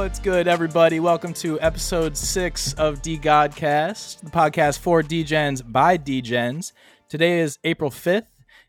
[0.00, 0.98] What's good, everybody?
[0.98, 6.72] Welcome to episode six of DeGodCast, the podcast for DGens by DGens.
[7.10, 8.24] Today is April 5th.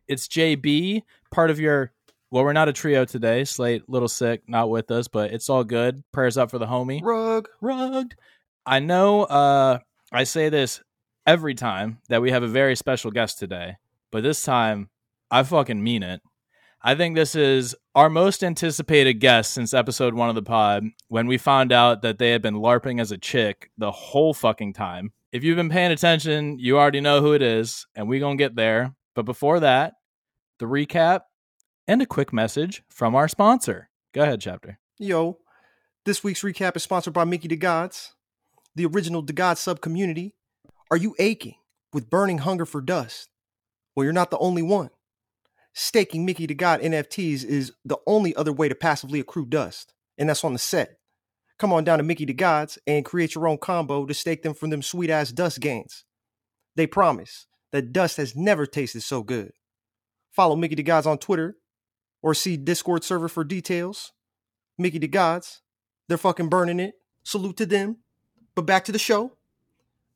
[0.10, 1.94] It's JB, part of your.
[2.32, 3.46] Well, we're not a trio today.
[3.46, 6.04] Slate, little sick, not with us, but it's all good.
[6.12, 7.02] Prayers up for the homie.
[7.02, 7.48] Rug.
[7.62, 8.16] Rugged.
[8.66, 9.80] I know uh,
[10.12, 10.82] I say this
[11.26, 13.78] every time that we have a very special guest today,
[14.12, 14.90] but this time
[15.32, 16.22] I fucking mean it.
[16.84, 21.28] I think this is our most anticipated guest since episode one of the pod when
[21.28, 25.14] we found out that they had been LARPing as a chick the whole fucking time.
[25.32, 28.56] If you've been paying attention, you already know who it is, and we're gonna get
[28.56, 28.96] there.
[29.14, 29.94] But before that,
[30.58, 31.22] the recap
[31.88, 33.92] and a quick message from our sponsor.
[34.12, 34.80] Go ahead, chapter.
[34.98, 35.38] Yo,
[36.06, 38.14] this week's recap is sponsored by Mickey DeGods,
[38.74, 40.34] the original the sub community.
[40.90, 41.58] Are you aching
[41.94, 43.30] with burning hunger for dust?
[43.96, 44.90] Well, you're not the only one.
[45.74, 50.44] Staking Mickey DeGod NFTs is the only other way to passively accrue dust, and that's
[50.44, 50.98] on the set.
[51.58, 54.70] Come on down to Mickey DeGods and create your own combo to stake them from
[54.70, 56.06] them sweet ass dust gains.
[56.76, 59.54] They promise that dust has never tasted so good.
[60.32, 61.58] Follow Mickey DeGods on Twitter
[62.22, 64.12] or see Discord server for details.
[64.78, 65.60] Mickey DeGods,
[66.08, 66.96] they're fucking burning it.
[67.24, 67.98] Salute to them.
[68.56, 69.38] But back to the show.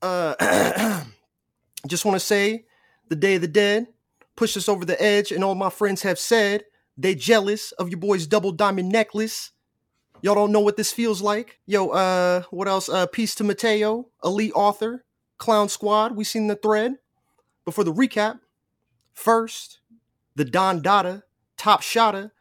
[0.01, 1.03] Uh,
[1.87, 2.65] just want to say,
[3.07, 3.87] the Day of the Dead
[4.35, 6.63] pushed us over the edge, and all my friends have said
[6.97, 9.51] they jealous of your boy's double diamond necklace.
[10.21, 11.59] Y'all don't know what this feels like.
[11.65, 12.89] Yo, uh, what else?
[12.89, 15.03] Uh, peace to Mateo, elite author,
[15.37, 16.15] Clown Squad.
[16.15, 16.95] We seen the thread.
[17.65, 18.39] But for the recap,
[19.13, 19.79] first,
[20.35, 21.23] the Don Dada
[21.57, 22.31] top shotter,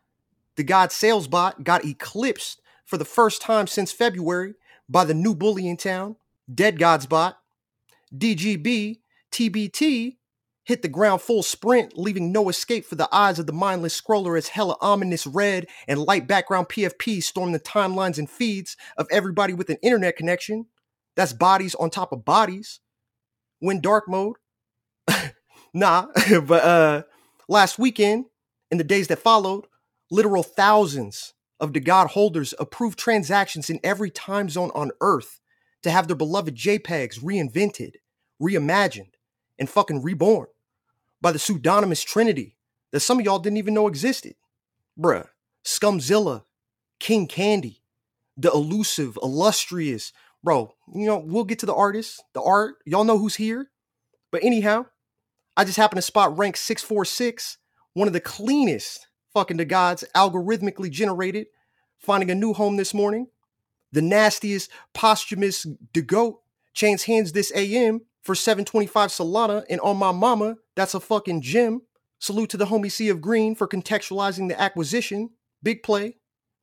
[0.57, 4.55] the God Sales Bot got eclipsed for the first time since February
[4.89, 6.17] by the new bully in town,
[6.53, 7.39] Dead God's Bot.
[8.17, 9.01] DGB
[9.33, 10.17] TBT
[10.65, 14.37] hit the ground full sprint, leaving no escape for the eyes of the mindless scroller
[14.37, 19.53] as hella ominous red and light background PFP storm the timelines and feeds of everybody
[19.53, 20.67] with an internet connection.
[21.17, 22.81] That's bodies on top of bodies.
[23.61, 24.37] When dark mode.
[25.75, 26.07] nah,
[26.47, 27.03] but uh
[27.49, 28.25] last weekend
[28.71, 29.67] and the days that followed,
[30.11, 35.41] literal thousands of DeGod holders approved transactions in every time zone on Earth
[35.83, 37.93] to have their beloved JPEGs reinvented,
[38.43, 39.13] reimagined,
[39.59, 40.47] and fucking reborn
[41.25, 42.55] by the pseudonymous trinity
[42.93, 44.35] that some of y'all didn't even know existed.
[45.01, 45.27] Bruh,
[45.65, 46.45] Scumzilla,
[47.01, 47.81] King Candy,
[48.37, 50.13] the elusive, illustrious,
[50.43, 52.75] bro, you know, we'll get to the artists, the art.
[52.85, 53.71] Y'all know who's here.
[54.31, 54.85] But anyhow,
[55.57, 57.57] I just happened to spot rank 646,
[57.95, 61.47] one of the cleanest fucking DeGods algorithmically generated,
[61.99, 63.29] finding a new home this morning.
[63.93, 65.65] The nastiest posthumous
[65.95, 66.35] DeGod
[66.75, 71.83] changed hands this AM for 725 Solana, and on my mama, that's a fucking gem.
[72.19, 75.31] Salute to the homie Sea of Green for contextualizing the acquisition.
[75.63, 76.17] Big play.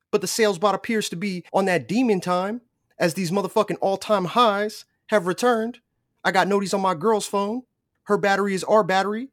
[0.10, 2.62] But the sales bot appears to be on that demon time,
[2.98, 5.80] as these motherfucking all-time highs have returned.
[6.24, 7.62] I got notice on my girl's phone.
[8.04, 9.30] Her battery is our battery.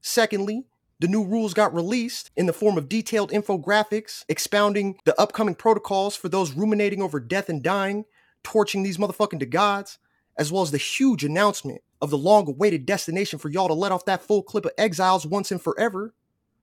[0.00, 0.66] Secondly,
[1.00, 6.16] the new rules got released in the form of detailed infographics expounding the upcoming protocols
[6.16, 8.04] for those ruminating over death and dying,
[8.44, 9.98] torching these motherfucking DeGods,
[10.38, 13.92] as well as the huge announcement of the long awaited destination for y'all to let
[13.92, 16.14] off that full clip of exiles once and forever.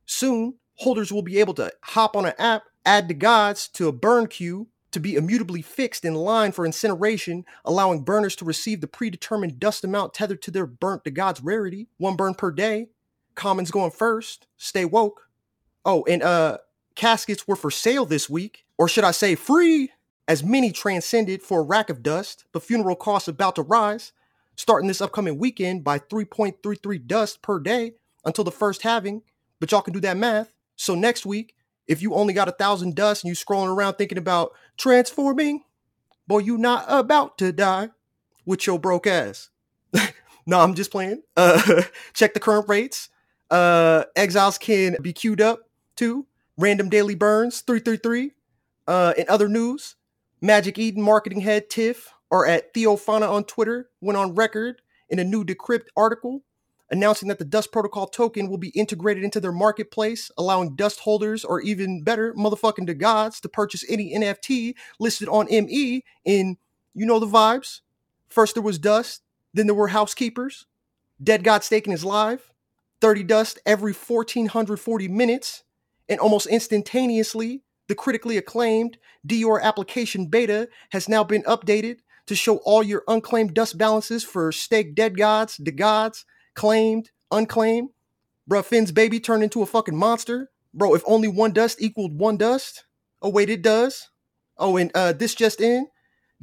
[0.06, 4.28] Soon, holders will be able to hop on an app, add DeGods to a burn
[4.28, 9.60] queue to be immutably fixed in line for incineration, allowing burners to receive the predetermined
[9.60, 12.90] dust amount tethered to their burnt DeGods rarity, one burn per day.
[13.34, 14.46] Commons going first.
[14.58, 15.30] Stay woke.
[15.84, 16.60] Oh, and uh
[16.96, 19.92] caskets were for sale this week, or should I say free,
[20.28, 24.14] as many transcended for a rack of dust, but funeral costs about to rise,
[24.56, 27.94] starting this upcoming weekend by 3.33 dust per day
[28.26, 29.22] until the first halving.
[29.60, 30.54] But y'all can do that math.
[30.76, 31.56] So next week,
[31.88, 35.64] if you only got a thousand dust and you scrolling around thinking about transforming,
[36.28, 37.90] boy, you not about to die
[38.46, 39.50] with your broke ass.
[40.46, 41.24] no, I'm just playing.
[41.36, 41.84] Uh,
[42.14, 43.10] check the current rates.
[43.50, 46.26] Uh, exiles can be queued up too.
[46.58, 48.32] Random daily burns 333.
[48.86, 49.96] Uh, in other news,
[50.44, 55.24] Magic Eden marketing head Tiff or at Theophana on Twitter went on record in a
[55.24, 56.44] new Decrypt article
[56.92, 61.46] announcing that the Dust Protocol token will be integrated into their marketplace, allowing Dust holders
[61.46, 66.58] or even better, motherfucking DeGods to purchase any NFT listed on ME in,
[66.94, 67.80] you know the vibes.
[68.28, 69.24] First there was Dust,
[69.54, 70.66] then there were housekeepers.
[71.24, 72.52] Dead God staking is live.
[73.00, 75.64] 30 dust every 1440 minutes,
[76.10, 78.98] and almost instantaneously, the critically acclaimed
[79.28, 81.98] Dior application beta has now been updated
[82.28, 86.24] to show all your unclaimed dust balances for stake dead gods, DeGods,
[86.56, 87.90] claimed, unclaimed.
[88.50, 90.50] Bruh, Finn's baby turned into a fucking monster.
[90.74, 92.86] Bro, if only one dust equaled one dust,
[93.22, 94.10] oh wait, it does.
[94.58, 95.88] Oh, and uh, this just in.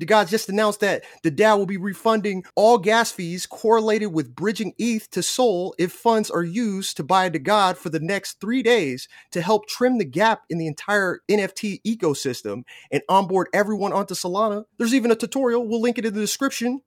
[0.00, 4.34] The guys just announced that the DAO will be refunding all gas fees correlated with
[4.34, 8.62] bridging ETH to Sol if funds are used to buy DeGod for the next three
[8.62, 14.14] days to help trim the gap in the entire NFT ecosystem and onboard everyone onto
[14.14, 14.64] Solana.
[14.78, 15.68] There's even a tutorial.
[15.68, 16.80] We'll link it in the description.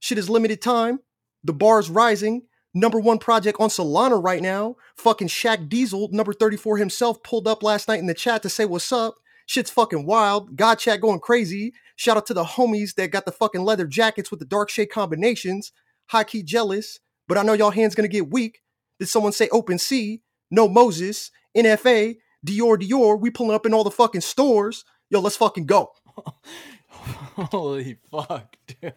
[0.00, 1.00] Shit is limited time.
[1.42, 2.42] The bar is rising.
[2.74, 4.76] Number one project on Solana right now.
[4.96, 8.66] Fucking Shaq Diesel, number 34 himself, pulled up last night in the chat to say
[8.66, 9.14] what's up.
[9.50, 10.54] Shit's fucking wild.
[10.54, 11.72] God chat going crazy.
[11.96, 14.92] Shout out to the homies that got the fucking leather jackets with the dark shade
[14.92, 15.72] combinations.
[16.06, 18.60] High key jealous, but I know y'all hands gonna get weak.
[19.00, 20.22] Did someone say open sea?
[20.52, 23.20] No Moses, NFA, Dior Dior.
[23.20, 24.84] We pulling up in all the fucking stores.
[25.10, 25.90] Yo, let's fucking go.
[26.88, 28.94] Holy fuck, dude.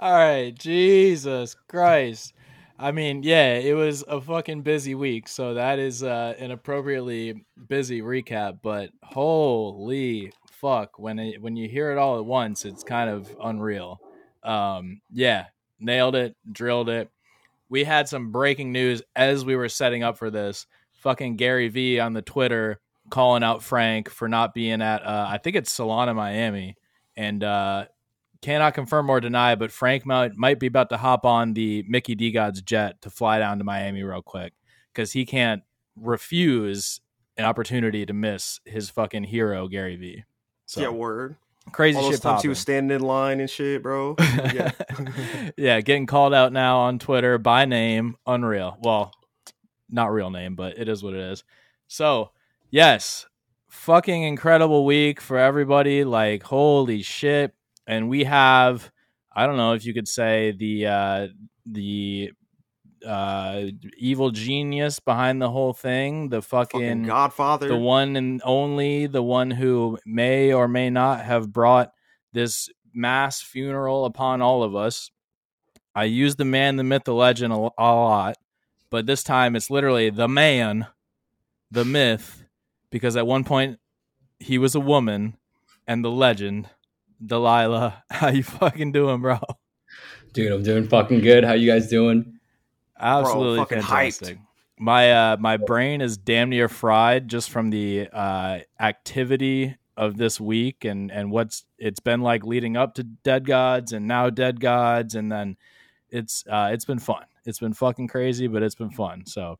[0.00, 2.32] All right, Jesus Christ.
[2.80, 7.44] I mean, yeah, it was a fucking busy week, so that is uh, an appropriately
[7.66, 8.60] busy recap.
[8.62, 13.34] But holy fuck, when it, when you hear it all at once, it's kind of
[13.42, 14.00] unreal.
[14.44, 15.46] Um, yeah,
[15.80, 17.10] nailed it, drilled it.
[17.68, 20.66] We had some breaking news as we were setting up for this.
[20.92, 22.80] Fucking Gary V on the Twitter
[23.10, 26.76] calling out Frank for not being at, uh, I think it's Solana, Miami,
[27.16, 27.86] and uh,
[28.42, 32.14] cannot confirm or deny, but Frank might might be about to hop on the Mickey
[32.14, 34.52] DeGod's jet to fly down to Miami real quick
[34.92, 35.62] because he can't
[35.96, 37.00] refuse
[37.36, 40.24] an opportunity to miss his fucking hero Gary V.
[40.66, 41.36] So yeah, word.
[41.72, 42.12] Crazy All shit.
[42.12, 42.42] those times Popping.
[42.42, 44.16] he was standing in line and shit, bro.
[44.54, 44.70] Yeah.
[45.56, 48.78] yeah, getting called out now on Twitter by name, unreal.
[48.80, 49.12] Well,
[49.90, 51.44] not real name, but it is what it is.
[51.86, 52.30] So,
[52.70, 53.26] yes,
[53.68, 56.04] fucking incredible week for everybody.
[56.04, 57.54] Like, holy shit.
[57.88, 58.92] And we have,
[59.34, 61.26] I don't know if you could say the uh
[61.64, 62.30] the
[63.06, 63.62] uh
[63.96, 67.68] evil genius behind the whole thing, the fucking fucking Godfather.
[67.68, 71.90] the one and only, the one who may or may not have brought
[72.32, 75.10] this mass funeral upon all of us.
[75.94, 78.36] I use the man, the myth, the legend a, a lot,
[78.90, 80.86] but this time it's literally the man,
[81.70, 82.44] the myth,
[82.90, 83.78] because at one point
[84.38, 85.38] he was a woman,
[85.86, 86.68] and the legend,
[87.24, 88.04] Delilah.
[88.10, 89.38] How you fucking doing, bro?
[90.32, 91.44] Dude, I'm doing fucking good.
[91.44, 92.38] How you guys doing?
[92.98, 94.38] Absolutely fucking fantastic.
[94.78, 100.40] My uh my brain is damn near fried just from the uh activity of this
[100.40, 104.60] week and and what's it's been like leading up to Dead Gods and now Dead
[104.60, 105.56] Gods and then
[106.10, 107.24] it's uh it's been fun.
[107.44, 109.24] It's been fucking crazy, but it's been fun.
[109.26, 109.58] So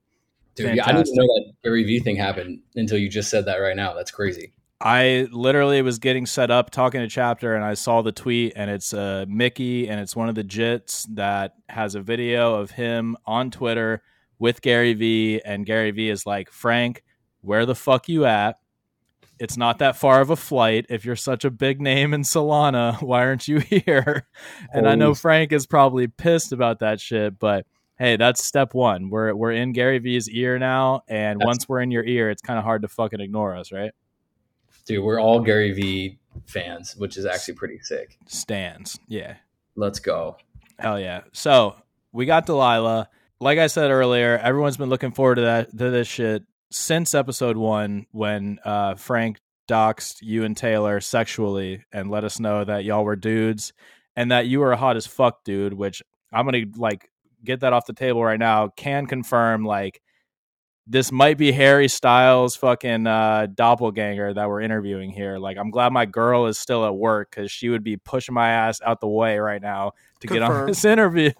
[0.55, 3.57] Dude, yeah, I didn't know that Gary V thing happened until you just said that
[3.57, 3.95] right now.
[3.95, 4.53] That's crazy.
[4.81, 8.71] I literally was getting set up talking to chapter and I saw the tweet and
[8.71, 13.17] it's uh, Mickey and it's one of the jits that has a video of him
[13.27, 14.03] on Twitter
[14.39, 17.03] with Gary V and Gary V is like Frank
[17.41, 18.59] where the fuck you at?
[19.41, 20.87] It's not that far of a flight.
[20.89, 24.29] If you're such a big name in Solana why aren't you here?
[24.73, 27.67] And I know Frank is probably pissed about that shit but
[27.99, 31.81] hey that's step 1 we're we're in Gary V's ear now and That's- once we're
[31.81, 33.91] in your ear it's kind of hard to fucking ignore us right
[34.89, 38.19] Dude, we're all Gary V fans, which is actually pretty sick.
[38.27, 39.37] stands yeah
[39.79, 40.37] Let's go.
[40.81, 41.21] Hell yeah.
[41.33, 41.77] So
[42.11, 43.09] we got Delilah.
[43.39, 46.43] Like I said earlier, everyone's been looking forward to that to this shit
[46.73, 52.65] since episode one when uh, Frank doxed you and Taylor sexually and let us know
[52.65, 53.73] that y'all were dudes
[54.17, 56.03] and that you were a hot as fuck dude, which
[56.33, 57.09] I'm gonna like
[57.45, 58.71] get that off the table right now.
[58.77, 60.03] Can confirm like
[60.91, 65.39] this might be Harry Styles fucking uh, doppelganger that we're interviewing here.
[65.39, 68.49] Like, I'm glad my girl is still at work because she would be pushing my
[68.49, 71.31] ass out the way right now to get on this interview.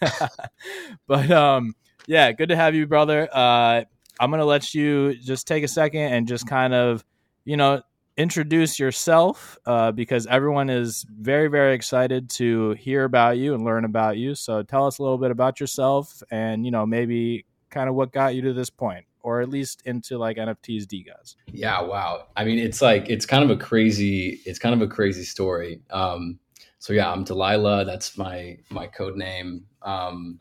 [1.06, 1.74] but um,
[2.06, 3.28] yeah, good to have you, brother.
[3.30, 3.84] Uh,
[4.18, 7.04] I'm gonna let you just take a second and just kind of,
[7.44, 7.82] you know,
[8.16, 13.84] introduce yourself uh, because everyone is very, very excited to hear about you and learn
[13.84, 14.34] about you.
[14.34, 18.12] So tell us a little bit about yourself and you know maybe kind of what
[18.12, 21.34] got you to this point, or at least into like NFTs, DeGods.
[21.46, 22.26] Yeah, wow.
[22.36, 25.80] I mean, it's like it's kind of a crazy, it's kind of a crazy story.
[25.90, 26.38] Um,
[26.78, 27.84] so yeah, I'm Delilah.
[27.84, 29.64] That's my my code name.
[29.82, 30.40] Um,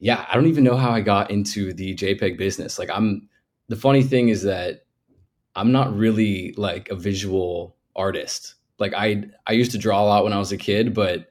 [0.00, 2.78] yeah, I don't even know how I got into the JPEG business.
[2.78, 3.28] Like, I'm
[3.68, 4.84] the funny thing is that
[5.54, 8.54] I'm not really like a visual artist.
[8.78, 11.26] Like, I I used to draw a lot when I was a kid, but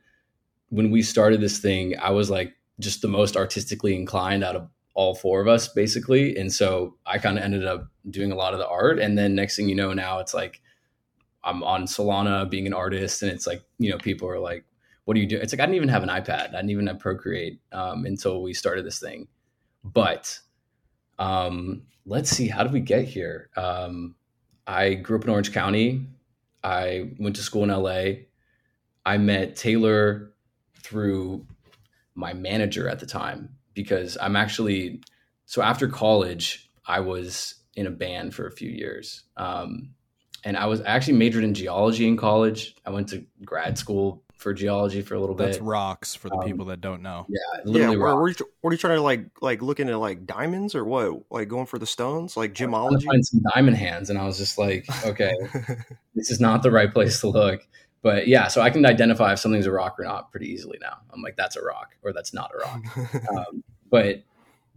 [0.70, 4.70] when we started this thing, I was like just the most artistically inclined out of
[4.94, 6.36] all four of us basically.
[6.38, 9.00] And so i kind of ended up doing a lot of the art.
[9.00, 10.62] And then next thing you know now it's like
[11.44, 13.22] i'm on solana being an artist.
[13.22, 14.66] And it's like you know people are like
[15.06, 15.38] what do you do?
[15.38, 16.50] It's like i didn't even have an ipad.
[16.50, 19.28] I didn't even have procreate um, until we started this thing.
[19.84, 20.40] But
[21.20, 23.50] um, let's see how did we get here?
[23.58, 24.16] Um,
[24.66, 26.08] I grew up in Orange County.
[26.64, 28.24] I went to school in LA.
[29.06, 30.32] I met Taylor
[30.76, 31.46] through
[32.16, 35.01] my manager at the time because I'm actually
[35.46, 39.24] so after college I was in a band for a few years.
[39.38, 39.92] Um,
[40.44, 42.75] and I was I actually majored in geology in college.
[42.86, 45.63] I went to grad school for geology for a little That's bit.
[45.65, 47.25] rocks for the Um, people that don't know.
[47.30, 48.20] Yeah, Yeah, literally where, rock.
[48.20, 51.32] were you, were you trying to like like looking at like diamonds or what?
[51.32, 53.06] Like going for the stones, like trying to gemology?
[53.06, 55.32] find some diamond hands, and I was just like, okay,
[56.13, 57.62] this is not the right place to look.
[58.03, 60.98] But yeah, so I can identify if something's a rock or not pretty easily now.
[61.12, 62.83] I'm like, that's a rock or that's not a rock.
[63.36, 64.24] Um, but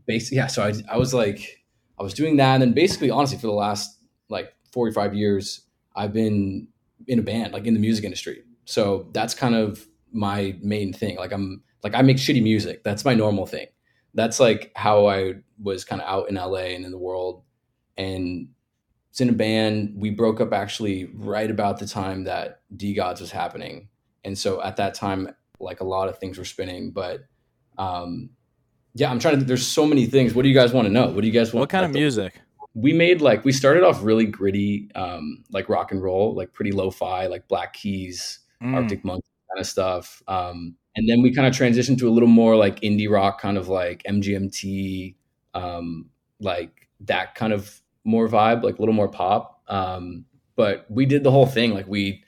[0.07, 0.47] basically, yeah.
[0.47, 1.65] So I, I was like,
[1.99, 5.63] I was doing that, and then basically, honestly, for the last like 45 years,
[5.95, 6.69] I've been
[7.07, 8.43] in a band, like in the music industry.
[8.65, 11.17] So that's kind of my main thing.
[11.17, 12.85] Like I'm like I make shitty music.
[12.85, 13.67] That's my normal thing.
[14.15, 17.43] That's like how I was kind of out in LA and in the world.
[17.97, 18.49] And
[19.17, 19.95] it's in a band.
[19.97, 23.89] We broke up actually right about the time that DeGods was happening.
[24.25, 26.91] And so at that time, like a lot of things were spinning.
[26.91, 27.21] But
[27.79, 28.29] um
[28.93, 30.35] yeah, I'm trying to there's so many things.
[30.35, 31.07] What do you guys want to know?
[31.09, 31.63] What do you guys want?
[31.63, 32.41] What kind of like, the- music?
[32.75, 36.73] we made like we started off really gritty, um, like rock and roll, like pretty
[36.73, 38.75] lo-fi, like Black Keys, Mm.
[38.75, 40.23] Arctic Monkey kind of stuff.
[40.29, 43.57] Um, and then we kind of transitioned to a little more like indie rock, kind
[43.57, 45.15] of like MGMT,
[45.55, 49.63] um, like that kind of more vibe, like a little more pop.
[49.69, 51.75] Um, but we did the whole thing.
[51.75, 52.23] Like we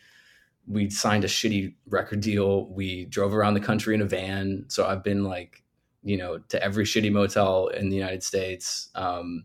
[0.66, 2.66] we signed a shitty record deal.
[2.66, 4.66] We drove around the country in a van.
[4.68, 5.62] So I've been like,
[6.02, 8.90] you know, to every shitty motel in the United States.
[8.94, 9.44] Um,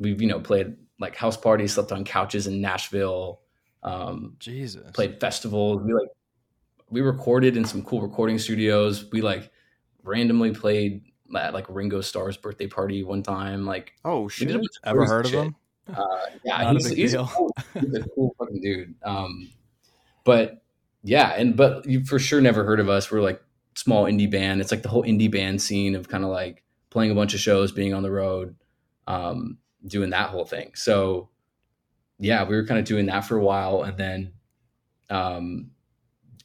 [0.00, 3.40] we've you know played like house parties, slept on couches in Nashville.
[3.84, 4.90] Um, Jesus.
[4.92, 5.82] played festivals.
[5.84, 6.08] We like
[6.90, 9.10] we recorded in some cool recording studios.
[9.12, 9.52] We like
[10.02, 11.02] randomly played
[11.36, 13.64] at like Ringo Starr's birthday party one time.
[13.64, 14.50] Like oh shit!
[14.84, 15.44] Ever heard of shit.
[15.44, 15.56] him?
[15.88, 17.14] Uh, yeah, a he's, big he's.
[17.14, 18.94] A cool, he's a cool fucking dude.
[19.02, 19.48] Um,
[20.24, 20.62] but
[21.02, 23.10] yeah, and but you for sure never heard of us.
[23.10, 23.42] We're like
[23.74, 24.60] small indie band.
[24.60, 27.40] It's like the whole indie band scene of kind of like playing a bunch of
[27.40, 28.56] shows, being on the road,
[29.06, 30.72] um, doing that whole thing.
[30.74, 31.30] So
[32.18, 34.32] yeah, we were kind of doing that for a while, and then,
[35.08, 35.70] um,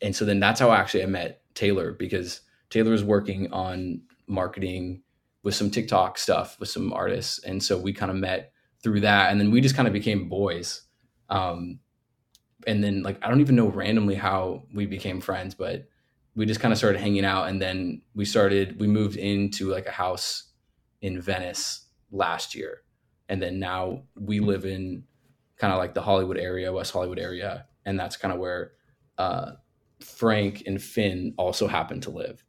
[0.01, 5.01] and so then that's how actually I met Taylor because Taylor was working on marketing
[5.41, 8.52] with some TikTok stuff with some artists, and so we kind of met
[8.83, 10.81] through that, and then we just kind of became boys.
[11.29, 11.79] Um,
[12.67, 15.87] and then like I don't even know randomly how we became friends, but
[16.35, 19.85] we just kind of started hanging out, and then we started we moved into like
[19.87, 20.51] a house
[21.01, 22.83] in Venice last year,
[23.29, 25.03] and then now we live in
[25.57, 28.71] kind of like the Hollywood area, West Hollywood area, and that's kind of where
[29.17, 29.51] uh,
[30.01, 32.43] Frank and Finn also happen to live.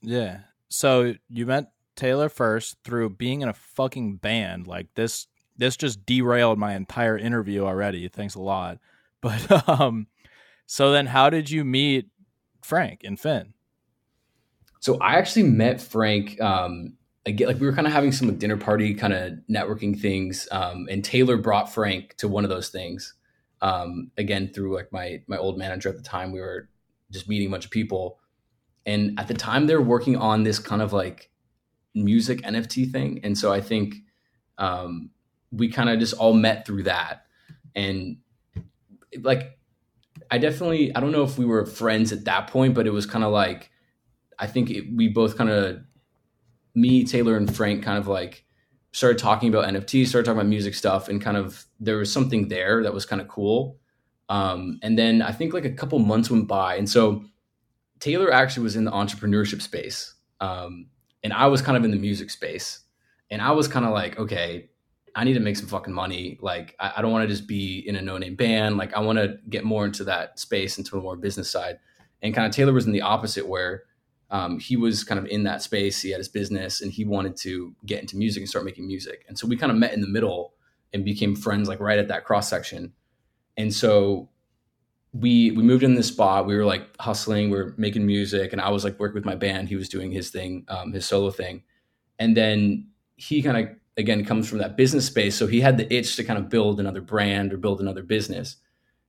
[0.00, 0.40] Yeah.
[0.68, 4.66] So you met Taylor first through being in a fucking band.
[4.66, 8.08] Like this this just derailed my entire interview already.
[8.08, 8.78] Thanks a lot.
[9.22, 10.08] But um
[10.66, 12.08] so then how did you meet
[12.60, 13.54] Frank and Finn?
[14.82, 16.40] So I actually met Frank.
[16.40, 16.94] Um,
[17.24, 20.48] again, like we were kind of having some like, dinner party kind of networking things,
[20.50, 23.14] um, and Taylor brought Frank to one of those things.
[23.60, 26.68] Um, again, through like my my old manager at the time, we were
[27.12, 28.18] just meeting a bunch of people,
[28.84, 31.30] and at the time they were working on this kind of like
[31.94, 33.94] music NFT thing, and so I think
[34.58, 35.10] um,
[35.52, 37.26] we kind of just all met through that,
[37.74, 38.16] and
[39.20, 39.58] like
[40.30, 43.06] I definitely I don't know if we were friends at that point, but it was
[43.06, 43.70] kind of like
[44.38, 45.80] I think it, we both kind of
[46.74, 48.44] me, Taylor, and Frank kind of like
[48.92, 52.48] started talking about NFTs, started talking about music stuff, and kind of there was something
[52.48, 53.78] there that was kind of cool.
[54.28, 57.24] Um, and then I think like a couple months went by, and so
[58.00, 60.86] Taylor actually was in the entrepreneurship space, um,
[61.22, 62.80] and I was kind of in the music space,
[63.30, 64.70] and I was kind of like, okay,
[65.14, 66.38] I need to make some fucking money.
[66.40, 68.76] Like, I, I don't want to just be in a no name band.
[68.76, 71.78] Like, I want to get more into that space, into the more business side.
[72.22, 73.84] And kind of Taylor was in the opposite, where
[74.30, 76.00] um, he was kind of in that space.
[76.00, 79.24] He had his business, and he wanted to get into music and start making music.
[79.28, 80.54] And so we kind of met in the middle
[80.92, 82.92] and became friends, like right at that cross section.
[83.56, 84.30] And so
[85.12, 86.46] we we moved in this spot.
[86.46, 87.50] We were like hustling.
[87.50, 89.68] We were making music, and I was like working with my band.
[89.68, 91.64] He was doing his thing, um, his solo thing.
[92.18, 95.92] And then he kind of again comes from that business space, so he had the
[95.92, 98.56] itch to kind of build another brand or build another business.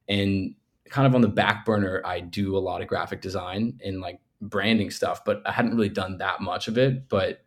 [0.08, 0.56] And
[0.90, 4.20] kind of on the back burner, I do a lot of graphic design and like
[4.42, 7.08] branding stuff, but I hadn't really done that much of it.
[7.10, 7.42] But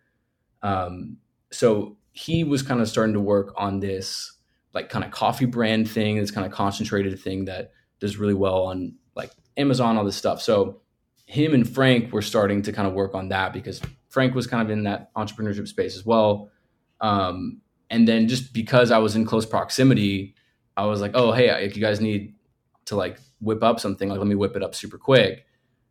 [0.62, 1.18] um,
[1.52, 4.32] so he was kind of starting to work on this
[4.72, 8.64] like kind of coffee brand thing, this kind of concentrated thing that does really well
[8.64, 10.42] on like Amazon, all this stuff.
[10.42, 10.80] So
[11.26, 14.62] him and Frank were starting to kind of work on that because Frank was kind
[14.62, 16.50] of in that entrepreneurship space as well.
[17.00, 17.60] Um,
[17.90, 20.34] and then just because I was in close proximity,
[20.76, 22.34] I was like, oh hey, if you guys need
[22.86, 25.44] to like whip up something, like let me whip it up super quick.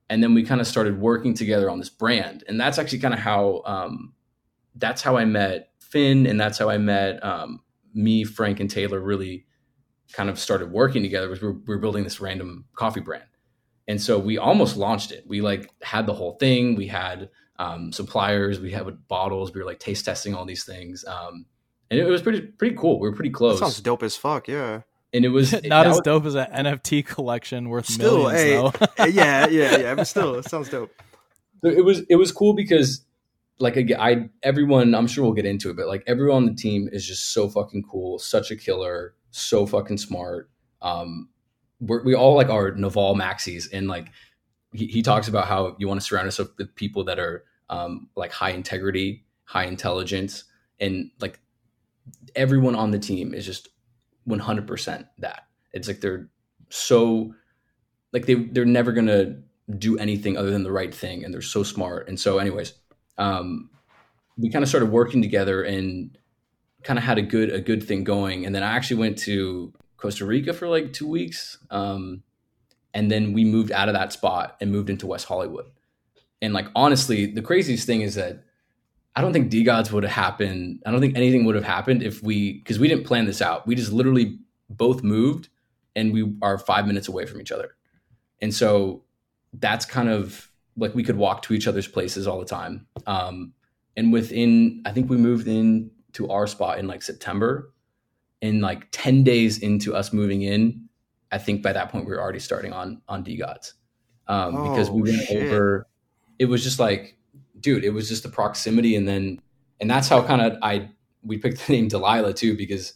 [0.09, 3.13] And then we kind of started working together on this brand, and that's actually kind
[3.13, 4.13] of how um,
[4.75, 7.61] that's how I met Finn, and that's how I met um,
[7.93, 8.99] me, Frank, and Taylor.
[8.99, 9.47] Really,
[10.13, 11.27] kind of started working together.
[11.27, 13.25] Was we we're, building this random coffee brand,
[13.87, 15.23] and so we almost launched it.
[15.25, 16.75] We like had the whole thing.
[16.75, 18.59] We had um, suppliers.
[18.59, 19.53] We had bottles.
[19.53, 21.45] We were like taste testing all these things, um,
[21.89, 22.99] and it was pretty pretty cool.
[22.99, 23.59] We were pretty close.
[23.59, 24.47] That sounds dope as fuck.
[24.47, 24.81] Yeah.
[25.13, 28.55] And it was not as was, dope as an NFT collection worth still, millions, hey,
[28.55, 29.05] though.
[29.05, 29.95] yeah, yeah, yeah.
[29.95, 30.91] But still, it sounds dope.
[31.63, 33.05] It was it was cool because
[33.59, 36.89] like I everyone I'm sure we'll get into it, but like everyone on the team
[36.91, 40.49] is just so fucking cool, such a killer, so fucking smart.
[40.81, 41.29] Um,
[41.79, 44.07] we're, we all like are Naval Maxis, and like
[44.75, 48.09] he, he talks about how you want to surround yourself with people that are um,
[48.15, 50.43] like high integrity, high intelligence,
[50.79, 51.39] and like
[52.35, 53.69] everyone on the team is just
[54.27, 55.47] 100% that.
[55.73, 56.29] It's like they're
[56.69, 57.33] so
[58.13, 59.37] like they they're never gonna
[59.77, 62.07] do anything other than the right thing, and they're so smart.
[62.07, 62.73] And so, anyways,
[63.17, 63.69] um,
[64.37, 66.17] we kind of started working together and
[66.83, 68.45] kind of had a good a good thing going.
[68.45, 72.23] And then I actually went to Costa Rica for like two weeks, um,
[72.95, 75.65] and then we moved out of that spot and moved into West Hollywood.
[76.41, 78.43] And like honestly, the craziest thing is that
[79.15, 80.81] I don't think DeGods would have happened.
[80.85, 83.67] I don't think anything would have happened if we because we didn't plan this out.
[83.67, 85.49] We just literally both moved
[85.95, 87.75] and we are five minutes away from each other.
[88.41, 89.03] And so
[89.53, 92.87] that's kind of like we could walk to each other's places all the time.
[93.05, 93.53] Um,
[93.95, 97.71] and within, I think we moved in to our spot in like September.
[98.41, 100.84] And like 10 days into us moving in,
[101.35, 103.73] I think by that point we were already starting on on DeGods.
[104.27, 105.43] Um, oh, because we went shit.
[105.43, 105.87] over
[106.39, 107.17] it was just like,
[107.59, 109.39] dude, it was just the proximity and then
[109.79, 110.89] and that's how kind of I
[111.23, 112.93] we picked the name Delilah too, because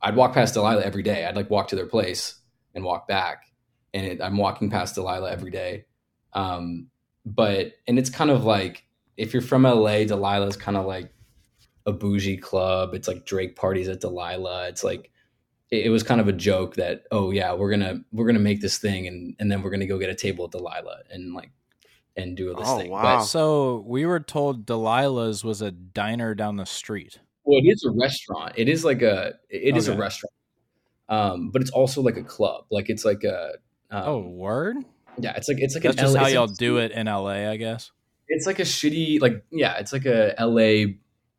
[0.00, 1.26] I'd walk past Delilah every day.
[1.26, 2.40] I'd like walk to their place
[2.74, 3.42] and walk back.
[3.92, 5.86] And it, I'm walking past Delilah every day.
[6.32, 6.88] Um,
[7.24, 8.84] but and it's kind of like
[9.16, 11.12] if you're from LA, Delilah is kind of like
[11.86, 12.94] a bougie club.
[12.94, 14.68] It's like Drake parties at Delilah.
[14.68, 15.10] It's like
[15.70, 18.60] it, it, was kind of a joke that oh yeah we're gonna we're gonna make
[18.60, 21.50] this thing and and then we're gonna go get a table at Delilah and like
[22.16, 22.90] and do this oh, thing.
[22.90, 23.02] Wow.
[23.02, 27.18] But, so we were told Delilah's was a diner down the street.
[27.44, 28.54] Well, it is a restaurant.
[28.56, 29.78] It is like a it okay.
[29.78, 30.32] is a restaurant,
[31.08, 32.64] um, but it's also like a club.
[32.70, 33.52] Like it's like a
[33.90, 34.76] um, oh word.
[35.18, 37.48] Yeah, it's like it's like that's an just LA, how y'all do it in LA,
[37.50, 37.92] I guess.
[38.28, 40.94] It's like a shitty like yeah, it's like a LA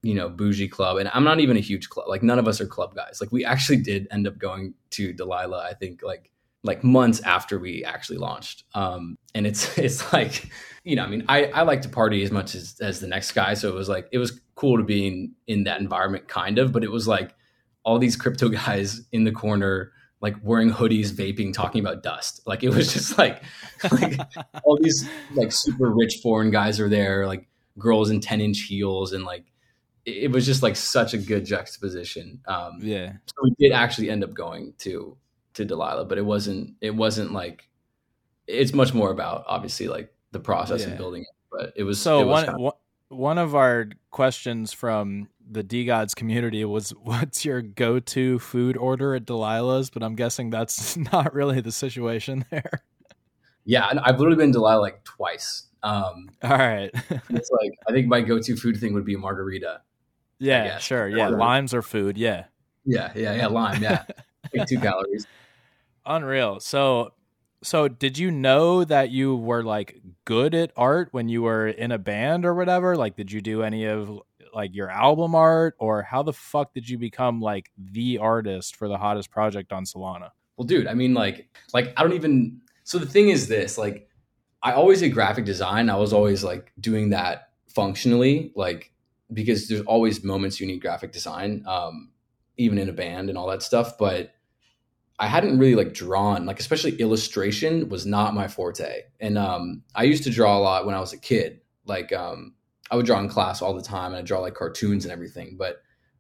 [0.08, 2.08] you know bougie club, and I'm not even a huge club.
[2.08, 3.20] Like none of us are club guys.
[3.20, 5.68] Like we actually did end up going to Delilah.
[5.70, 6.32] I think like
[6.64, 8.64] like months after we actually launched.
[8.74, 10.50] Um, and it's it's like
[10.86, 13.34] you know, I mean, I I like to party as much as as the next
[13.34, 16.58] guy, so it was like it was cool to be in in that environment, kind
[16.58, 16.72] of.
[16.72, 17.36] But it was like
[17.84, 22.42] all these crypto guys in the corner like wearing hoodies, vaping, talking about dust.
[22.46, 23.44] Like it was just like,
[23.92, 24.18] like
[24.64, 29.14] all these like super rich foreign guys are there, like girls in 10 inch heels.
[29.14, 29.46] And like,
[30.08, 32.40] it, was just like such a good juxtaposition.
[32.48, 33.14] Um, yeah.
[33.26, 35.18] So we did actually end up going to,
[35.56, 37.70] to Delilah, but it wasn't, it wasn't like,
[38.48, 40.92] it's much more about obviously like the process yeah.
[40.92, 42.74] of building it, but it was, so it was one, kind of,
[43.10, 49.26] one of our questions from the DeGods community was what's your go-to food order at
[49.26, 52.82] Delilah's, but I'm guessing that's not really the situation there.
[53.66, 55.64] Yeah, and I've literally been Delilah like twice.
[55.84, 56.90] Um, All right,
[57.30, 59.82] it's like I think my go-to food thing would be a margarita.
[60.40, 61.08] Yeah, sure.
[61.08, 62.18] Yeah, limes are food.
[62.18, 62.46] Yeah.
[62.86, 63.48] Yeah, yeah, yeah.
[63.48, 63.82] Lime.
[63.84, 64.04] Yeah,
[64.56, 65.28] like two calories.
[66.06, 66.60] Unreal.
[66.60, 67.14] So
[67.64, 71.92] so did you know that you were like good at art when you were in
[71.92, 72.96] a band or whatever?
[72.96, 74.22] Like did you do any of
[74.54, 78.88] like your album art or how the fuck did you become like the artist for
[78.88, 80.32] the hottest project on Solana?
[80.56, 84.08] Well, dude, I mean like like I don't even so the thing is this, like
[84.64, 85.90] I always did graphic design.
[85.90, 88.92] I was always like doing that functionally, like
[89.32, 92.12] because there's always moments you need graphic design, um,
[92.58, 93.98] even in a band and all that stuff.
[93.98, 94.34] But
[95.20, 99.02] I hadn't really like drawn, like especially illustration was not my forte.
[99.20, 101.62] And um, I used to draw a lot when I was a kid.
[101.86, 102.54] Like um,
[102.92, 105.56] I would draw in class all the time, and I draw like cartoons and everything.
[105.58, 105.78] But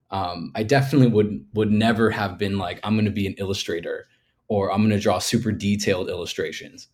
[0.09, 4.07] um, I definitely would would never have been like I'm going to be an illustrator
[4.47, 6.87] or I'm going to draw super detailed illustrations.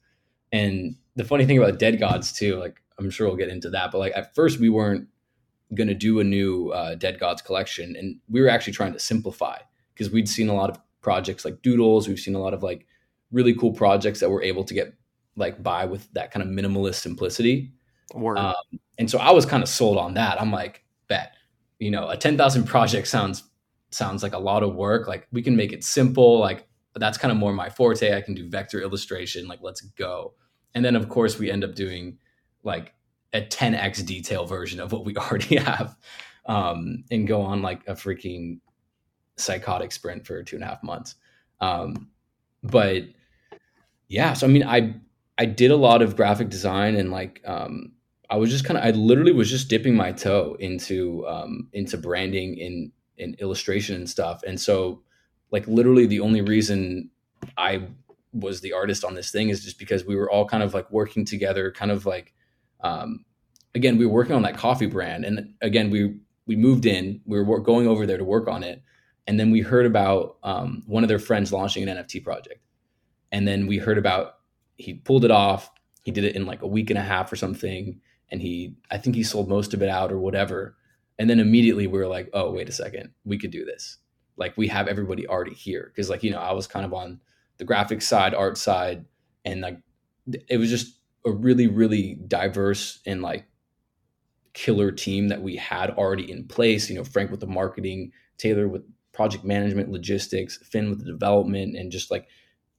[0.51, 3.91] And the funny thing about Dead Gods too, like I'm sure we'll get into that,
[3.91, 5.07] but like at first we weren't
[5.75, 8.99] going to do a new uh, Dead Gods collection, and we were actually trying to
[8.99, 9.57] simplify
[9.93, 12.07] because we'd seen a lot of projects like Doodles.
[12.07, 12.87] We've seen a lot of like
[13.31, 14.93] really cool projects that were able to get
[15.35, 17.73] like by with that kind of minimalist simplicity.
[18.37, 20.39] Um, and so I was kind of sold on that.
[20.39, 21.33] I'm like, bet,
[21.79, 23.43] you know, a 10,000 project sounds
[23.89, 25.07] sounds like a lot of work.
[25.07, 26.39] Like we can make it simple.
[26.39, 28.15] Like that's kind of more my forte.
[28.15, 29.47] I can do vector illustration.
[29.47, 30.33] Like let's go.
[30.73, 32.17] And then of course we end up doing
[32.63, 32.93] like
[33.33, 35.97] a 10x detail version of what we already have
[36.45, 38.59] um, and go on like a freaking
[39.37, 41.15] psychotic sprint for two and a half months.
[41.59, 42.09] Um,
[42.63, 43.03] but
[44.07, 44.95] yeah, so I mean, I
[45.37, 47.93] I did a lot of graphic design and like um,
[48.29, 51.97] I was just kind of I literally was just dipping my toe into um, into
[51.97, 55.01] branding in in illustration and stuff, and so
[55.51, 57.09] like literally the only reason
[57.57, 57.87] I
[58.33, 60.89] was the artist on this thing is just because we were all kind of like
[60.91, 62.33] working together, kind of like
[62.83, 63.25] um,
[63.75, 67.41] again we were working on that coffee brand, and again we we moved in, we
[67.41, 68.83] were going over there to work on it,
[69.27, 72.61] and then we heard about um, one of their friends launching an NFT project,
[73.31, 74.35] and then we heard about
[74.77, 75.69] he pulled it off.
[76.03, 78.97] He did it in like a week and a half or something, and he I
[78.97, 80.75] think he sold most of it out or whatever.
[81.19, 83.97] And then immediately we were like, oh wait a second, we could do this.
[84.35, 87.21] Like we have everybody already here because like you know I was kind of on
[87.57, 89.05] the graphic side, art side,
[89.45, 89.77] and like
[90.49, 93.45] it was just a really really diverse and like
[94.53, 96.89] killer team that we had already in place.
[96.89, 101.75] You know, Frank with the marketing, Taylor with project management, logistics, Finn with the development,
[101.75, 102.27] and just like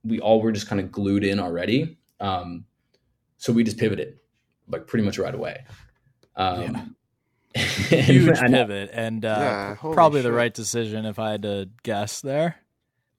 [0.04, 1.98] we all were just kind of glued in already.
[2.20, 2.64] Um,
[3.38, 4.18] so we just pivoted
[4.68, 5.64] like pretty much right away.
[6.36, 6.84] Um, yeah.
[7.62, 10.24] Huge pivot and uh, yeah, probably shit.
[10.24, 12.56] the right decision if I had to guess there.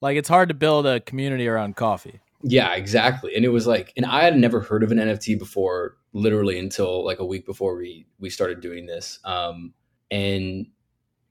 [0.02, 2.20] Like it's hard to build a community around coffee.
[2.42, 3.34] Yeah, exactly.
[3.34, 7.04] And it was like, and I had never heard of an NFT before, literally until
[7.04, 9.18] like a week before we we started doing this.
[9.24, 9.72] Um,
[10.10, 10.66] and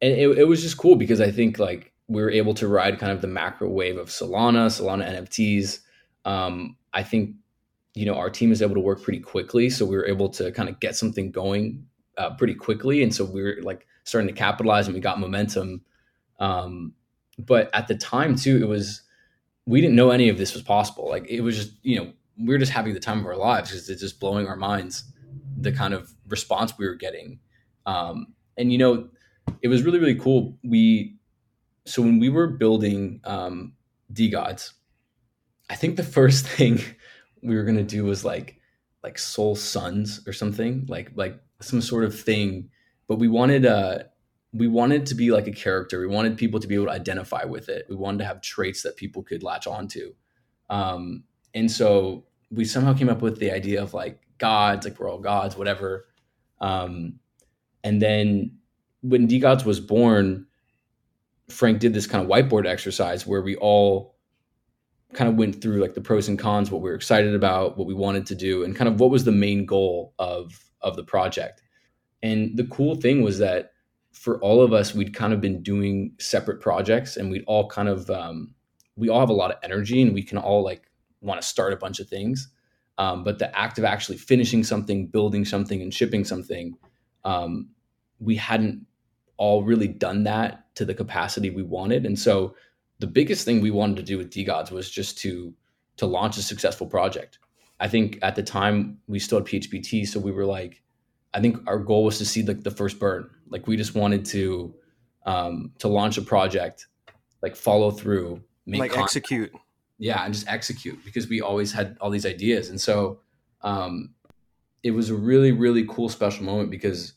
[0.02, 3.00] and it, it was just cool because I think like we were able to ride
[3.00, 5.80] kind of the macro wave of Solana, Solana NFTs.
[6.26, 7.36] Um, I think
[7.94, 10.52] you know our team is able to work pretty quickly, so we were able to
[10.52, 11.86] kind of get something going
[12.18, 15.82] uh, pretty quickly, and so we were like starting to capitalize and we got momentum.
[16.40, 16.94] Um,
[17.40, 19.02] but at the time too, it was
[19.66, 21.10] we didn't know any of this was possible.
[21.10, 23.70] Like it was just, you know, we were just having the time of our lives
[23.72, 25.04] because it's just blowing our minds
[25.58, 27.40] the kind of response we were getting.
[27.86, 29.10] Um, and you know,
[29.62, 30.58] it was really really cool.
[30.64, 31.18] We
[31.86, 33.74] so when we were building um,
[34.32, 34.74] Gods,
[35.70, 36.80] I think the first thing
[37.42, 38.60] we were gonna do was like
[39.04, 42.70] like Soul Sons or something like like some sort of thing.
[43.08, 44.00] But we wanted uh
[44.56, 46.00] we wanted to be like a character.
[46.00, 47.86] We wanted people to be able to identify with it.
[47.90, 50.14] We wanted to have traits that people could latch onto.
[50.70, 55.12] Um, and so we somehow came up with the idea of like gods, like we're
[55.12, 56.06] all gods, whatever.
[56.62, 57.20] Um,
[57.84, 58.58] and then
[59.02, 60.48] when D DeGods was born,
[61.50, 64.16] Frank did this kind of whiteboard exercise where we all
[65.14, 67.88] kind of went through like the pros and cons, what we were excited about, what
[67.88, 71.04] we wanted to do, and kind of what was the main goal of of the
[71.04, 71.62] project.
[72.24, 73.74] And the cool thing was that
[74.16, 77.90] for all of us, we'd kind of been doing separate projects and we'd all kind
[77.90, 78.54] of, um,
[78.96, 80.90] we all have a lot of energy and we can all like
[81.22, 82.50] want to start a bunch of things.
[82.98, 86.78] Um, but the act of actually finishing something, building something, and shipping something,
[87.26, 87.70] um,
[88.20, 88.86] we hadn't
[89.38, 92.06] all really done that to the capacity we wanted.
[92.06, 92.56] And so
[93.00, 95.54] the biggest thing we wanted to do with DeGods was just to
[95.98, 97.40] to launch a successful project.
[97.80, 100.82] I think at the time we still had PHBT, so we were like,
[101.34, 103.30] I think our goal was to see like the first burn.
[103.50, 104.74] Like we just wanted to
[105.26, 106.88] um, to launch a project,
[107.42, 109.08] like follow through, make like content.
[109.08, 109.52] execute.
[109.98, 113.20] Yeah, and just execute because we always had all these ideas, and so
[113.62, 114.14] um,
[114.84, 117.14] it was a really really cool special moment because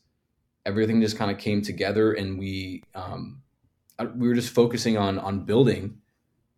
[0.65, 3.43] everything just kind of came together, and we um,
[3.99, 5.99] uh, we were just focusing on on building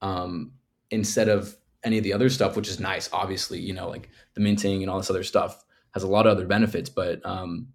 [0.02, 0.52] um,
[0.90, 3.08] instead of any of the other stuff, which is nice.
[3.12, 6.32] Obviously, you know, like the minting and all this other stuff has a lot of
[6.32, 6.90] other benefits.
[6.90, 7.68] But um,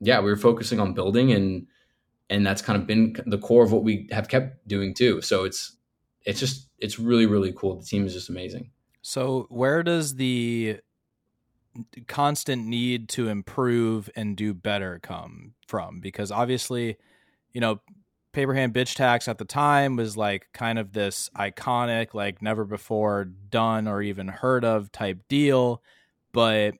[0.00, 1.66] yeah, we were focusing on building, and
[2.28, 5.20] and that's kind of been the core of what we have kept doing too.
[5.22, 5.76] So it's
[6.24, 7.76] it's just it's really really cool.
[7.76, 8.70] The team is just amazing.
[9.02, 10.80] So where does the
[12.08, 16.00] constant need to improve and do better come from?
[16.00, 16.96] Because obviously,
[17.52, 17.80] you know,
[18.32, 23.24] Paperhand Bitch Tax at the time was like kind of this iconic, like never before
[23.24, 25.82] done or even heard of type deal.
[26.32, 26.74] But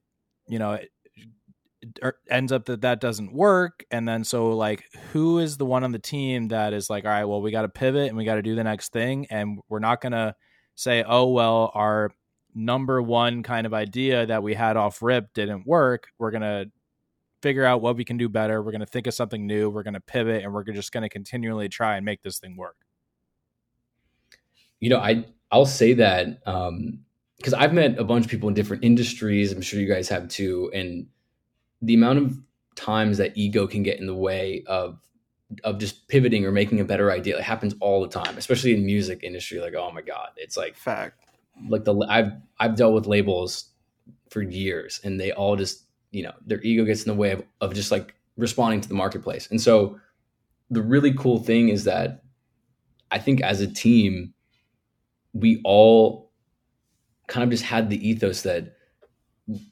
[0.48, 0.78] you know,
[2.30, 5.92] ends up that that doesn't work and then so like who is the one on
[5.92, 8.36] the team that is like all right well we got to pivot and we got
[8.36, 10.34] to do the next thing and we're not going to
[10.74, 12.10] say oh well our
[12.54, 16.70] number one kind of idea that we had off rip didn't work we're going to
[17.42, 19.82] figure out what we can do better we're going to think of something new we're
[19.82, 22.76] going to pivot and we're just going to continually try and make this thing work
[24.80, 27.00] you know i i'll say that um
[27.36, 29.52] because I've met a bunch of people in different industries.
[29.52, 30.70] I'm sure you guys have too.
[30.74, 31.06] And
[31.82, 32.38] the amount of
[32.74, 34.98] times that ego can get in the way of
[35.62, 37.38] of just pivoting or making a better idea.
[37.38, 39.60] It happens all the time, especially in music industry.
[39.60, 41.24] Like, oh my god, it's like fact.
[41.68, 43.70] Like the I've I've dealt with labels
[44.30, 47.44] for years, and they all just you know their ego gets in the way of,
[47.60, 49.48] of just like responding to the marketplace.
[49.50, 49.98] And so
[50.70, 52.22] the really cool thing is that
[53.10, 54.34] I think as a team,
[55.32, 56.30] we all
[57.28, 58.75] kind of just had the ethos that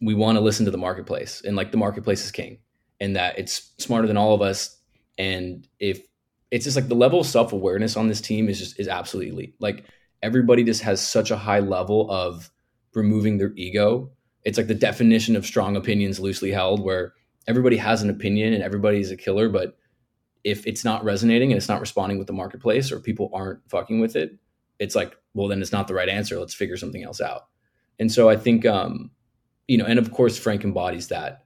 [0.00, 2.58] we want to listen to the marketplace and like the marketplace is king
[3.00, 4.78] and that it's smarter than all of us
[5.18, 6.00] and if
[6.54, 9.54] it's just like the level of self-awareness on this team is just is absolutely elite.
[9.58, 9.86] Like
[10.22, 12.48] everybody just has such a high level of
[12.94, 14.12] removing their ego.
[14.44, 17.12] It's like the definition of strong opinions loosely held where
[17.48, 19.76] everybody has an opinion and everybody's a killer but
[20.44, 23.98] if it's not resonating and it's not responding with the marketplace or people aren't fucking
[23.98, 24.38] with it
[24.78, 26.38] it's like well then it's not the right answer.
[26.38, 27.48] Let's figure something else out.
[27.98, 29.10] And so i think um
[29.68, 31.44] you know and of course frank embodies that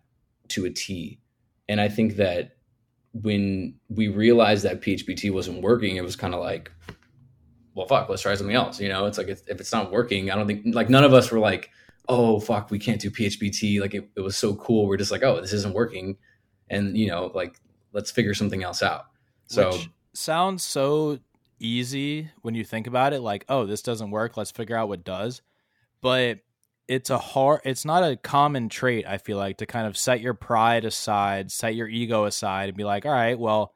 [0.49, 1.21] to a t.
[1.69, 2.57] And i think that
[3.13, 6.71] when we realized that phbt wasn't working it was kind of like
[7.75, 9.07] well fuck let's try something else you know?
[9.07, 11.39] It's like if, if it's not working i don't think like none of us were
[11.39, 11.71] like
[12.09, 14.87] oh fuck we can't do phbt like it, it was so cool.
[14.87, 16.17] We're just like oh this isn't working.
[16.71, 17.61] And you know like
[17.93, 19.07] let's figure something else out.
[19.47, 21.19] So Which sounds so
[21.61, 25.05] easy when you think about it like oh this doesn't work let's figure out what
[25.05, 25.43] does.
[26.01, 26.41] But
[26.89, 30.21] it's a hard it's not a common trait i feel like to kind of set
[30.21, 33.75] your pride aside set your ego aside and be like all right well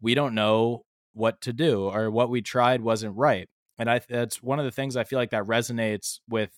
[0.00, 3.48] we don't know what to do or what we tried wasn't right.
[3.78, 6.50] And i that's one of the things i feel like that resonates with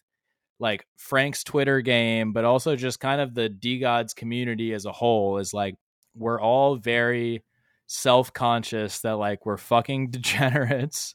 [0.58, 5.38] like frank's twitter game but also just kind of the DeGods community as a whole
[5.38, 5.74] is like
[6.14, 7.44] we're all very
[7.86, 11.14] self-conscious that like we're fucking degenerates.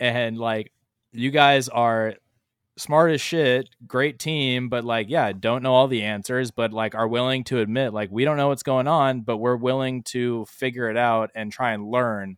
[0.00, 0.72] And like
[1.12, 2.14] you guys are
[2.76, 6.94] smart as shit, great team, but like, yeah, don't know all the answers, but like
[6.94, 10.44] are willing to admit, like, we don't know what's going on, but we're willing to
[10.46, 12.36] figure it out and try and learn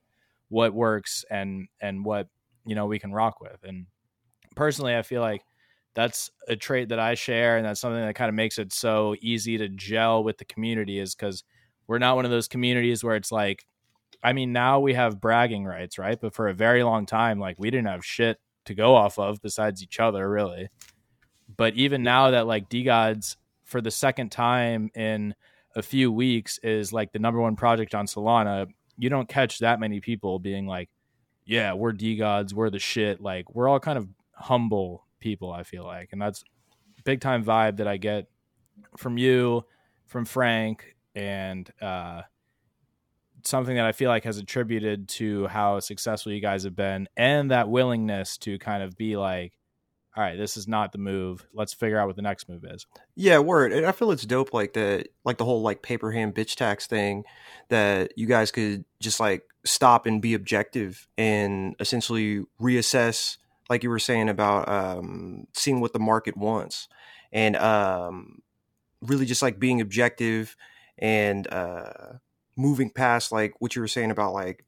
[0.49, 2.29] what works and and what
[2.65, 3.59] you know we can rock with.
[3.65, 3.87] And
[4.55, 5.43] personally, I feel like
[5.95, 9.17] that's a trait that I share, and that's something that kind of makes it so
[9.21, 11.45] easy to gel with the community, is because
[11.87, 13.65] we're not one of those communities where it's like,
[14.23, 16.21] I mean, now we have bragging rights, right?
[16.21, 19.41] But for a very long time, like we didn't have shit to go off of
[19.43, 20.69] besides each other, really.
[21.57, 25.35] But even now that like DeGods for the second time in
[25.75, 28.67] a few weeks is like the number one project on Solana,
[28.99, 30.89] you don't catch that many people being like,
[31.45, 35.53] "Yeah, we're DeGods, we're the shit." Like we're all kind of humble people.
[35.53, 36.45] I feel like, and that's
[37.05, 38.27] big time vibe that I get
[38.97, 39.65] from you,
[40.07, 42.23] from Frank, and uh,
[43.47, 47.51] something that I feel like has attributed to how successful you guys have been and
[47.51, 49.53] that willingness to kind of be like,
[50.17, 51.47] all right, this is not the move.
[51.53, 52.87] Let's figure out what the next move is.
[53.15, 53.73] Yeah, word.
[53.73, 56.87] And I feel it's dope like the like the whole like paper hand bitch tax
[56.87, 57.25] thing
[57.69, 63.37] that you guys could just like stop and be objective and essentially reassess
[63.69, 66.89] like you were saying about um seeing what the market wants
[67.33, 68.41] and um
[69.03, 70.57] really just like being objective
[70.99, 72.15] and uh
[72.57, 74.65] moving past like what you were saying about like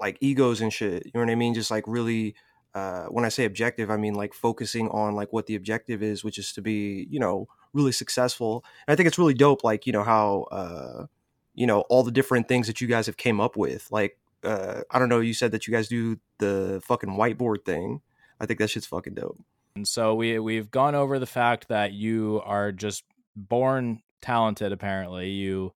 [0.00, 1.04] like egos and shit.
[1.06, 1.54] You know what I mean?
[1.54, 2.34] Just like really
[2.74, 6.22] uh, when I say objective, I mean like focusing on like what the objective is,
[6.22, 8.64] which is to be, you know, really successful.
[8.86, 11.06] And I think it's really dope, like, you know, how uh,
[11.54, 13.88] you know, all the different things that you guys have came up with.
[13.90, 18.00] Like, uh, I don't know, you said that you guys do the fucking whiteboard thing.
[18.40, 19.40] I think that shit's fucking dope.
[19.74, 23.04] And so we we've gone over the fact that you are just
[23.34, 25.30] born talented apparently.
[25.30, 25.72] You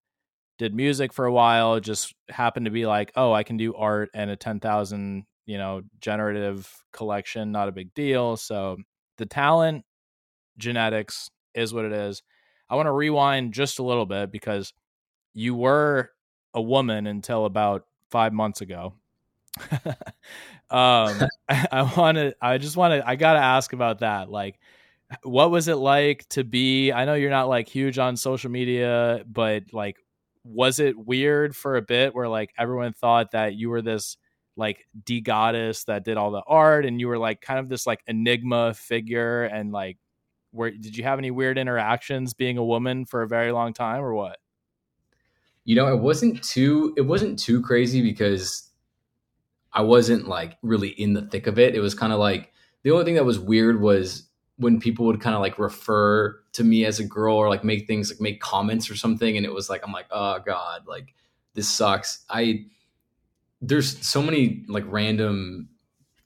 [0.58, 4.10] did music for a while, just happened to be like, oh, I can do art
[4.14, 8.36] and a 10,000, you know, generative collection, not a big deal.
[8.36, 8.76] So
[9.18, 9.84] the talent,
[10.58, 12.22] genetics is what it is.
[12.68, 14.72] I want to rewind just a little bit because
[15.34, 16.10] you were
[16.54, 18.94] a woman until about five months ago.
[19.82, 19.82] um,
[21.48, 24.30] I, I want to, I just want to, I got to ask about that.
[24.30, 24.58] Like,
[25.22, 26.92] what was it like to be?
[26.92, 29.96] I know you're not like huge on social media, but like,
[30.44, 34.16] was it weird for a bit where like everyone thought that you were this
[34.56, 37.86] like D DeGoddess that did all the art and you were like kind of this
[37.86, 39.98] like enigma figure and like
[40.50, 44.02] where did you have any weird interactions being a woman for a very long time
[44.02, 44.38] or what?
[45.64, 48.68] You know it wasn't too it wasn't too crazy because
[49.72, 51.74] i wasn't like really in the thick of it.
[51.74, 52.52] It was kind of like
[52.82, 54.24] the only thing that was weird was
[54.62, 57.86] when people would kind of like refer to me as a girl or like make
[57.86, 61.14] things like make comments or something and it was like i'm like oh god like
[61.54, 62.64] this sucks i
[63.60, 65.68] there's so many like random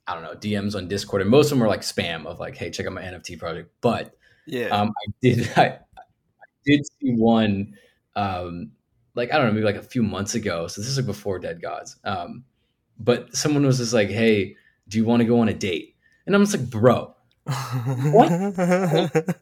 [0.07, 2.55] i don't know dms on discord and most of them are like spam of like
[2.55, 7.13] hey check out my nft project but yeah um i did i, I did see
[7.13, 7.73] one
[8.15, 8.71] um
[9.17, 10.67] like I don't know, maybe like a few months ago.
[10.67, 11.97] So this is like before Dead Gods.
[12.05, 12.45] Um,
[12.99, 14.55] but someone was just like, "Hey,
[14.87, 15.95] do you want to go on a date?"
[16.25, 17.15] And I'm just like, "Bro,
[17.47, 19.37] what?"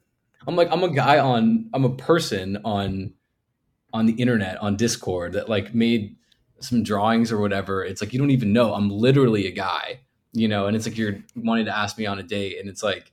[0.48, 3.14] I'm like, I'm a guy on, I'm a person on,
[3.94, 6.16] on the internet on Discord that like made
[6.60, 7.84] some drawings or whatever.
[7.84, 8.74] It's like you don't even know.
[8.74, 10.02] I'm literally a guy,
[10.34, 10.68] you know.
[10.68, 13.12] And it's like you're wanting to ask me on a date, and it's like,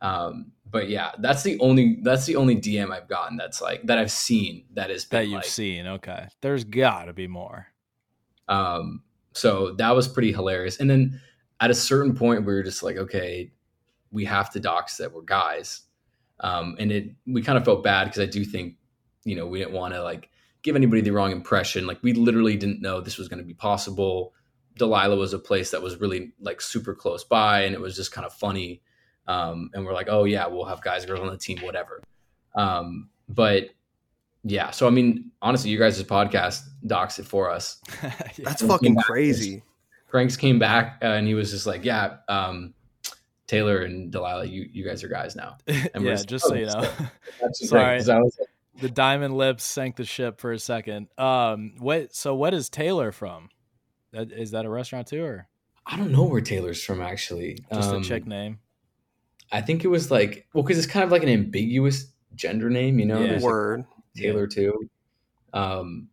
[0.00, 3.98] um, but yeah, that's the only that's the only DM I've gotten that's like that
[3.98, 5.86] I've seen that is that you've like, seen.
[5.86, 7.66] Okay, there's got to be more.
[8.48, 10.78] Um, so that was pretty hilarious.
[10.78, 11.20] And then
[11.60, 13.52] at a certain point, we were just like, okay,
[14.10, 15.82] we have to dox that we're guys.
[16.40, 18.76] Um, and it we kind of felt bad because I do think,
[19.24, 20.30] you know, we didn't want to like
[20.62, 21.86] give anybody the wrong impression.
[21.86, 24.34] Like we literally didn't know this was going to be possible.
[24.76, 28.12] Delilah was a place that was really like super close by, and it was just
[28.12, 28.82] kind of funny.
[29.26, 32.02] Um, and we're like, oh yeah, we'll have guys, girls on the team, whatever.
[32.54, 33.70] Um, but
[34.42, 37.80] yeah, so I mean, honestly, you guys' podcast docs it for us.
[38.02, 38.44] Yeah.
[38.44, 39.62] That's fucking crazy.
[40.08, 42.72] Franks came back uh, and he was just like, yeah, um,
[43.50, 45.58] Taylor and Delilah, you you guys are guys now.
[45.94, 46.90] And yeah, just- just so you oh, know.
[47.40, 47.84] That's Sorry.
[47.98, 48.38] great, 'cause was
[48.80, 51.08] the diamond lips sank the ship for a second.
[51.18, 52.14] Um, what?
[52.14, 53.48] So, what is Taylor from?
[54.12, 55.48] That is that a restaurant too, or
[55.84, 57.58] I don't know where Taylor's from actually.
[57.74, 58.60] just Um, a chick name?
[59.50, 63.00] I think it was like well, because it's kind of like an ambiguous gender name,
[63.00, 63.18] you know.
[63.20, 63.26] Yeah.
[63.30, 63.84] There's like Word.
[64.16, 64.88] Taylor too.
[65.52, 66.08] Um,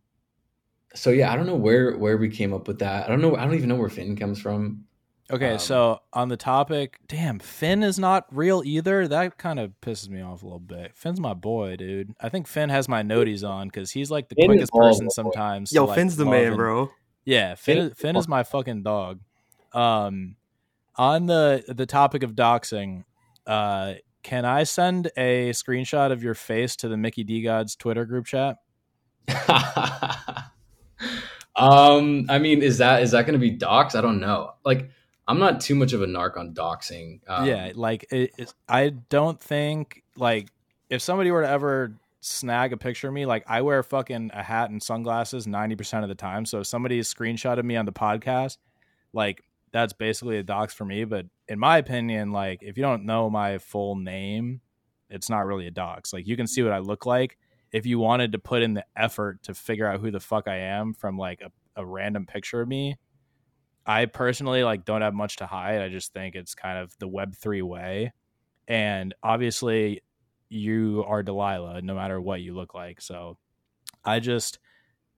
[0.94, 3.04] so yeah, I don't know where where we came up with that.
[3.04, 3.36] I don't know.
[3.36, 4.84] I don't even know where Finn comes from.
[5.30, 9.06] Okay, um, so on the topic, damn, Finn is not real either.
[9.06, 10.96] That kind of pisses me off a little bit.
[10.96, 12.14] Finn's my boy, dude.
[12.20, 15.08] I think Finn has my noties on because he's like the Finn quickest person my
[15.08, 15.12] boy.
[15.12, 15.68] sometimes.
[15.70, 16.90] to, Yo, like, Finn's the man, and- bro.
[17.24, 17.76] Yeah, Finn.
[17.76, 19.20] Finn- is- Finn is my fucking dog.
[19.74, 20.36] Um,
[20.96, 23.04] on the the topic of doxing,
[23.46, 28.24] uh, can I send a screenshot of your face to the Mickey DeGods Twitter group
[28.24, 28.56] chat?
[31.56, 33.94] um, I mean, is that is that going to be docs?
[33.94, 34.52] I don't know.
[34.64, 34.90] Like,
[35.28, 37.20] I'm not too much of a narc on doxing.
[37.28, 40.48] Um, yeah, like it, I don't think like
[40.88, 44.42] if somebody were to ever snag a picture of me, like I wear fucking a
[44.42, 46.46] hat and sunglasses ninety percent of the time.
[46.46, 48.56] So if somebody screenshotted me on the podcast,
[49.12, 51.04] like that's basically a dox for me.
[51.04, 54.62] But in my opinion, like if you don't know my full name,
[55.10, 56.12] it's not really a dox.
[56.12, 57.36] Like you can see what I look like.
[57.70, 60.56] If you wanted to put in the effort to figure out who the fuck I
[60.56, 62.96] am from like a, a random picture of me,
[63.88, 65.80] I personally like don't have much to hide.
[65.80, 68.12] I just think it's kind of the web three way.
[68.68, 70.02] And obviously
[70.50, 73.00] you are Delilah no matter what you look like.
[73.00, 73.38] So
[74.04, 74.58] I just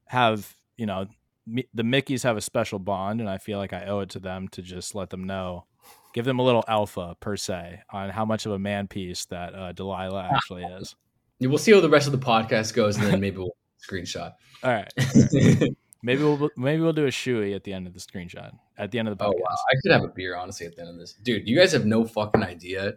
[0.07, 1.07] have, you know,
[1.49, 4.21] me, the Mickeys have a special bond and I feel like I owe it to
[4.21, 5.67] them to just let them know,
[6.15, 9.53] give them a little alpha per se on how much of a man piece that
[9.53, 10.95] uh, Delilah actually is.
[11.41, 13.57] we'll see how the rest of the podcast goes, and then maybe we'll
[13.91, 14.33] screenshot.
[14.63, 14.93] All right.
[16.03, 18.53] Maybe we'll maybe we'll do a shoey at the end of the screenshot.
[18.79, 19.41] At the end of the Oh podcast.
[19.41, 21.47] wow, I could have a beer honestly at the end of this, dude.
[21.49, 22.95] You guys have no fucking idea.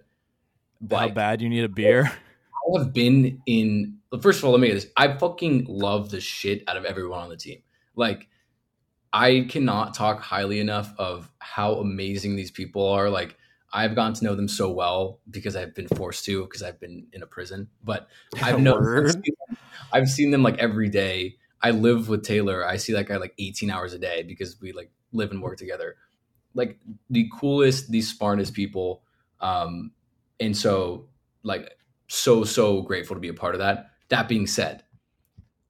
[0.90, 2.04] How bad you need a beer?
[2.76, 3.98] I have been in.
[4.22, 4.88] First of all, let me get this.
[4.96, 7.62] I fucking love the shit out of everyone on the team.
[7.96, 8.28] Like,
[9.12, 13.10] I cannot talk highly enough of how amazing these people are.
[13.10, 13.36] Like,
[13.74, 17.08] I've gotten to know them so well because I've been forced to because I've been
[17.12, 17.68] in a prison.
[17.84, 18.08] But
[18.42, 19.12] I've known, I've Word.
[19.12, 19.58] seen, them,
[19.92, 21.36] I've seen them like every day.
[21.64, 22.68] I live with Taylor.
[22.68, 25.58] I see that guy like 18 hours a day because we like live and work
[25.58, 25.96] together.
[26.54, 29.04] Like the coolest, the smartest people.
[29.40, 29.94] Um,
[30.40, 31.10] and so
[31.44, 31.72] like
[32.08, 33.92] so so grateful to be a part of that.
[34.10, 34.84] That being said,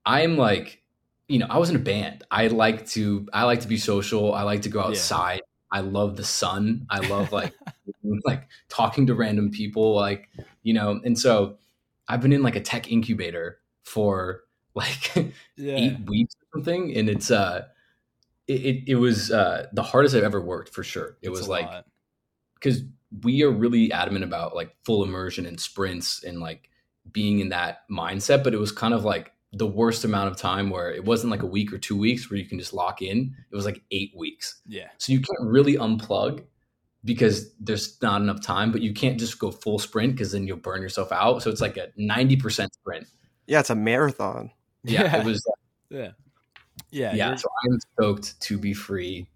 [0.05, 0.83] I'm like,
[1.27, 2.23] you know, I was in a band.
[2.31, 4.33] I like to I like to be social.
[4.33, 4.87] I like to go Yeah.
[4.87, 5.41] outside.
[5.71, 6.85] I love the sun.
[6.89, 7.53] I love like
[8.25, 10.29] like talking to random people like,
[10.63, 11.57] you know, and so
[12.07, 14.41] I've been in like a tech incubator for
[14.75, 15.15] like
[15.55, 15.75] Yeah.
[15.75, 17.65] eight weeks or something and it's uh
[18.47, 21.17] it, it, it was uh the hardest I've ever worked for sure.
[21.21, 21.69] It It's was like
[22.55, 22.81] because
[23.23, 26.69] we are really adamant about like full immersion and sprints and like
[27.11, 30.71] being in that mindset but it was kind of like the worst amount of time
[30.71, 33.35] where it wasn't like a week or two weeks where you can just lock in
[33.51, 34.87] it was like eight weeks Yeah.
[34.97, 36.43] so you can't really unplug
[37.05, 40.57] because there's not enough time but you can't just go full sprint because then you'll
[40.57, 43.05] burn yourself out so it's like a 90% sprint
[43.45, 44.49] Yeah, it's a marathon.
[44.83, 45.51] Yeah, it was uh,
[45.89, 46.11] Yeah.
[46.91, 47.13] Yeah.
[47.13, 49.27] yeah so i'm stoked to be free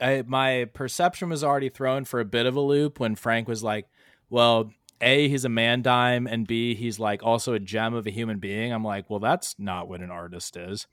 [0.00, 3.62] I, my perception was already thrown for a bit of a loop when Frank was
[3.62, 3.86] like,
[4.28, 4.70] "Well,
[5.00, 8.38] a he's a man dime, and b he's like also a gem of a human
[8.38, 10.86] being." I'm like, "Well, that's not what an artist is."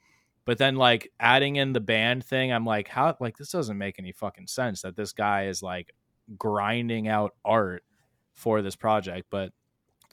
[0.46, 3.16] But then like adding in the band thing, I'm like, "How?
[3.20, 5.94] Like this doesn't make any fucking sense that this guy is like
[6.38, 7.84] grinding out art
[8.34, 9.52] for this project." But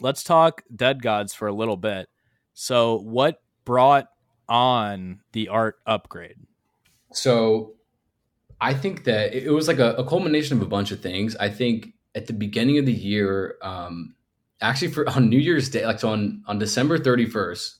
[0.00, 2.08] let's talk Dead Gods for a little bit.
[2.54, 4.08] So, what brought
[4.48, 6.36] on the art upgrade?
[7.12, 7.74] So
[8.62, 11.36] I think that it was like a, a, culmination of a bunch of things.
[11.36, 14.14] I think at the beginning of the year, um,
[14.62, 17.76] actually for on New Year's Day, like so on on December thirty first,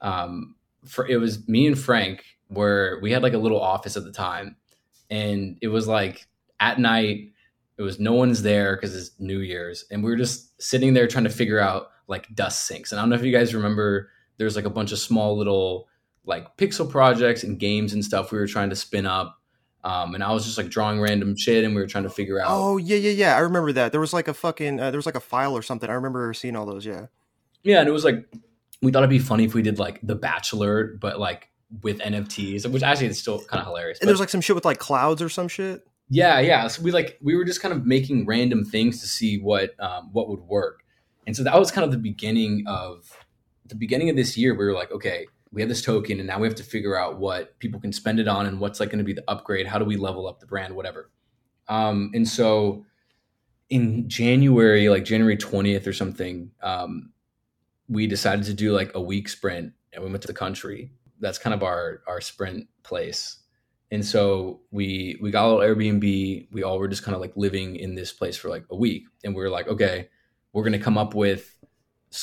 [0.00, 0.54] um,
[0.86, 4.12] for it was me and Frank where we had like a little office at the
[4.12, 4.56] time,
[5.10, 6.26] and it was like
[6.60, 7.32] at night.
[7.76, 11.06] It was no one's there because it's New Year's, and we were just sitting there
[11.06, 12.90] trying to figure out like dust sinks.
[12.90, 14.08] And I don't know if you guys remember,
[14.38, 15.88] there's like a bunch of small little
[16.24, 19.38] like pixel projects and games and stuff we were trying to spin up
[19.86, 22.40] um, and I was just like drawing random shit, and we were trying to figure
[22.40, 22.48] out.
[22.50, 23.36] Oh yeah, yeah, yeah.
[23.36, 23.92] I remember that.
[23.92, 25.88] There was like a fucking uh, there was like a file or something.
[25.88, 26.84] I remember seeing all those.
[26.84, 27.06] Yeah.
[27.62, 28.26] Yeah, and it was like
[28.82, 31.50] we thought it'd be funny if we did like The Bachelor, but like
[31.82, 34.00] with NFTs, which actually is still kind of hilarious.
[34.00, 35.86] And there's like some shit with like clouds or some shit.
[36.08, 36.66] Yeah, yeah.
[36.66, 40.10] So we like we were just kind of making random things to see what um,
[40.12, 40.82] what would work,
[41.28, 43.24] and so that was kind of the beginning of
[43.68, 44.54] the beginning of this year.
[44.54, 47.18] We were like, okay, we have this token and now we have to figure out
[47.18, 49.66] what people can spend it on and what's like going to be the upgrade.
[49.66, 51.10] How do we level up the brand whatever.
[51.68, 52.84] Um, and so
[53.68, 57.10] in january like january 20th or something um,
[57.88, 60.92] we decided to do like a week sprint and we went to the country.
[61.18, 63.38] That's kind of our our sprint place.
[63.90, 66.48] And so we we got a little airbnb.
[66.52, 69.06] We all were just kind of like living in this place for like a week.
[69.24, 70.08] And we were like okay
[70.56, 71.54] we're going to come up with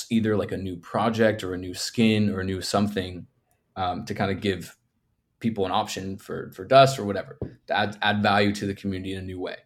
[0.10, 3.28] either like a new project or a new skin or a new something
[3.76, 4.76] um, to kind of give
[5.40, 9.14] people an option for for dust or whatever to add, add value to the community
[9.14, 9.58] in a new way.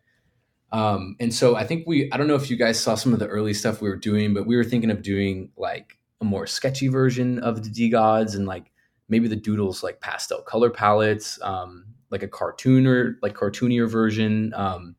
[0.71, 3.19] Um, and so i think we i don't know if you guys saw some of
[3.19, 6.45] the early stuff we were doing but we were thinking of doing like a more
[6.45, 8.71] sketchy version of the DeGods and like
[9.07, 14.53] maybe the doodles like pastel color palettes um, like a cartoon or like cartoonier version
[14.55, 14.97] um,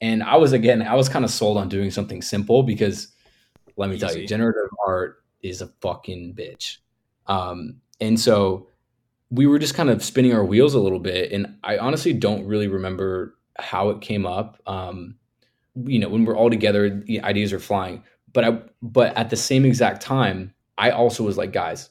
[0.00, 3.08] and i was again i was kind of sold on doing something simple because
[3.78, 4.06] let me Easy.
[4.06, 6.78] tell you, generative art is a fucking bitch.
[7.26, 8.68] Um, and so
[9.30, 11.32] we were just kind of spinning our wheels a little bit.
[11.32, 14.60] And I honestly don't really remember how it came up.
[14.66, 15.16] Um,
[15.84, 18.02] you know, when we're all together, the ideas are flying.
[18.32, 21.90] But I, but at the same exact time, I also was like, guys,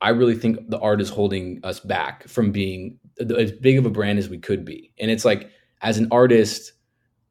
[0.00, 3.90] I really think the art is holding us back from being as big of a
[3.90, 4.92] brand as we could be.
[4.98, 5.50] And it's like,
[5.82, 6.72] as an artist,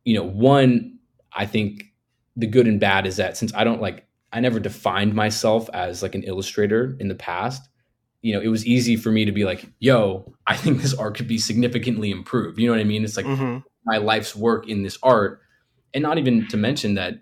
[0.05, 0.97] you know, one,
[1.33, 1.92] I think
[2.35, 6.01] the good and bad is that since I don't like I never defined myself as
[6.01, 7.69] like an illustrator in the past,
[8.21, 11.15] you know, it was easy for me to be like, yo, I think this art
[11.15, 12.57] could be significantly improved.
[12.57, 13.03] You know what I mean?
[13.03, 13.59] It's like mm-hmm.
[13.85, 15.41] my life's work in this art.
[15.93, 17.15] And not even to mention that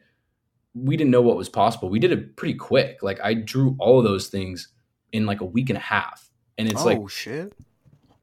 [0.73, 1.89] we didn't know what was possible.
[1.89, 3.03] We did it pretty quick.
[3.03, 4.69] Like I drew all of those things
[5.11, 6.29] in like a week and a half.
[6.57, 7.53] And it's oh, like shit.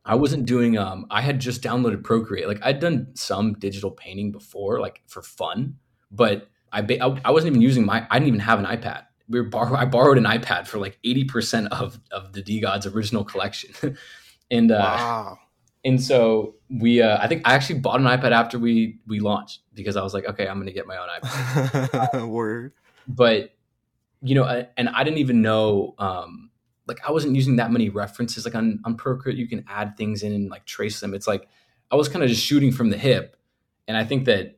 [0.05, 2.49] I wasn't doing um I had just downloaded Procreate.
[2.49, 5.77] Like I'd done some digital painting before, like for fun,
[6.11, 9.05] but I, ba- I wasn't even using my I didn't even have an iPad.
[9.29, 12.87] We were bar- I borrowed an iPad for like eighty percent of of the DeGod's
[12.87, 13.97] original collection,
[14.51, 15.39] and uh, wow.
[15.85, 19.61] and so we uh, I think I actually bought an iPad after we we launched
[19.75, 22.29] because I was like, okay, I'm going to get my own iPad.
[22.29, 22.73] Word,
[23.07, 23.55] but
[24.23, 25.95] you know, I, and I didn't even know.
[25.99, 26.51] Um,
[26.87, 28.45] like I wasn't using that many references.
[28.45, 31.15] Like on on Procreate, you can add things in and like trace them.
[31.15, 31.49] It's like
[31.91, 33.37] I was kind of just shooting from the hip,
[33.87, 34.58] and I think that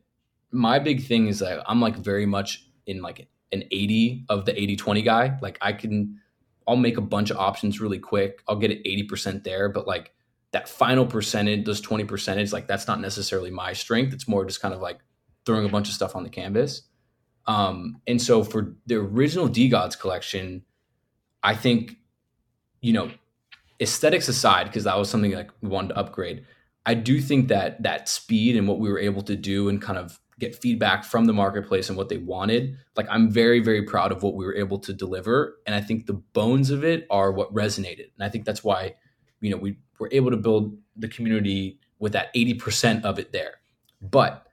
[0.51, 4.59] my big thing is that I'm like very much in like an 80 of the
[4.59, 5.37] 80 20 guy.
[5.41, 6.19] Like I can,
[6.67, 8.41] I'll make a bunch of options really quick.
[8.47, 10.13] I'll get it 80% there, but like
[10.51, 14.13] that final percentage, those 20 percentage, like that's not necessarily my strength.
[14.13, 14.99] It's more just kind of like
[15.45, 16.83] throwing a bunch of stuff on the canvas.
[17.47, 20.63] Um, and so for the original DeGods collection,
[21.43, 21.97] I think,
[22.81, 23.11] you know,
[23.81, 26.45] aesthetics aside, because that was something like we wanted to upgrade.
[26.85, 29.97] I do think that that speed and what we were able to do and kind
[29.97, 32.75] of get feedback from the marketplace and what they wanted.
[32.97, 35.57] Like I'm very, very proud of what we were able to deliver.
[35.65, 38.11] And I think the bones of it are what resonated.
[38.15, 38.95] And I think that's why,
[39.39, 43.61] you know, we were able to build the community with that 80% of it there.
[44.01, 44.47] But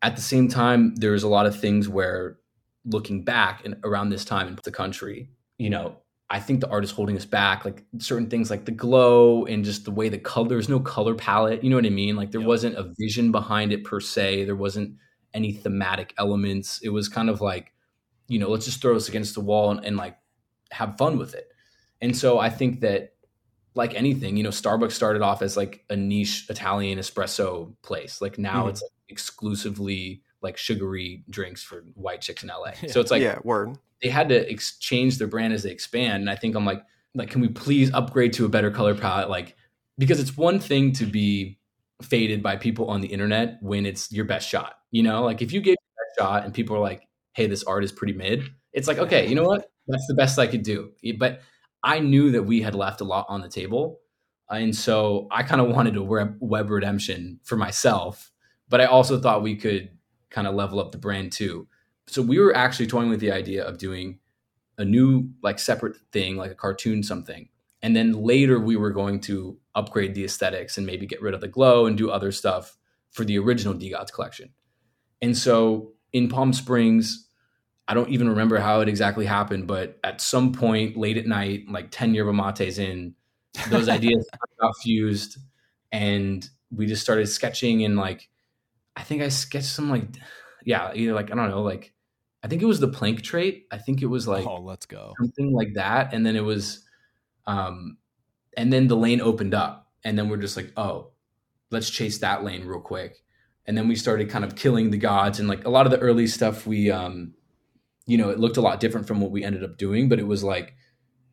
[0.00, 2.38] at the same time, there's a lot of things where
[2.86, 5.28] looking back and around this time in the country,
[5.58, 5.98] you know,
[6.30, 7.66] I think the art is holding us back.
[7.66, 11.14] Like certain things like the glow and just the way the color, there's no color
[11.14, 11.62] palette.
[11.62, 12.16] You know what I mean?
[12.16, 12.48] Like there yep.
[12.48, 14.46] wasn't a vision behind it per se.
[14.46, 14.96] There wasn't
[15.34, 16.80] any thematic elements.
[16.82, 17.72] It was kind of like,
[18.28, 20.16] you know, let's just throw this against the wall and, and like
[20.70, 21.48] have fun with it.
[22.00, 23.14] And so I think that
[23.74, 28.20] like anything, you know, Starbucks started off as like a niche Italian espresso place.
[28.20, 28.70] Like now mm-hmm.
[28.70, 32.72] it's like exclusively like sugary drinks for white chicks in LA.
[32.88, 33.76] So it's like yeah, word.
[34.02, 36.82] They had to exchange their brand as they expand, and I think I'm like,
[37.14, 39.30] like, can we please upgrade to a better color palette?
[39.30, 39.56] Like,
[39.96, 41.58] because it's one thing to be
[42.02, 44.74] faded by people on the internet when it's your best shot.
[44.90, 47.84] You know, like if you gave that shot and people are like, "Hey, this art
[47.84, 49.70] is pretty mid," it's like, okay, you know what?
[49.88, 50.92] That's the best I could do.
[51.18, 51.40] But
[51.82, 54.00] I knew that we had left a lot on the table.
[54.50, 58.32] And so I kind of wanted a web redemption for myself,
[58.68, 59.90] but I also thought we could
[60.30, 61.66] kind of level up the brand too.
[62.06, 64.18] So we were actually toying with the idea of doing
[64.78, 67.48] a new, like, separate thing, like a cartoon something.
[67.84, 71.42] And then later we were going to upgrade the aesthetics and maybe get rid of
[71.42, 72.78] the glow and do other stuff
[73.10, 74.54] for the original DeGods collection.
[75.20, 77.28] And so in Palm Springs,
[77.86, 81.64] I don't even remember how it exactly happened, but at some point late at night,
[81.68, 83.16] like 10 yerba mates in,
[83.68, 84.26] those ideas
[84.58, 85.36] got fused
[85.92, 88.30] and we just started sketching and like
[88.96, 90.06] I think I sketched some like
[90.64, 91.92] yeah, either like I don't know, like
[92.42, 93.66] I think it was the plank trait.
[93.70, 96.83] I think it was like oh, let's go something like that, and then it was,
[97.46, 97.98] um,
[98.56, 101.10] and then the lane opened up, and then we're just like, oh,
[101.70, 103.22] let's chase that lane real quick,
[103.66, 105.98] and then we started kind of killing the gods, and like a lot of the
[105.98, 107.34] early stuff, we, um,
[108.06, 110.26] you know, it looked a lot different from what we ended up doing, but it
[110.26, 110.74] was like,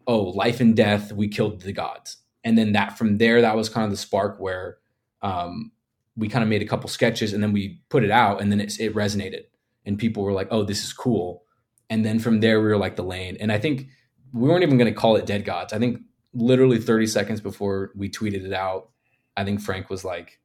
[0.07, 3.69] oh, life and death, we killed the gods, and then that from there, that was
[3.69, 4.77] kind of the spark where,
[5.21, 5.71] um,
[6.17, 8.59] we kind of made a couple sketches, and then we put it out, and then
[8.59, 9.43] it, it resonated
[9.85, 11.43] and people were like, "Oh, this is cool."
[11.89, 13.37] And then from there, we were like the lane.
[13.39, 13.87] And I think
[14.33, 15.73] we weren't even going to call it Dead Gods.
[15.73, 16.01] I think
[16.33, 18.89] literally 30 seconds before we tweeted it out,
[19.35, 20.39] I think Frank was like,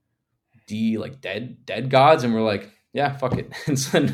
[0.66, 4.08] "D like dead dead gods," and we're like, "Yeah, fuck it." And so,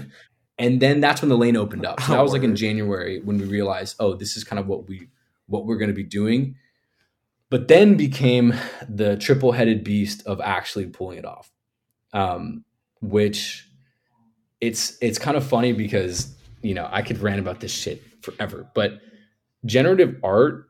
[0.59, 2.01] and then that's when the lane opened up.
[2.01, 4.89] So that was like in January when we realized, oh, this is kind of what
[4.89, 5.09] we
[5.47, 6.57] what we're going to be doing.
[7.51, 8.55] But then became
[8.89, 11.51] the triple headed beast of actually pulling it off,
[12.15, 12.65] um,
[13.01, 13.69] which
[14.61, 18.71] it's it's kind of funny because you know I could rant about this shit forever,
[18.75, 19.01] but
[19.65, 20.69] generative art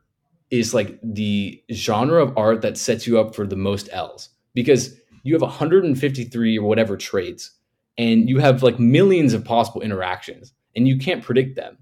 [0.51, 4.95] is like the genre of art that sets you up for the most L's because
[5.23, 7.51] you have 153 or whatever traits
[7.97, 11.77] and you have like millions of possible interactions and you can't predict them.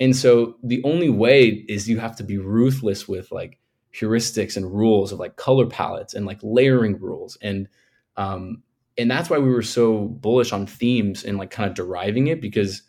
[0.00, 3.58] And so the only way is you have to be ruthless with like
[3.94, 7.68] heuristics and rules of like color palettes and like layering rules and
[8.16, 8.62] um,
[8.96, 12.40] and that's why we were so bullish on themes and like kind of deriving it
[12.40, 12.82] because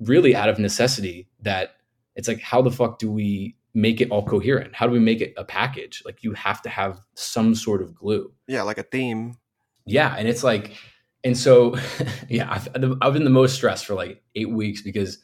[0.00, 1.76] really out of necessity that
[2.16, 5.20] it's like how the fuck do we make it all coherent how do we make
[5.20, 8.84] it a package like you have to have some sort of glue yeah like a
[8.84, 9.34] theme
[9.86, 10.72] yeah and it's like
[11.24, 11.76] and so
[12.28, 12.68] yeah I've,
[13.00, 15.18] I've been the most stressed for like eight weeks because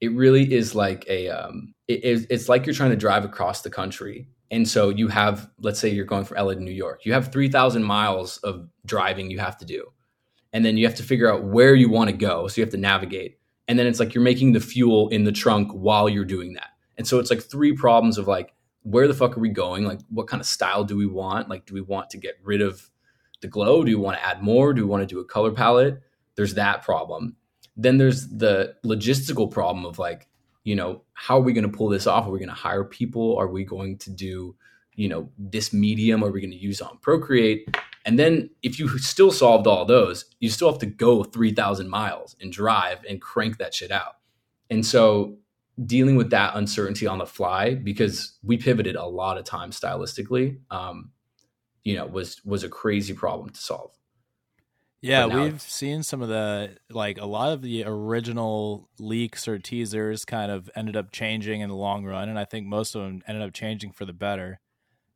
[0.00, 3.70] it really is like a um it, it's like you're trying to drive across the
[3.70, 7.14] country and so you have, let's say you're going from LA to New York, you
[7.14, 9.86] have 3,000 miles of driving you have to do.
[10.52, 12.46] And then you have to figure out where you want to go.
[12.46, 13.38] So you have to navigate.
[13.72, 16.72] And then it's like you're making the fuel in the trunk while you're doing that.
[16.98, 18.52] And so it's like three problems of like,
[18.82, 19.86] where the fuck are we going?
[19.86, 21.48] Like, what kind of style do we want?
[21.48, 22.90] Like, do we want to get rid of
[23.40, 23.82] the glow?
[23.82, 24.74] Do we want to add more?
[24.74, 26.02] Do we want to do a color palette?
[26.34, 27.36] There's that problem.
[27.74, 30.28] Then there's the logistical problem of like,
[30.64, 32.26] you know, how are we going to pull this off?
[32.26, 33.38] Are we going to hire people?
[33.38, 34.54] Are we going to do,
[34.96, 36.22] you know, this medium?
[36.22, 37.74] Are we going to use on Procreate?
[38.04, 42.36] And then if you still solved all those, you still have to go 3,000 miles
[42.40, 44.16] and drive and crank that shit out.
[44.70, 45.36] And so
[45.86, 50.58] dealing with that uncertainty on the fly, because we pivoted a lot of times stylistically,
[50.70, 51.10] um,
[51.84, 53.90] you know, was was a crazy problem to solve.
[55.00, 60.24] Yeah, we've seen some of the like a lot of the original leaks or teasers
[60.24, 63.22] kind of ended up changing in the long run, and I think most of them
[63.26, 64.60] ended up changing for the better.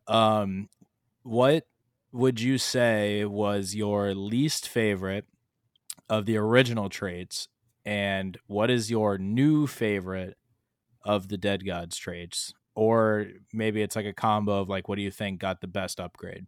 [0.08, 0.68] Um,
[1.22, 1.66] what
[2.16, 5.26] would you say was your least favorite
[6.08, 7.48] of the original traits,
[7.84, 10.36] and what is your new favorite
[11.04, 12.54] of the Dead Gods traits?
[12.74, 16.00] Or maybe it's like a combo of like, what do you think got the best
[16.00, 16.46] upgrade?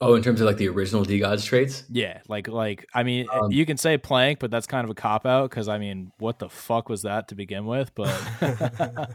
[0.00, 1.84] Oh, in terms of like the original DeGods traits?
[1.88, 4.94] Yeah, like like I mean, um, you can say plank, but that's kind of a
[4.94, 7.94] cop out because I mean, what the fuck was that to begin with?
[7.94, 8.20] But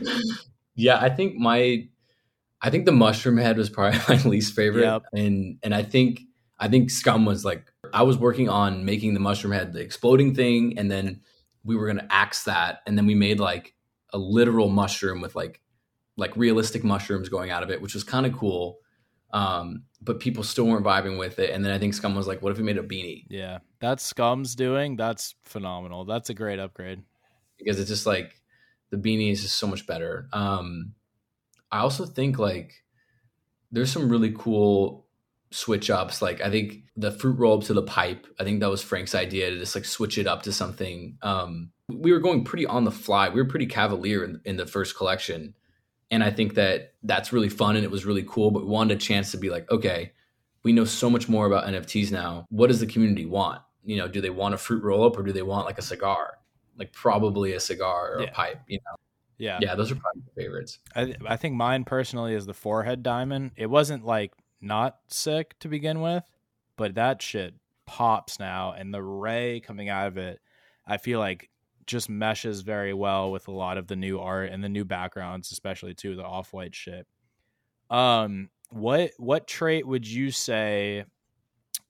[0.74, 1.86] yeah, I think my
[2.62, 5.02] I think the mushroom head was probably my least favorite, yep.
[5.12, 6.20] and and I think
[6.58, 10.34] I think scum was like I was working on making the mushroom head the exploding
[10.34, 11.20] thing, and then
[11.64, 13.74] we were gonna axe that, and then we made like
[14.12, 15.60] a literal mushroom with like
[16.16, 18.78] like realistic mushrooms going out of it, which was kind of cool.
[19.32, 21.50] Um, but people still weren't vibing with it.
[21.50, 24.04] And then I think Scum was like, "What if we made a beanie?" Yeah, that's
[24.04, 24.96] Scum's doing.
[24.96, 26.04] That's phenomenal.
[26.04, 27.02] That's a great upgrade
[27.58, 28.40] because it's just like
[28.90, 30.28] the beanie is just so much better.
[30.32, 30.94] Um,
[31.72, 32.84] I also think like
[33.70, 35.06] there's some really cool
[35.50, 36.22] switch ups.
[36.22, 38.26] Like I think the fruit roll up to the pipe.
[38.38, 41.18] I think that was Frank's idea to just like switch it up to something.
[41.22, 43.28] Um, we were going pretty on the fly.
[43.28, 45.54] We were pretty cavalier in, in the first collection
[46.10, 48.50] and I think that that's really fun and it was really cool.
[48.50, 50.12] But we wanted a chance to be like, okay,
[50.62, 52.46] we know so much more about NFTs now.
[52.50, 53.62] What does the community want?
[53.84, 55.82] You know, do they want a fruit roll up or do they want like a
[55.82, 56.38] cigar?
[56.76, 58.28] Like probably a cigar or yeah.
[58.28, 58.96] a pipe, you know?
[59.40, 59.58] Yeah.
[59.62, 60.78] Yeah, those are probably my favorites.
[60.94, 63.52] I I think mine personally is the forehead diamond.
[63.56, 66.24] It wasn't like not sick to begin with,
[66.76, 67.54] but that shit
[67.86, 70.40] pops now and the ray coming out of it,
[70.86, 71.48] I feel like
[71.86, 75.50] just meshes very well with a lot of the new art and the new backgrounds,
[75.50, 77.06] especially too the off-white shit.
[77.88, 81.04] Um what what trait would you say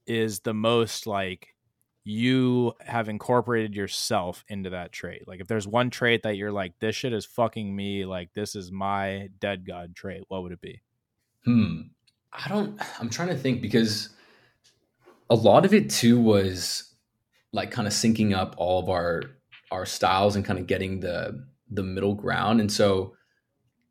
[0.06, 1.54] is the most like
[2.04, 5.28] you have incorporated yourself into that trait.
[5.28, 8.54] Like if there's one trait that you're like, this shit is fucking me, like this
[8.54, 10.80] is my dead god trait, what would it be?
[11.44, 11.80] Hmm.
[12.32, 14.10] I don't I'm trying to think because
[15.28, 16.94] a lot of it too was
[17.52, 19.22] like kind of syncing up all of our
[19.70, 22.60] our styles and kind of getting the the middle ground.
[22.60, 23.14] And so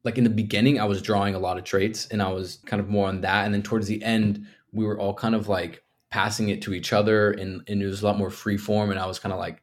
[0.03, 2.79] like in the beginning I was drawing a lot of traits and I was kind
[2.79, 3.45] of more on that.
[3.45, 6.91] And then towards the end, we were all kind of like passing it to each
[6.91, 9.39] other and, and it was a lot more free form and i was kind of
[9.39, 9.61] like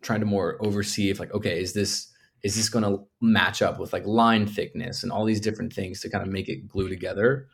[0.00, 3.80] trying to more oversee if like okay is this is this going to match up
[3.80, 6.88] with like line thickness and all these different things to kind of make it glue
[6.88, 7.48] together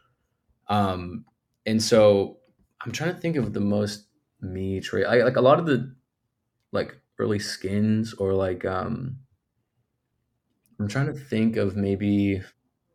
[0.68, 1.24] um
[1.66, 2.38] and so
[2.84, 4.06] i'm trying to think of the most
[4.40, 5.94] me trait I, like a lot of the
[6.72, 9.16] like early skins or like um
[10.78, 12.42] i'm trying to think of maybe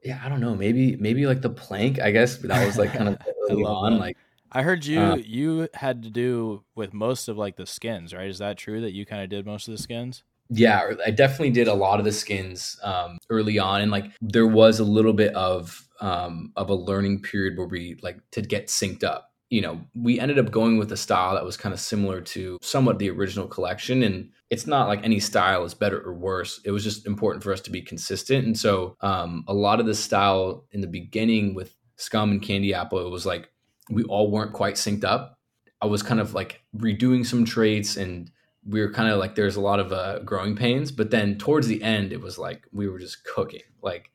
[0.04, 3.10] yeah i don't know maybe maybe like the plank i guess that was like kind
[3.10, 3.18] of
[3.50, 4.00] early on that.
[4.00, 4.18] like
[4.52, 8.30] I heard you Uh, you had to do with most of like the skins, right?
[8.30, 10.24] Is that true that you kind of did most of the skins?
[10.50, 14.48] Yeah, I definitely did a lot of the skins um, early on, and like there
[14.48, 18.68] was a little bit of um, of a learning period where we like to get
[18.68, 19.32] synced up.
[19.52, 22.58] You know, we ended up going with a style that was kind of similar to
[22.62, 26.60] somewhat the original collection, and it's not like any style is better or worse.
[26.66, 29.86] It was just important for us to be consistent, and so um, a lot of
[29.86, 33.52] the style in the beginning with Scum and Candy Apple, it was like
[33.90, 35.38] we all weren't quite synced up.
[35.82, 38.30] I was kind of like redoing some traits and
[38.68, 41.68] we were kind of like there's a lot of uh, growing pains but then towards
[41.68, 44.12] the end it was like we were just cooking like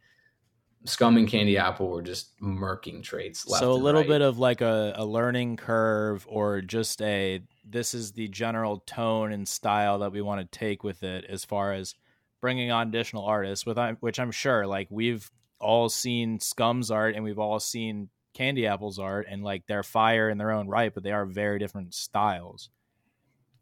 [0.85, 4.09] scum and candy apple were just murking traits so a little right.
[4.09, 9.33] bit of like a, a learning curve or just a this is the general tone
[9.33, 11.95] and style that we want to take with it as far as
[12.43, 17.25] bringing on additional artists with which i'm sure like we've all seen scum's art and
[17.25, 21.03] we've all seen candy apple's art and like they're fire in their own right but
[21.03, 22.69] they are very different styles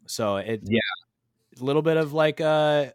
[0.07, 0.79] so it Yeah.
[1.61, 2.91] a little bit of like a,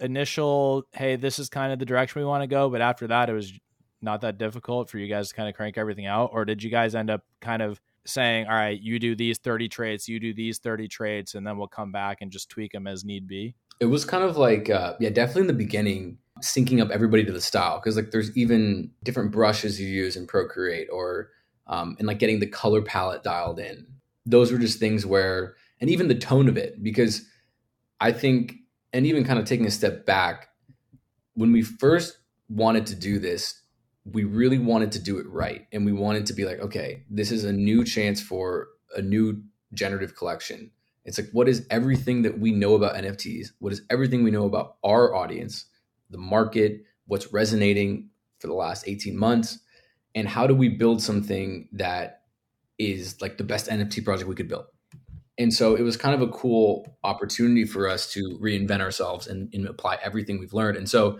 [0.00, 3.06] a initial hey this is kind of the direction we want to go but after
[3.08, 3.52] that it was
[4.00, 6.70] not that difficult for you guys to kind of crank everything out or did you
[6.70, 10.34] guys end up kind of saying all right you do these 30 traits you do
[10.34, 13.54] these 30 traits and then we'll come back and just tweak them as need be
[13.80, 17.32] it was kind of like uh, yeah definitely in the beginning syncing up everybody to
[17.32, 21.30] the style because like there's even different brushes you use in procreate or
[21.66, 23.86] um, and like getting the color palette dialed in.
[24.26, 27.26] Those were just things where and even the tone of it because
[28.00, 28.54] i think
[28.94, 30.48] and even kind of taking a step back
[31.34, 32.16] when we first
[32.48, 33.60] wanted to do this
[34.04, 37.30] we really wanted to do it right and we wanted to be like okay this
[37.30, 39.42] is a new chance for a new
[39.74, 40.70] generative collection.
[41.04, 44.44] It's like what is everything that we know about nfts what is everything we know
[44.46, 45.64] about our audience
[46.12, 48.08] the market what's resonating
[48.38, 49.58] for the last 18 months
[50.14, 52.22] and how do we build something that
[52.78, 54.66] is like the best nft project we could build?
[55.38, 59.52] And so it was kind of a cool opportunity for us to reinvent ourselves and,
[59.54, 60.76] and apply everything we've learned.
[60.76, 61.18] And so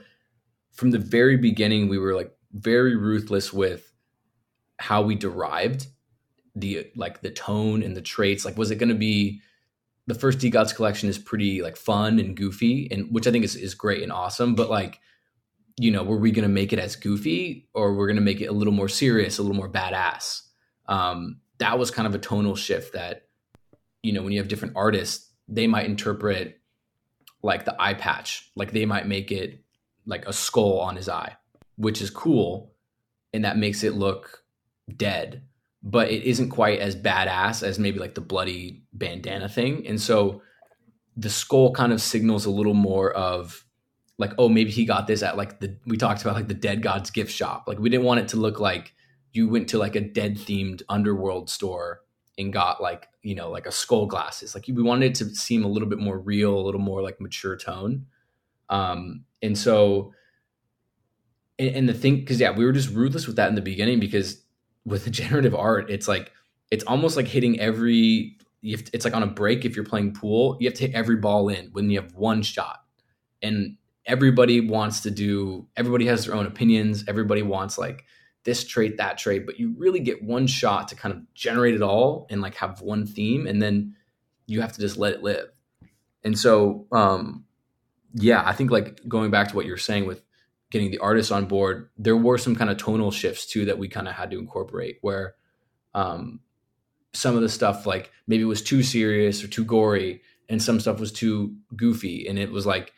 [0.72, 3.92] from the very beginning we were like very ruthless with
[4.78, 5.86] how we derived
[6.54, 8.44] the like the tone and the traits.
[8.44, 9.40] Like was it going to be
[10.06, 13.56] the first DeGods collection is pretty like fun and goofy and which I think is,
[13.56, 15.00] is great and awesome but like
[15.78, 18.40] you know were we going to make it as goofy or we're going to make
[18.40, 20.42] it a little more serious a little more badass?
[20.86, 23.28] Um that was kind of a tonal shift that
[24.02, 26.60] you know when you have different artists they might interpret
[27.42, 29.62] like the eye patch like they might make it
[30.06, 31.36] like a skull on his eye
[31.76, 32.72] which is cool
[33.32, 34.44] and that makes it look
[34.96, 35.42] dead
[35.82, 39.86] but it isn't quite as badass as maybe like the bloody bandana thing.
[39.86, 40.42] And so
[41.16, 43.64] the skull kind of signals a little more of
[44.18, 46.82] like oh maybe he got this at like the we talked about like the dead
[46.82, 47.64] god's gift shop.
[47.66, 48.94] Like we didn't want it to look like
[49.32, 52.00] you went to like a dead themed underworld store
[52.38, 54.54] and got like you know like a skull glasses.
[54.54, 57.20] Like we wanted it to seem a little bit more real a little more like
[57.20, 58.06] mature tone.
[58.68, 60.12] Um and so
[61.58, 63.98] and, and the thing because yeah we were just ruthless with that in the beginning
[63.98, 64.42] because
[64.84, 66.32] with the generative art it's like
[66.72, 70.56] it's almost like hitting every to- it's like on a break if you're playing pool
[70.58, 72.78] you have to hit every ball in when you have one shot.
[73.42, 73.76] And
[74.06, 78.04] everybody wants to do everybody has their own opinions everybody wants like
[78.42, 81.82] this trait that trait but you really get one shot to kind of generate it
[81.82, 83.94] all and like have one theme and then
[84.46, 85.46] you have to just let it live.
[86.24, 87.44] And so um
[88.14, 90.22] yeah i think like going back to what you're saying with
[90.72, 93.86] getting the artists on board, there were some kind of tonal shifts too that we
[93.88, 95.34] kind of had to incorporate where
[95.94, 96.40] um,
[97.12, 100.98] some of the stuff like maybe was too serious or too gory and some stuff
[100.98, 102.92] was too goofy and it was like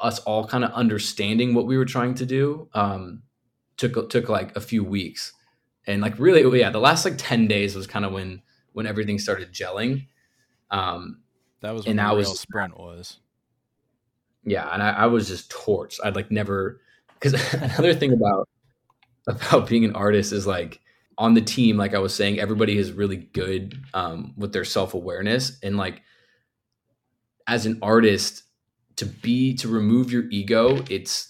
[0.00, 3.22] us all kind of understanding what we were trying to do um,
[3.76, 5.32] took took like a few weeks
[5.86, 8.42] and like really yeah the last like 10 days was kind of when
[8.72, 10.06] when everything started gelling
[10.72, 11.20] um
[11.60, 13.18] That was And when the was- real sprint was.
[14.44, 16.80] yeah and I, I was just torched i'd like never
[17.22, 18.48] because another thing about
[19.26, 20.80] about being an artist is like
[21.18, 25.58] on the team like i was saying everybody is really good um, with their self-awareness.
[25.62, 26.02] And like
[27.46, 28.42] as an artist
[28.96, 31.28] to be to remove your ego it's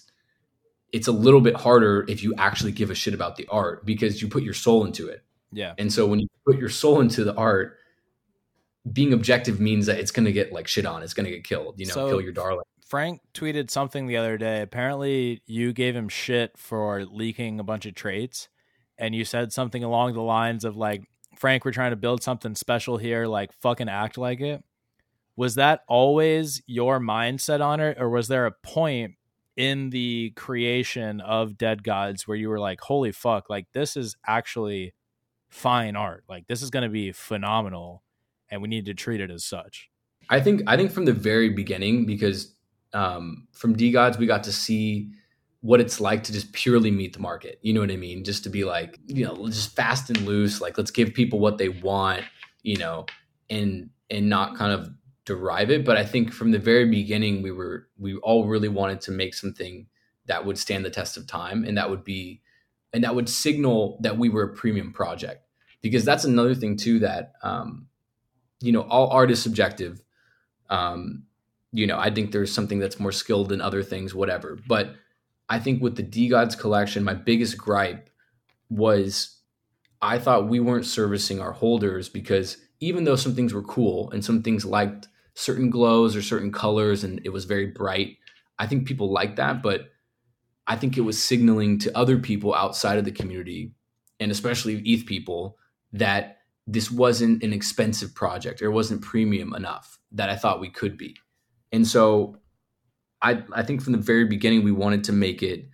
[0.92, 4.20] it's a little bit harder if you actually give a shit about the art because
[4.20, 5.24] you put your soul into it.
[5.54, 5.74] Yeah.
[5.76, 7.76] and so when you put your soul into the art
[8.90, 11.44] being objective means that it's going to get like shit on it's going to get
[11.44, 14.60] killed you know So- kill your darling Frank tweeted something the other day.
[14.60, 18.50] Apparently, you gave him shit for leaking a bunch of traits,
[18.98, 21.02] and you said something along the lines of like,
[21.38, 23.26] "Frank, we're trying to build something special here.
[23.26, 24.62] Like, fucking act like it."
[25.36, 29.14] Was that always your mindset on it, or was there a point
[29.56, 33.48] in the creation of Dead Gods where you were like, "Holy fuck!
[33.48, 34.92] Like, this is actually
[35.48, 36.24] fine art.
[36.28, 38.02] Like, this is going to be phenomenal,
[38.50, 39.88] and we need to treat it as such."
[40.28, 42.54] I think I think from the very beginning, because
[42.92, 45.10] um, from DeGods we got to see
[45.62, 47.58] what it's like to just purely meet the market.
[47.62, 48.24] You know what I mean?
[48.24, 50.60] Just to be like, you know, just fast and loose.
[50.60, 52.22] Like, let's give people what they want,
[52.62, 53.06] you know,
[53.48, 54.90] and and not kind of
[55.24, 55.84] derive it.
[55.84, 59.34] But I think from the very beginning, we were we all really wanted to make
[59.34, 59.86] something
[60.26, 62.42] that would stand the test of time, and that would be
[62.92, 65.46] and that would signal that we were a premium project.
[65.80, 67.86] Because that's another thing too that um,
[68.60, 70.02] you know, all art is subjective.
[70.68, 71.24] Um,
[71.72, 74.58] you know, I think there's something that's more skilled than other things, whatever.
[74.66, 74.94] But
[75.48, 78.10] I think with the DeGods collection, my biggest gripe
[78.68, 79.38] was
[80.00, 84.24] I thought we weren't servicing our holders because even though some things were cool and
[84.24, 88.16] some things liked certain glows or certain colors and it was very bright,
[88.58, 89.62] I think people liked that.
[89.62, 89.90] But
[90.66, 93.72] I think it was signaling to other people outside of the community
[94.20, 95.58] and especially ETH people
[95.92, 100.70] that this wasn't an expensive project or it wasn't premium enough that I thought we
[100.70, 101.16] could be.
[101.72, 102.36] And so
[103.22, 105.68] I I think from the very beginning we wanted to make it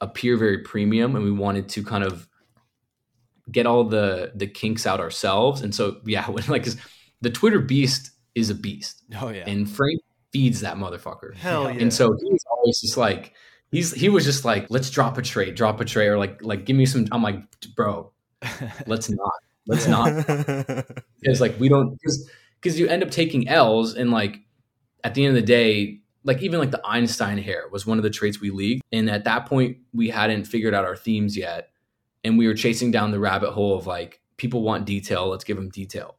[0.00, 2.28] appear very premium and we wanted to kind of
[3.50, 5.62] get all the the kinks out ourselves.
[5.62, 6.76] And so yeah, when like 'cause
[7.20, 9.02] the Twitter beast is a beast.
[9.20, 9.44] Oh yeah.
[9.46, 10.00] And Frank
[10.32, 11.34] feeds that motherfucker.
[11.34, 11.80] Hell yeah.
[11.80, 13.32] And so he's always just like
[13.70, 16.64] he's he was just like, let's drop a trade, drop a trade, or like like
[16.64, 17.40] give me some I'm like,
[17.74, 18.12] bro,
[18.86, 19.32] let's not.
[19.66, 20.08] Let's not
[21.22, 24.40] it's like we don't because because you end up taking L's and like
[25.08, 28.04] at the end of the day, like even like the Einstein hair was one of
[28.04, 31.70] the traits we leagued, and at that point we hadn't figured out our themes yet,
[32.22, 35.56] and we were chasing down the rabbit hole of like people want detail, let's give
[35.56, 36.16] them detail,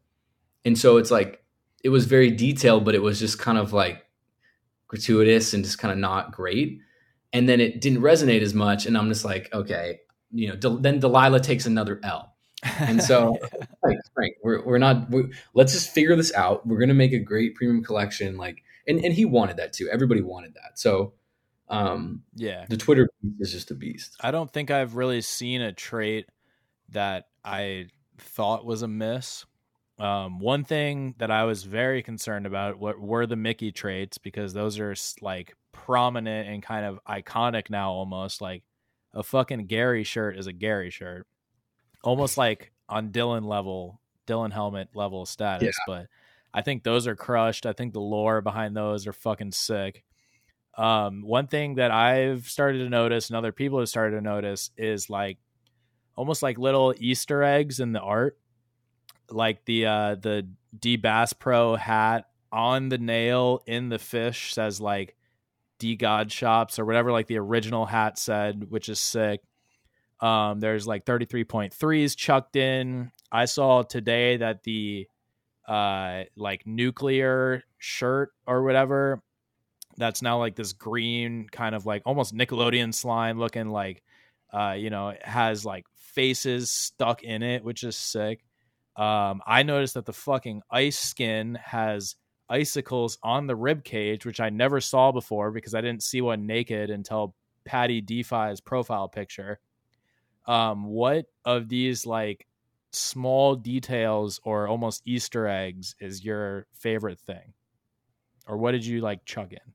[0.66, 1.44] and so it's like
[1.84, 4.08] it was very detailed, but it was just kind of like
[4.88, 6.80] gratuitous and just kind of not great,
[7.32, 10.00] and then it didn't resonate as much, and I'm just like okay,
[10.32, 12.34] you know, Del- then Delilah takes another L.
[12.80, 13.38] And so,
[13.84, 16.66] like, Frank, we're, we're not, we let's just figure this out.
[16.68, 18.36] We're going to make a great premium collection.
[18.36, 19.88] Like, and, and he wanted that too.
[19.92, 20.80] Everybody wanted that.
[20.80, 21.14] So,
[21.70, 22.66] um, yeah.
[22.68, 23.08] the Twitter
[23.40, 24.18] is just a beast.
[24.20, 26.28] I don't think I've really seen a trait
[26.90, 27.88] that I
[28.18, 29.46] thought was a miss.
[30.00, 34.54] Um, one thing that I was very concerned about what were the Mickey traits because
[34.54, 38.64] those are like prominent and kind of iconic now almost like
[39.14, 41.28] a fucking Gary shirt is a Gary shirt.
[42.04, 46.08] Almost like on Dylan level, Dylan helmet level status, but
[46.54, 47.66] I think those are crushed.
[47.66, 50.04] I think the lore behind those are fucking sick.
[50.78, 54.72] Um, one thing that I've started to notice and other people have started to notice
[54.78, 55.38] is like
[56.16, 58.38] almost like little Easter eggs in the art.
[59.30, 60.48] Like the uh the
[60.78, 65.16] D Bass Pro hat on the nail in the fish says like
[65.80, 69.42] DeGod Shops or whatever like the original hat said, which is sick.
[70.20, 73.12] Um, there's like 33.3s chucked in.
[73.32, 75.08] I saw today that the
[75.70, 79.22] uh like nuclear shirt or whatever
[79.98, 84.02] that's now like this green kind of like almost Nickelodeon slime looking like
[84.52, 88.44] uh you know it has like faces stuck in it which is sick.
[88.96, 92.16] Um I noticed that the fucking ice skin has
[92.50, 96.48] icicles on the rib cage which I never saw before because I didn't see one
[96.48, 99.60] naked until Patty DeFi's profile picture.
[100.48, 102.48] Um what of these like
[102.92, 107.54] small details or almost easter eggs is your favorite thing?
[108.48, 109.74] Or what did you like chug in?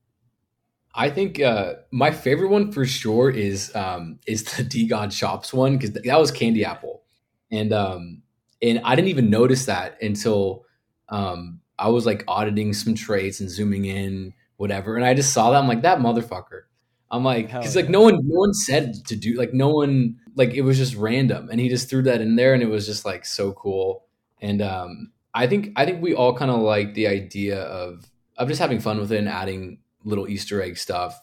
[0.95, 5.77] I think uh, my favorite one for sure is um, is the DeGod Shops one
[5.77, 7.03] because that was candy apple,
[7.51, 8.21] and um,
[8.61, 10.65] and I didn't even notice that until
[11.09, 15.51] um, I was like auditing some traits and zooming in, whatever, and I just saw
[15.51, 16.63] that I'm like that motherfucker.
[17.11, 20.53] I'm like, because like no one, no one said to do like no one like
[20.53, 23.05] it was just random, and he just threw that in there, and it was just
[23.05, 24.05] like so cool.
[24.41, 28.47] And um, I think I think we all kind of like the idea of of
[28.47, 31.19] just having fun with it and adding little Easter egg stuff.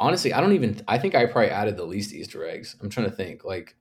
[0.00, 0.80] Honestly, I don't even.
[0.88, 2.76] I think I probably added the least Easter eggs.
[2.80, 3.44] I'm trying to think.
[3.44, 3.76] Like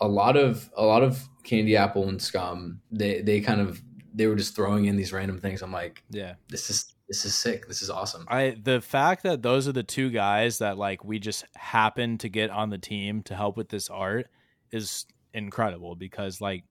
[0.00, 3.80] a lot of a lot of Candy Apple and Scum, they they kind of
[4.12, 5.62] they were just throwing in these random things.
[5.62, 7.68] I'm like, yeah, this is this is sick.
[7.68, 8.24] This is awesome.
[8.28, 12.28] I the fact that those are the two guys that like we just happened to
[12.28, 14.28] get on the team to help with this art
[14.70, 16.64] is incredible because like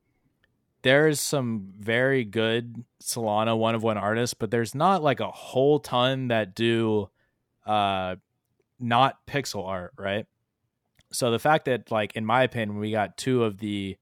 [0.82, 5.80] there's some very good Solana one of one artists, but there's not like a whole
[5.80, 7.10] ton that do
[7.66, 8.16] uh
[8.80, 10.26] not pixel art, right?
[11.12, 13.98] So the fact that like in my opinion we got two of the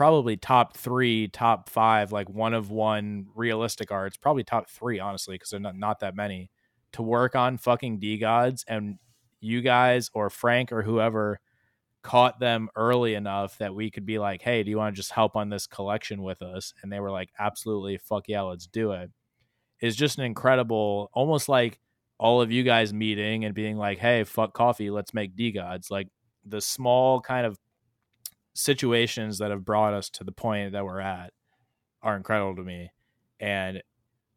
[0.00, 5.34] probably top 3, top 5 like one of one realistic arts, probably top 3 honestly
[5.34, 6.50] because they're not not that many
[6.92, 8.64] to work on fucking DeGods.
[8.66, 8.98] and
[9.40, 11.38] you guys or Frank or whoever
[12.00, 15.12] caught them early enough that we could be like, hey, do you want to just
[15.12, 16.72] help on this collection with us?
[16.82, 19.10] And they were like, absolutely, fuck yeah, let's do it.
[19.82, 21.78] Is just an incredible, almost like
[22.16, 25.90] all of you guys meeting and being like, hey, fuck coffee, let's make DeGods.
[25.90, 26.08] Like
[26.46, 27.58] the small kind of
[28.60, 31.32] situations that have brought us to the point that we're at
[32.02, 32.90] are incredible to me.
[33.38, 33.82] And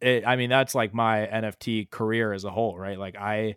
[0.01, 2.97] it, I mean, that's like my NFT career as a whole, right?
[2.97, 3.55] Like I,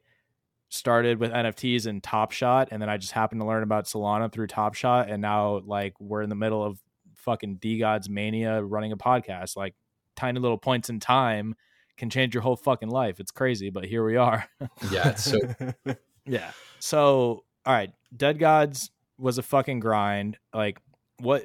[0.69, 4.31] started with NFTs in Top Shot, and then I just happened to learn about Solana
[4.31, 6.81] through Top Shot, and now like we're in the middle of
[7.15, 9.57] fucking DeGods mania, running a podcast.
[9.57, 9.75] Like
[10.15, 11.55] tiny little points in time
[11.97, 13.21] can change your whole fucking life.
[13.21, 14.49] It's crazy, but here we are.
[14.91, 15.39] yeah, so
[16.27, 16.51] yeah.
[16.79, 20.39] So all right, Dead Gods was a fucking grind.
[20.55, 20.81] Like
[21.19, 21.45] what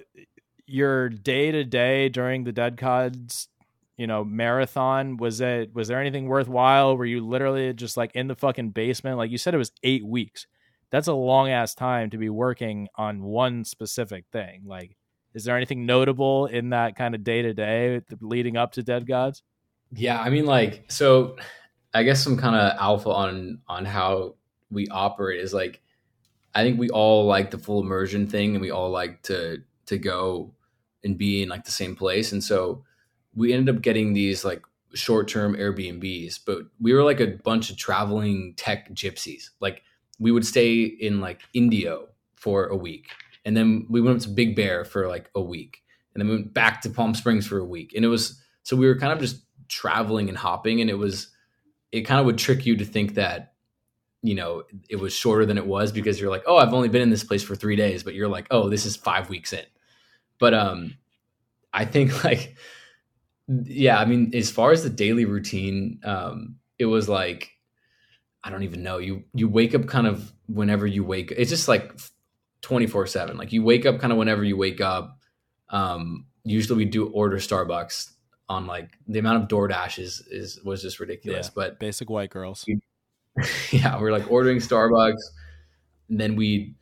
[0.65, 3.47] your day to day during the Dead Gods
[3.97, 6.97] you know marathon was it was there anything worthwhile?
[6.97, 9.17] Were you literally just like in the fucking basement?
[9.17, 10.47] Like you said it was eight weeks.
[10.89, 14.63] That's a long ass time to be working on one specific thing.
[14.65, 14.97] Like
[15.33, 19.05] is there anything notable in that kind of day to day leading up to dead
[19.07, 19.43] gods?
[19.93, 21.35] Yeah i mean like so
[21.93, 24.35] i guess some kind of alpha on on how
[24.71, 25.81] we operate is like
[26.55, 29.97] i think we all like the full immersion thing and we all like to to
[29.97, 30.53] go
[31.03, 32.83] and be in like the same place and so
[33.35, 34.61] we ended up getting these like
[34.93, 39.49] short-term Airbnbs, but we were like a bunch of traveling tech gypsies.
[39.59, 39.83] Like
[40.19, 43.09] we would stay in like Indio for a week,
[43.45, 45.83] and then we went up to Big Bear for like a week,
[46.13, 48.75] and then we went back to Palm Springs for a week, and it was so
[48.75, 51.29] we were kind of just traveling and hopping, and it was
[51.91, 53.50] it kind of would trick you to think that
[54.21, 57.01] you know it was shorter than it was because you're like, oh, I've only been
[57.01, 59.65] in this place for three days, but you're like, oh, this is five weeks in.
[60.39, 60.97] But um,
[61.73, 62.55] I think like
[63.47, 67.51] yeah, I mean, as far as the daily routine, um, it was like
[68.43, 68.97] I don't even know.
[68.97, 71.31] You you wake up kind of whenever you wake.
[71.31, 71.93] It's just like
[72.61, 73.37] twenty four seven.
[73.37, 75.19] Like you wake up kind of whenever you wake up.
[75.69, 78.11] Um, usually we do order Starbucks
[78.49, 81.47] on like the amount of DoorDash is is was just ridiculous.
[81.47, 82.63] Yeah, but basic white girls.
[82.67, 82.81] We,
[83.71, 85.21] yeah, we're like ordering Starbucks,
[86.09, 86.75] and then we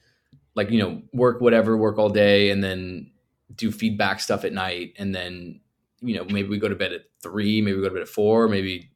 [0.56, 3.12] like you know work whatever work all day, and then
[3.56, 5.62] do feedback stuff at night, and then
[6.02, 8.10] you know, maybe we go to bed at three, maybe we go to bed at
[8.10, 8.92] four, maybe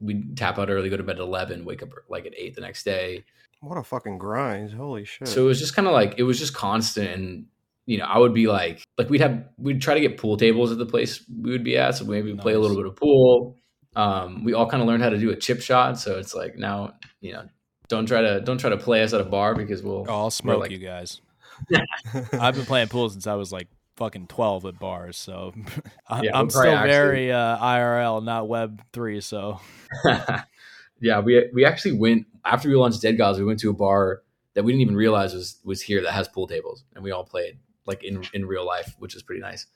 [0.00, 2.60] we tap out early, go to bed at 11, wake up like at eight the
[2.60, 3.24] next day.
[3.60, 4.72] What a fucking grind.
[4.72, 5.28] Holy shit.
[5.28, 7.10] So it was just kind of like, it was just constant.
[7.10, 7.46] And,
[7.86, 10.70] you know, I would be like, like we'd have, we'd try to get pool tables
[10.70, 11.96] at the place we would be at.
[11.96, 12.42] So maybe nice.
[12.42, 13.57] play a little bit of pool.
[13.98, 15.98] Um, we all kind of learned how to do a chip shot.
[15.98, 17.48] So it's like now, you know,
[17.88, 20.30] don't try to, don't try to play us at a bar because we'll, oh, I'll
[20.30, 21.20] smoke like, you guys.
[22.32, 25.16] I've been playing pool since I was like fucking 12 at bars.
[25.16, 25.52] So
[26.08, 29.20] I, yeah, I'm still actually, very uh, IRL, not Web 3.
[29.20, 29.58] So
[31.00, 34.22] yeah, we, we actually went after we launched Dead Gods, we went to a bar
[34.54, 37.24] that we didn't even realize was, was here that has pool tables and we all
[37.24, 39.66] played like in, in real life, which is pretty nice.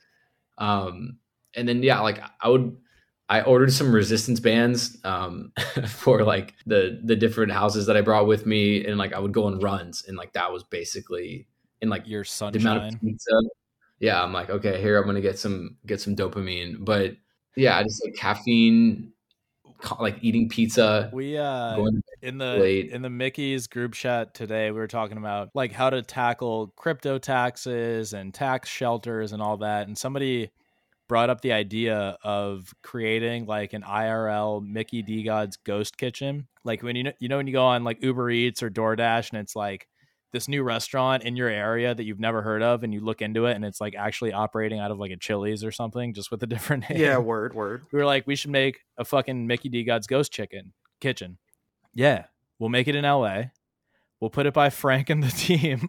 [0.59, 1.19] Um,
[1.55, 2.77] and then, yeah, like I would,
[3.29, 5.53] I ordered some resistance bands um,
[5.89, 9.33] for like the the different houses that I brought with me, and like I would
[9.33, 11.49] go on runs, and like that was basically
[11.81, 12.63] in like your sunshine.
[12.63, 13.33] The amount of pizza,
[14.01, 16.85] yeah, I'm like, okay, here I'm gonna get some get some dopamine.
[16.85, 17.17] But
[17.57, 19.13] yeah, I just like caffeine,
[20.01, 21.11] like eating pizza.
[21.13, 21.79] We uh
[22.21, 22.91] in the late.
[22.91, 27.19] in the Mickey's group chat today, we were talking about like how to tackle crypto
[27.19, 29.87] taxes and tax shelters and all that.
[29.87, 30.51] And somebody
[31.09, 36.97] brought up the idea of creating like an IRL Mickey DeGod's ghost kitchen like when
[36.97, 39.57] you know, you know when you go on like Uber Eats or DoorDash and it's
[39.57, 39.89] like
[40.33, 43.47] this new restaurant in your area that you've never heard of and you look into
[43.47, 46.43] it and it's like actually operating out of like a Chili's or something just with
[46.43, 46.99] a different name.
[46.99, 47.85] Yeah, word, word.
[47.93, 51.39] We were like, we should make a fucking Mickey DeGod's Ghost Chicken kitchen.
[51.95, 52.25] Yeah,
[52.59, 53.45] we'll make it in LA.
[54.23, 55.89] We'll put it by Frank and the team.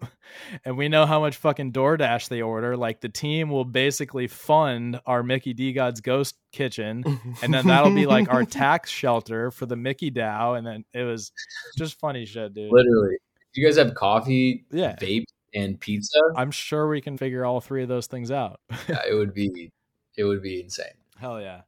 [0.66, 2.76] and we know how much fucking DoorDash they order.
[2.76, 7.04] Like the team will basically fund our Mickey DeGod's Ghost Kitchen.
[7.44, 10.56] And then that'll be like our tax shelter for the Mickey Dow.
[10.56, 11.32] And then it was
[11.78, 12.72] just funny shit, dude.
[12.72, 13.18] Literally.
[13.54, 14.96] Do you guys have coffee, Yeah.
[14.96, 16.18] vape, and pizza?
[16.36, 18.60] I'm sure we can figure all three of those things out.
[18.90, 19.72] yeah, it would be
[20.18, 20.88] it would be insane.
[21.20, 21.62] Hell yeah.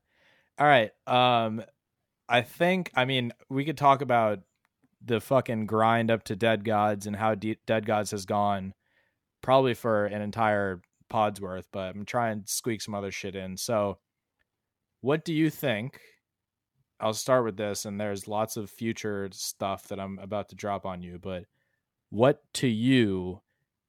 [0.57, 0.89] All right.
[1.05, 1.61] Um
[2.27, 4.39] I think I mean we could talk about
[5.05, 8.73] the fucking grind up to Dead Gods and how de- Dead Gods has gone
[9.41, 13.57] probably for an entire pod's worth, but I'm trying to squeak some other shit in.
[13.57, 13.99] So
[15.01, 15.99] what do you think?
[16.99, 20.85] I'll start with this and there's lots of future stuff that I'm about to drop
[20.85, 21.43] on you, but
[22.09, 23.41] what to you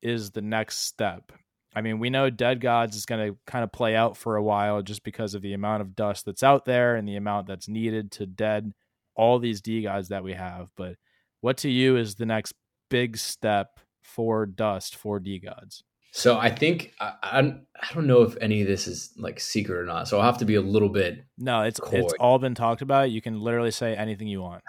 [0.02, 1.32] is the next step?
[1.74, 4.42] I mean, we know Dead Gods is going to kind of play out for a
[4.42, 7.68] while just because of the amount of dust that's out there and the amount that's
[7.68, 8.72] needed to dead
[9.14, 10.68] all these DeGods that we have.
[10.76, 10.96] But
[11.40, 12.54] what to you is the next
[12.90, 15.82] big step for dust for DeGods?
[16.12, 19.76] So I think I, I I don't know if any of this is like secret
[19.76, 20.08] or not.
[20.08, 21.98] So I'll have to be a little bit, No, it's Coy.
[21.98, 23.10] it's all been talked about.
[23.10, 24.62] You can literally say anything you want.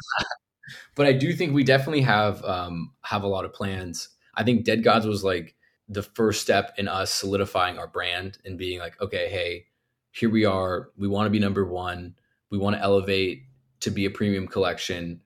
[0.95, 4.09] but I do think we definitely have um have a lot of plans.
[4.35, 5.55] I think Dead Gods was like
[5.87, 9.67] the first step in us solidifying our brand and being like, okay, hey,
[10.11, 10.89] here we are.
[10.97, 12.15] We want to be number one.
[12.49, 13.43] We want to elevate
[13.81, 15.21] to be a premium collection.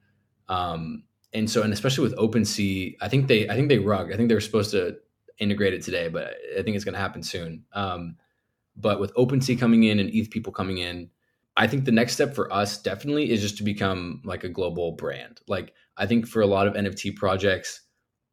[0.47, 1.03] Um,
[1.33, 4.11] and so, and especially with OpenSea, I think they, I think they rug.
[4.11, 4.97] I think they were supposed to
[5.37, 7.65] integrate it today, but I think it's going to happen soon.
[7.73, 8.17] Um,
[8.75, 11.09] but with OpenSea coming in and ETH people coming in,
[11.57, 14.93] I think the next step for us definitely is just to become like a global
[14.93, 15.41] brand.
[15.47, 17.81] Like I think for a lot of NFT projects,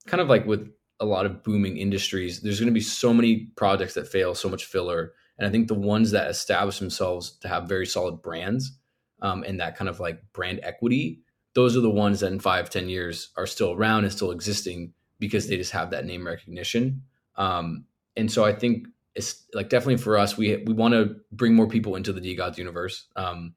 [0.06, 0.70] kind of like with
[1.00, 4.48] a lot of booming industries, there's going to be so many projects that fail, so
[4.48, 5.12] much filler.
[5.38, 8.78] And I think the ones that establish themselves to have very solid brands
[9.20, 11.22] um, and that kind of like brand equity,
[11.54, 14.92] those are the ones that in five, ten years are still around and still existing
[15.18, 17.02] because they just have that name recognition.
[17.36, 17.84] Um,
[18.16, 21.68] and so I think it's like definitely for us, we we want to bring more
[21.68, 23.06] people into the DeGods universe.
[23.16, 23.54] Um,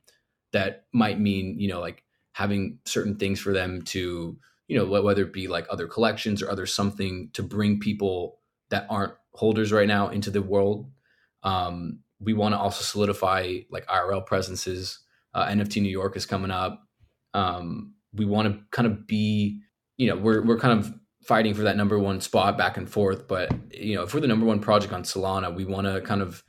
[0.52, 4.38] that might mean you know like having certain things for them to
[4.68, 8.40] you know whether it be like other collections or other something to bring people
[8.70, 10.90] that aren't holders right now into the world.
[11.44, 15.00] Um, we want to also solidify like IRL presences.
[15.34, 16.88] Uh, NFT New York is coming up.
[17.34, 19.62] Um, we want to kind of be,
[19.98, 23.28] you know, we're we're kind of fighting for that number one spot back and forth.
[23.28, 26.22] But you know, if we're the number one project on Solana, we want to kind
[26.22, 26.44] of,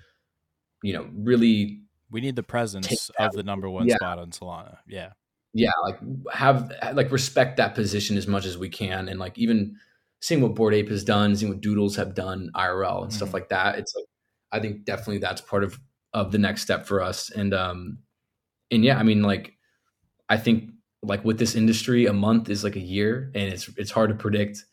[0.82, 3.96] you know, really We need the presence of the number one Yeah.
[3.96, 4.78] spot on Solana.
[4.88, 5.12] Yeah.
[5.54, 5.98] yeah like
[6.32, 9.76] have like respect that position as much as we can and like even
[10.20, 13.34] seeing what Bored Ape has done seeing what doodles have done irl and stuff Mhm.
[13.34, 14.06] like that it's like
[14.52, 15.78] i think definitely that's part of
[16.14, 17.98] of the next step for us and um
[18.70, 19.52] and yeah i mean like
[20.32, 20.70] i think
[21.02, 24.16] like with this industry a month is like a year and it's it's hard to
[24.24, 24.64] predict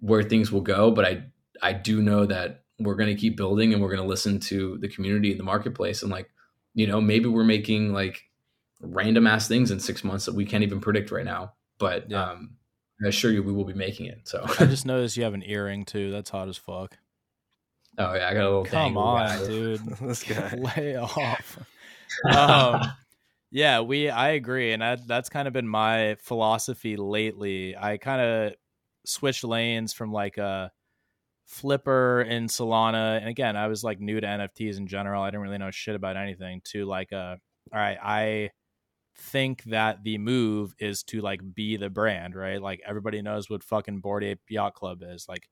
[0.00, 1.22] where things will go but i
[1.62, 4.76] i do know that we're going to keep building and we're going to listen to
[4.82, 6.28] the community and the marketplace and like
[6.74, 8.22] you know maybe we're making like
[8.80, 11.54] random ass things in six months that we can't even predict right now.
[11.78, 12.32] But Yeah.
[12.32, 12.56] um,
[13.02, 14.28] I assure you, we will be making it.
[14.28, 16.10] So, I just noticed you have an earring too.
[16.10, 16.98] That's hot as fuck.
[17.96, 18.64] oh yeah, I got a little.
[18.66, 19.46] Come on, guy.
[19.48, 19.80] dude.
[20.02, 20.54] this guy.
[20.76, 21.58] Lay off.
[22.36, 22.82] um,
[23.50, 24.10] yeah, we.
[24.10, 27.76] I agree, and that, that's kind of been my philosophy lately.
[27.76, 28.54] I kind of
[29.04, 30.72] switched lanes from like a
[31.46, 35.22] flipper in Solana, and again, I was like new to NFTs in general.
[35.22, 36.60] I didn't really know shit about anything.
[36.66, 37.38] To like a,
[37.72, 38.50] all right, I
[39.18, 42.60] think that the move is to like be the brand, right?
[42.60, 45.26] Like everybody knows what fucking Bored Ape Yacht Club is.
[45.28, 45.48] Like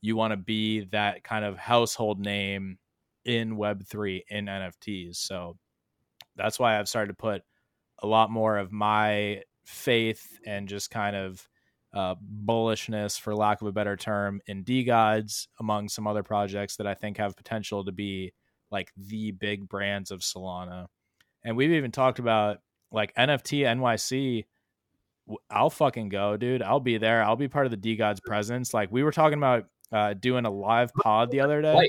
[0.00, 2.78] you want to be that kind of household name
[3.24, 5.16] in Web3 in NFTs.
[5.16, 5.56] So
[6.38, 7.42] that's why I've started to put
[8.02, 11.46] a lot more of my faith and just kind of
[11.92, 12.14] uh,
[12.44, 16.94] bullishness, for lack of a better term, in DeGods among some other projects that I
[16.94, 18.32] think have potential to be
[18.70, 20.86] like the big brands of Solana.
[21.44, 22.58] And we've even talked about
[22.90, 24.44] like NFT NYC.
[25.50, 26.62] I'll fucking go, dude.
[26.62, 27.22] I'll be there.
[27.22, 28.72] I'll be part of the DeGods presence.
[28.72, 31.88] Like we were talking about uh, doing a live pod the other day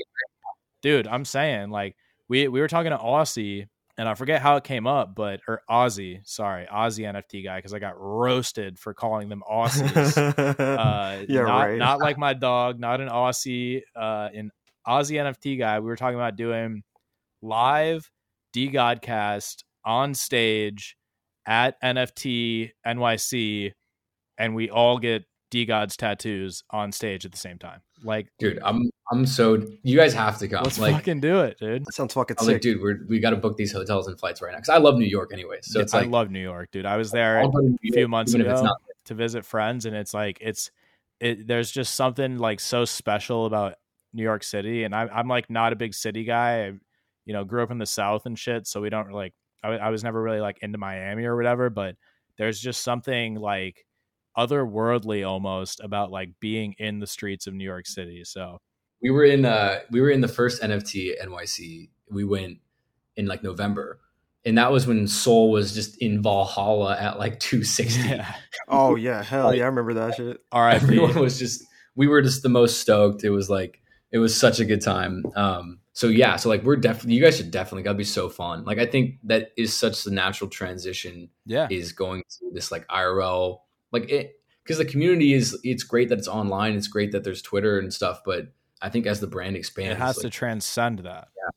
[0.82, 1.96] dude i'm saying like
[2.28, 3.68] we we were talking to aussie
[4.00, 7.74] and i forget how it came up but or aussie sorry aussie nft guy because
[7.74, 10.16] i got roasted for calling them aussies
[10.58, 11.78] uh Yeah, not, right.
[11.78, 14.50] not like my dog not an aussie uh an
[14.88, 16.82] aussie nft guy we were talking about doing
[17.42, 18.10] live
[18.54, 20.96] DeGodCast on stage
[21.46, 23.72] at NFT NYC,
[24.38, 27.80] and we all get DeGods tattoos on stage at the same time.
[28.02, 30.62] Like, dude, I'm I'm so you guys have to come.
[30.62, 31.84] let's like, fucking do it, dude.
[31.84, 32.52] That sounds fucking I'm sick.
[32.54, 34.78] like, dude, we're we got to book these hotels and flights right now because I
[34.78, 35.58] love New York anyway.
[35.62, 36.86] So it's I like love New York, dude.
[36.86, 38.80] I was there I'll a go to New few months even if it's ago not-
[39.06, 40.70] to visit friends, and it's like it's
[41.20, 41.46] it.
[41.46, 43.74] There's just something like so special about
[44.12, 46.66] New York City, and I'm I'm like not a big city guy.
[46.66, 46.72] I,
[47.26, 49.34] you know, grew up in the South and shit, so we don't like.
[49.62, 51.96] I, I was never really like into Miami or whatever, but
[52.38, 53.84] there's just something like
[54.36, 58.22] otherworldly almost about like being in the streets of New York City.
[58.24, 58.58] So
[59.02, 61.90] we were in uh we were in the first NFT at NYC.
[62.10, 62.58] We went
[63.16, 64.00] in like November.
[64.44, 68.08] And that was when Sol was just in Valhalla at like 260.
[68.08, 68.34] yeah,
[68.68, 70.38] oh yeah, hell yeah, I remember that shit.
[70.50, 70.76] All right.
[70.82, 71.62] Everyone was just
[71.94, 73.22] we were just the most stoked.
[73.24, 73.80] It was like
[74.12, 75.24] it was such a good time.
[75.36, 78.64] Um so yeah, so like we're definitely you guys should definitely gotta be so fun.
[78.64, 82.86] Like I think that is such the natural transition Yeah, is going to this like
[82.88, 83.58] IRL
[83.92, 84.34] like it
[84.64, 86.74] because the community is it's great that it's online.
[86.74, 88.48] It's great that there's Twitter and stuff, but
[88.82, 91.28] I think as the brand expands, it has like, to transcend that.
[91.36, 91.50] yeah.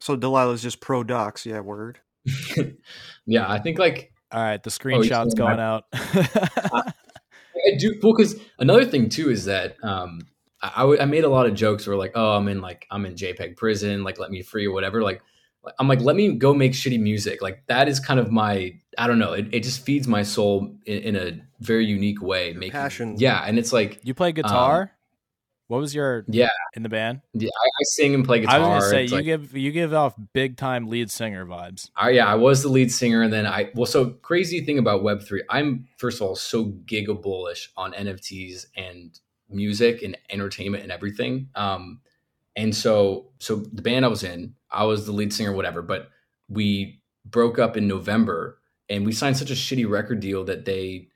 [0.00, 2.00] So Delilah's just pro docs, yeah, word.
[3.26, 5.84] yeah, I think like All right, the Oh, you screenshot's see going my- out.
[5.92, 10.20] I do well because another thing too is that um
[10.62, 12.86] I, I w- I made a lot of jokes where like oh I'm in like
[12.90, 15.22] I'm in JPEG prison like let me free or whatever like
[15.78, 19.06] I'm like let me go make shitty music like that is kind of my I
[19.06, 22.72] don't know it, it just feeds my soul in, in a very unique way making
[22.72, 23.14] passion.
[23.18, 24.92] yeah and it's like you play guitar?
[25.68, 27.20] what was your Um, yeah in the band?
[27.32, 29.56] yeah I, I sing and play guitar I was gonna say It's you like- give
[29.56, 31.90] you give off big time lead singer vibes.
[31.96, 35.02] I, yeah, I was the lead singer, and then I well, so crazy thing about
[35.02, 35.42] Web three.
[35.48, 41.48] I'm first of all so giga bullish on NFTs and music and entertainment and everything.
[41.54, 42.00] Um,
[42.56, 45.82] and so so the band I was in, I was the lead singer, whatever.
[45.82, 46.08] But
[46.48, 48.58] we broke up in November,
[48.88, 51.08] and we signed such a shitty record deal that they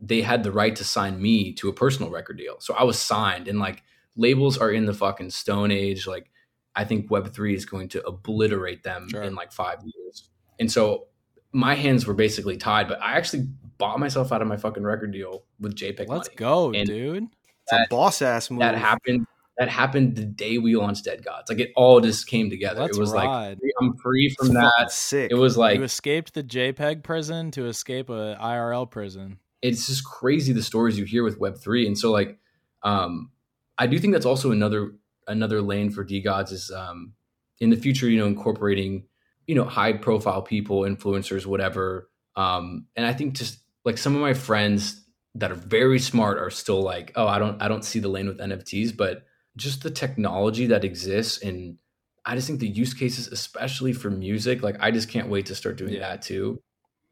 [0.00, 2.56] they had the right to sign me to a personal record deal.
[2.60, 3.82] So I was signed, and like
[4.16, 6.30] labels are in the fucking stone age, like.
[6.76, 9.22] I think Web3 is going to obliterate them Sure.
[9.22, 10.28] in like five years.
[10.58, 11.06] And so
[11.52, 13.46] my hands were basically tied, but I actually
[13.78, 16.34] bought myself out of my fucking record deal with JPEG Let's money.
[16.34, 17.28] go, And- dude.
[17.62, 18.58] It's a boss ass move.
[18.58, 19.28] That happened.
[19.56, 21.48] That happened the day we launched Dead Gods.
[21.48, 22.80] Like it all just came together.
[22.80, 23.50] Let's it was ride.
[23.50, 24.90] like I'm free from fucking that.
[24.90, 25.30] sick.
[25.30, 29.38] It was like you escaped the JPEG prison to escape a IRL prison.
[29.62, 32.38] it's just crazy the stories you hear with Web three, and so like,
[32.82, 33.30] um,
[33.78, 34.92] I do think that's also another
[35.28, 37.14] another lane for DeGods is um,
[37.60, 39.04] in the future, you know, incorporating
[39.46, 42.10] you know high profile people, influencers, whatever.
[42.36, 45.00] Um, and I think just like some of my friends
[45.36, 48.26] that are very smart are still like, oh, I don't I don't see the lane
[48.26, 49.24] with NFTs, but
[49.56, 51.78] just the technology that exists and
[52.26, 55.54] I just think the use cases, especially for music, like I just can't wait to
[55.54, 56.00] start doing Yeah.
[56.00, 56.62] that too.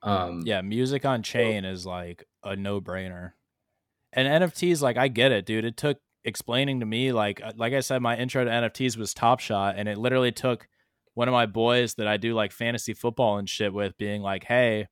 [0.02, 3.32] Um, Yeah, music on chain is like a no brainer.
[4.12, 5.64] And NFTs, like I get it, dude.
[5.66, 9.12] It took explaining to me, like uh, like I said, my intro to NFTs was
[9.14, 10.66] Top Shot, and it literally took
[11.14, 14.44] one of my boys that I do like fantasy football and shit with being like,
[14.44, 14.86] "Hey,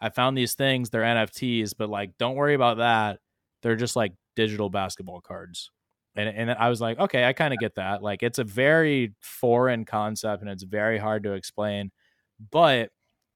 [0.00, 0.90] I found these things.
[0.90, 3.20] They're NFTs, but like, don't worry about that.
[3.62, 5.70] They're just like digital basketball cards."
[6.18, 8.02] And and I was like, "Okay, I kind of get that.
[8.02, 11.90] Like, it's a very foreign concept, and it's very hard to explain,
[12.50, 12.90] but."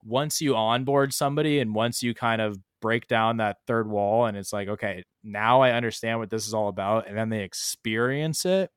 [0.04, 4.36] once you onboard somebody and once you kind of break down that third wall and
[4.36, 8.44] it's like okay now i understand what this is all about and then they experience
[8.44, 8.70] it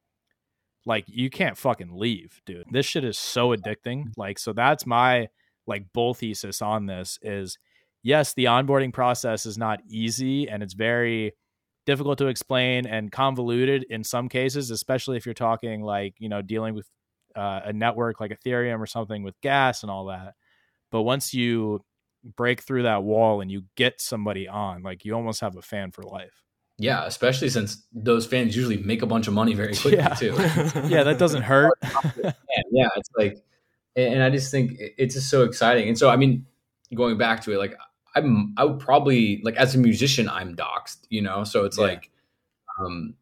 [0.85, 4.21] like you can't fucking leave dude this shit is so addicting mm-hmm.
[4.21, 5.27] like so that's my
[5.65, 7.57] like bull thesis on this is
[8.03, 11.33] yes the onboarding process is not easy and it's very
[11.85, 16.41] difficult to explain and convoluted in some cases especially if you're talking like you know
[16.41, 16.87] dealing with
[17.35, 20.33] uh, a network like ethereum or something with gas and all that
[20.91, 21.83] but once you
[22.35, 25.91] break through that wall and you get somebody on like you almost have a fan
[25.91, 26.43] for life
[26.77, 30.13] Yeah, especially since those fans usually make a bunch of money very quickly Yeah.
[30.15, 30.33] too.
[30.87, 31.73] yeah that doesn't hurt
[32.71, 33.43] yeah, it's like,
[33.95, 35.87] and and I just think it's just so exciting.
[35.87, 36.45] And so, I mean,
[36.93, 37.75] going back to it, like
[38.15, 41.43] I'm, I would probably like as a musician, I'm doxxed, you know.
[41.43, 41.83] So it's Yeah.
[41.85, 42.11] like,
[42.79, 43.15] um,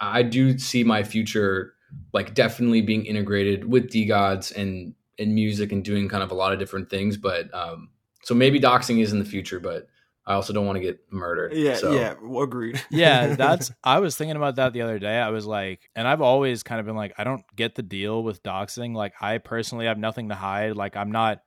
[0.00, 1.74] I do see my future
[2.12, 6.52] like definitely being integrated with DeGods and and music and doing kind of a lot
[6.52, 7.16] of different things.
[7.16, 7.90] But um,
[8.22, 9.86] so maybe doxing is in the future, but
[10.26, 11.52] I also don't want to get murdered.
[11.52, 11.92] yeah, so.
[11.94, 12.80] yeah, agreed.
[12.90, 16.22] yeah that's i was thinking about that the other day i was like and i've
[16.22, 19.84] always kind of been like i don't get the deal with doxing like i personally
[19.84, 21.42] have nothing to hide like i'm not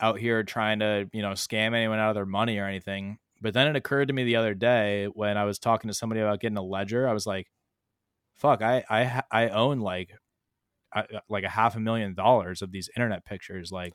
[0.00, 3.54] out here trying to you know scam anyone out of their money or anything but
[3.54, 6.40] then it occurred to me the other day when i was talking to somebody about
[6.40, 7.46] getting a ledger i was like
[8.34, 10.10] fuck i i i own like
[10.94, 13.92] I, uh, like a half a million dollars of these internet pictures like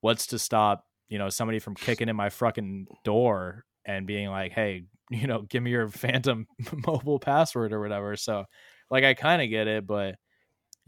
[0.00, 4.52] what's to stop you know somebody from kicking in my fucking door and being like,
[4.52, 6.46] "Hey, you know, give me your Phantom
[6.86, 8.44] mobile password or whatever." So,
[8.90, 10.16] like, I kind of get it, but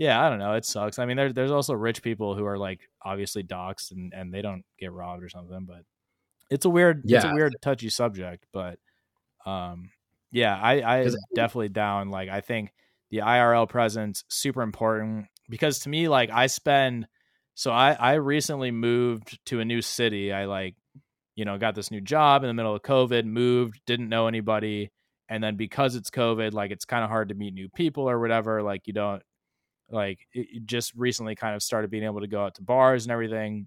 [0.01, 0.55] yeah, I don't know.
[0.55, 0.99] It sucks.
[0.99, 4.41] I mean, there's there's also rich people who are like obviously doxxed and and they
[4.41, 5.85] don't get robbed or something, but
[6.51, 7.19] it's a weird, yeah.
[7.19, 8.47] it's a weird touchy subject.
[8.51, 8.79] But
[9.45, 9.91] um,
[10.33, 12.09] yeah, I I definitely down.
[12.09, 12.73] Like, I think
[13.11, 17.07] the IRL presence super important because to me, like, I spend.
[17.55, 20.33] So I I recently moved to a new city.
[20.33, 20.77] I like
[21.35, 24.91] you know, got this new job in the middle of COVID, moved, didn't know anybody.
[25.29, 28.19] And then because it's COVID, like it's kind of hard to meet new people or
[28.19, 28.63] whatever.
[28.63, 29.23] Like you don't,
[29.91, 33.12] like it just recently kind of started being able to go out to bars and
[33.12, 33.67] everything.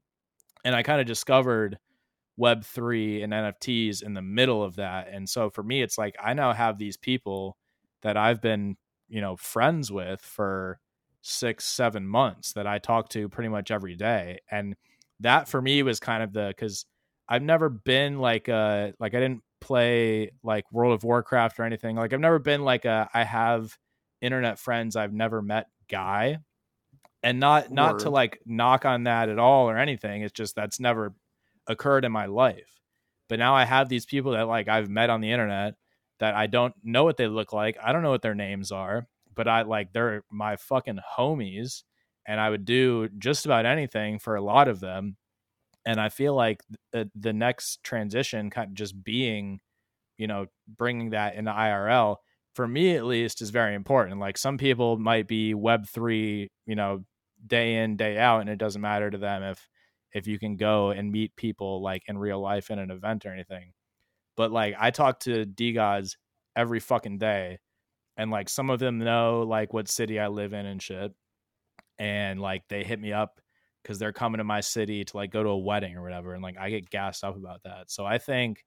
[0.66, 1.78] And I kind of discovered
[2.40, 5.10] Web3 and NFTs in the middle of that.
[5.12, 7.58] And so for me, it's like I now have these people
[8.02, 8.78] that I've been,
[9.10, 10.80] you know, friends with for
[11.22, 14.40] six, seven months that I talk to pretty much every day.
[14.50, 14.76] And
[15.20, 16.86] that for me was kind of the, because
[17.30, 21.96] I've never been like a like I didn't play like World of Warcraft or anything.
[21.96, 23.78] Like I've never been like a I have
[24.22, 26.40] internet friends I've never met guy.
[27.22, 28.00] And not not Word.
[28.02, 30.24] to like knock on that at all or anything.
[30.24, 31.14] It's just that's never
[31.68, 32.82] occurred in my life.
[33.30, 35.76] But now I have these people that like I've met on the internet
[36.20, 37.78] that I don't know what they look like.
[37.82, 41.84] I don't know what their names are, but I like they're my fucking homies
[42.28, 45.16] and I would do just about anything for a lot of them
[45.86, 49.60] and I feel like the, uh, the next transition kind of just being,
[50.18, 52.18] you know, bringing that into IRL
[52.54, 54.20] for me at least is very important.
[54.20, 57.04] Like some people might be Web three, you know,
[57.46, 59.68] day in day out, and it doesn't matter to them if
[60.14, 63.34] if you can go and meet people like in real life in an event or
[63.34, 63.74] anything.
[64.38, 66.16] But like I talk to DeGods
[66.56, 67.60] every fucking day,
[68.18, 71.14] and like some of them know like what city I live in and shit,
[72.00, 73.40] and like they hit me up
[73.84, 76.42] because they're coming to my city to like go to a wedding or whatever and
[76.42, 78.64] like i get gassed up about that so i think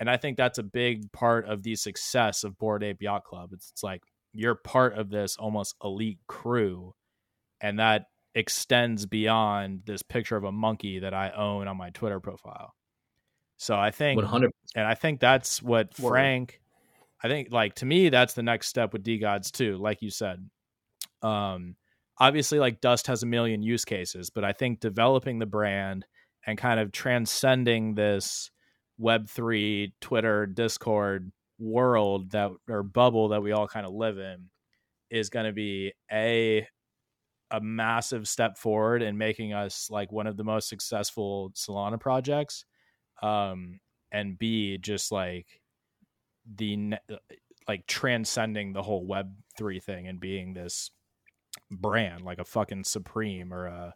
[0.00, 3.50] and i think that's a big part of the success of bored ape yacht club.
[3.52, 4.02] It's, it's like
[4.32, 6.94] you're part of this almost elite crew
[7.60, 12.18] and that extends beyond this picture of a monkey that i own on my twitter
[12.20, 12.72] profile.
[13.58, 16.60] So i think 100 and i think that's what frank
[17.22, 20.48] i think like to me that's the next step with DeGods too like you said.
[21.22, 21.76] Um
[22.18, 26.06] obviously like dust has a million use cases but i think developing the brand
[26.46, 28.50] and kind of transcending this
[29.00, 34.48] web3 twitter discord world that or bubble that we all kind of live in
[35.10, 36.66] is going to be a
[37.50, 42.64] a massive step forward in making us like one of the most successful solana projects
[43.22, 43.80] um
[44.12, 45.60] and b just like
[46.56, 46.94] the
[47.68, 50.90] like transcending the whole web 3 thing and being this
[51.70, 53.94] brand like a fucking Supreme or a.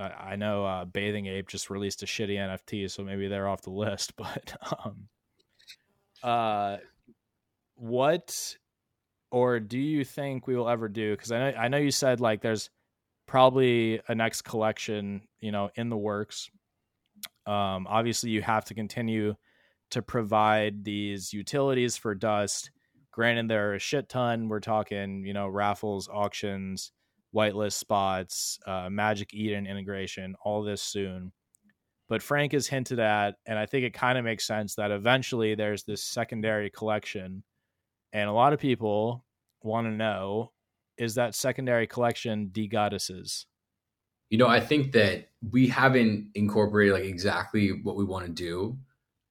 [0.00, 3.70] I know uh, Bathing Ape just released a shitty NFT, so maybe they're off the
[3.70, 4.14] list.
[4.16, 5.08] But um,
[6.22, 6.76] uh,
[7.76, 8.56] what
[9.30, 11.12] or do you think we will ever do?
[11.12, 12.70] Because I know I know you said like there's
[13.26, 16.50] probably a next collection, you know, in the works.
[17.46, 19.34] Um, obviously, you have to continue
[19.90, 22.70] to provide these utilities for Dust
[23.12, 24.48] Granted, there are a shit ton.
[24.48, 26.92] We're talking, you know, raffles, auctions,
[27.34, 31.32] whitelist spots, uh, Magic Eden integration, all this soon.
[32.08, 35.54] But Frank has hinted at, and I think it kind of makes sense that eventually
[35.54, 37.44] there's this secondary collection.
[38.12, 39.24] And a lot of people
[39.62, 40.50] want to know
[40.96, 43.46] is that secondary collection DeGoddesses?
[44.28, 48.78] You know, I think that we haven't incorporated like exactly what we want to do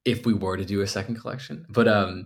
[0.03, 1.65] if we were to do a second collection.
[1.69, 2.25] But um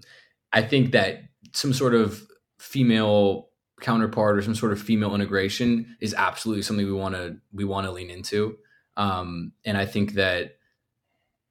[0.53, 1.23] I think that
[1.53, 2.25] some sort of
[2.59, 3.49] female
[3.83, 7.85] counterpart or some sort of female integration is absolutely something we want to we want
[7.85, 8.57] to lean into.
[8.97, 10.57] Um, and I think that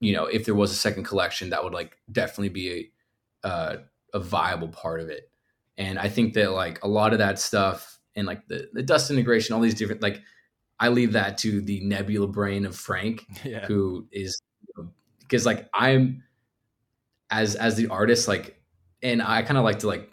[0.01, 2.93] you know if there was a second collection, that would like definitely be
[3.45, 3.77] a uh,
[4.13, 5.31] a viable part of it.
[5.79, 9.11] And I think that like a lot of that stuff and like the the dust
[9.11, 10.21] integration, all these different like
[10.81, 13.67] I leave that to the nebula brain of Frank, yeah.
[13.67, 14.41] who is
[15.21, 16.25] because like I'm
[17.31, 18.61] as as the artist like
[19.03, 20.12] and I kind of like to like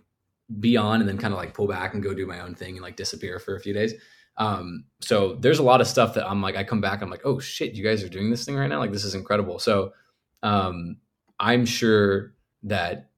[0.60, 2.76] be on and then kind of like pull back and go do my own thing
[2.76, 3.94] and like disappear for a few days.
[4.38, 7.26] Um, so there's a lot of stuff that I'm like, I come back, I'm like,
[7.26, 8.80] oh shit, you guys are doing this thing right now.
[8.80, 9.60] Like this is incredible.
[9.60, 9.94] So,
[10.42, 10.98] um,
[11.40, 13.10] I'm sure that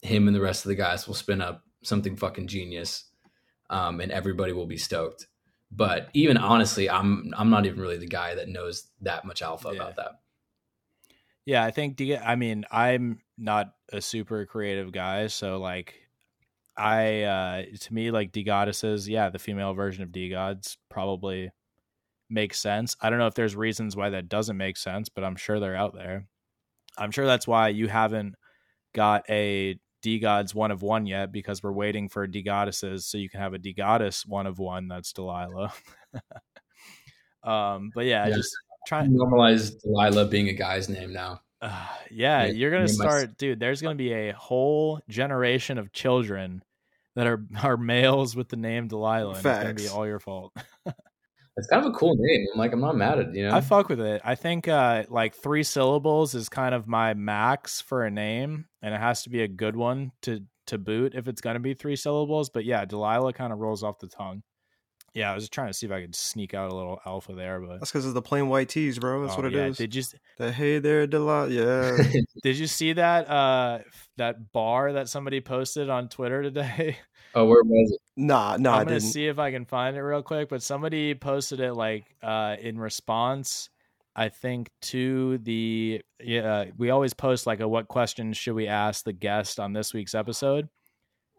[0.00, 3.04] him and the rest of the guys will spin up something fucking genius.
[3.70, 5.26] Um, and everybody will be stoked.
[5.70, 9.68] But even honestly, I'm, I'm not even really the guy that knows that much alpha
[9.68, 9.76] yeah.
[9.76, 10.20] about that.
[11.44, 15.94] Yeah, I think I mean, I'm not a super creative guy, so like,
[16.76, 21.50] I uh to me like D DeGoddesses, yeah, the female version of D DeGods probably
[22.30, 22.96] makes sense.
[23.00, 25.76] I don't know if there's reasons why that doesn't make sense, but I'm sure they're
[25.76, 26.26] out there.
[26.96, 28.34] I'm sure that's why you haven't
[28.94, 33.40] got a DeGods one of one yet because we're waiting for DeGoddesses so you can
[33.40, 35.72] have a DeGoddess one of one that's Delilah.
[37.44, 38.34] um, but yeah, Yeah.
[38.34, 38.54] just
[38.86, 39.12] trying.
[39.12, 41.40] To normalize Delilah being a guy's name now.
[41.62, 41.70] Uh,
[42.10, 43.60] yeah, Yeah, you're gonna me and my start, dude.
[43.60, 46.62] There's gonna be a whole generation of children
[47.14, 50.52] that are are males with the name Delilah, and it's gonna be all your fault.
[51.58, 52.46] It's kind of a cool name.
[52.50, 53.54] I'm like, I'm not mad at it, you know.
[53.54, 54.22] I fuck with it.
[54.24, 58.94] I think uh like three syllables is kind of my max for a name, and
[58.94, 61.96] it has to be a good one to to boot if it's gonna be three
[61.96, 62.48] syllables.
[62.48, 64.42] But yeah, Delilah kind of rolls off the tongue.
[65.14, 67.34] Yeah, I was just trying to see if I could sneak out a little alpha
[67.34, 69.20] there, but That's because of the Plain White T's, bro.
[69.22, 69.78] That's Oh, what it is.
[69.78, 69.84] yeah.
[69.86, 70.02] Did you
[70.38, 71.48] The hey there, Delilah.
[71.50, 71.98] Yeah.
[72.42, 73.80] did you see that uh
[74.16, 76.96] that bar that somebody posted on Twitter today?
[77.34, 78.00] oh, where was it?
[78.16, 79.12] nah, nah, I I'm gonna didn't.
[79.12, 80.48] see if I can find it real quick.
[80.48, 83.68] But somebody posted it like uh, in response,
[84.16, 86.66] I think to the yeah.
[86.78, 90.14] We always post like a what questions should we ask the guest on this week's
[90.14, 90.68] episode,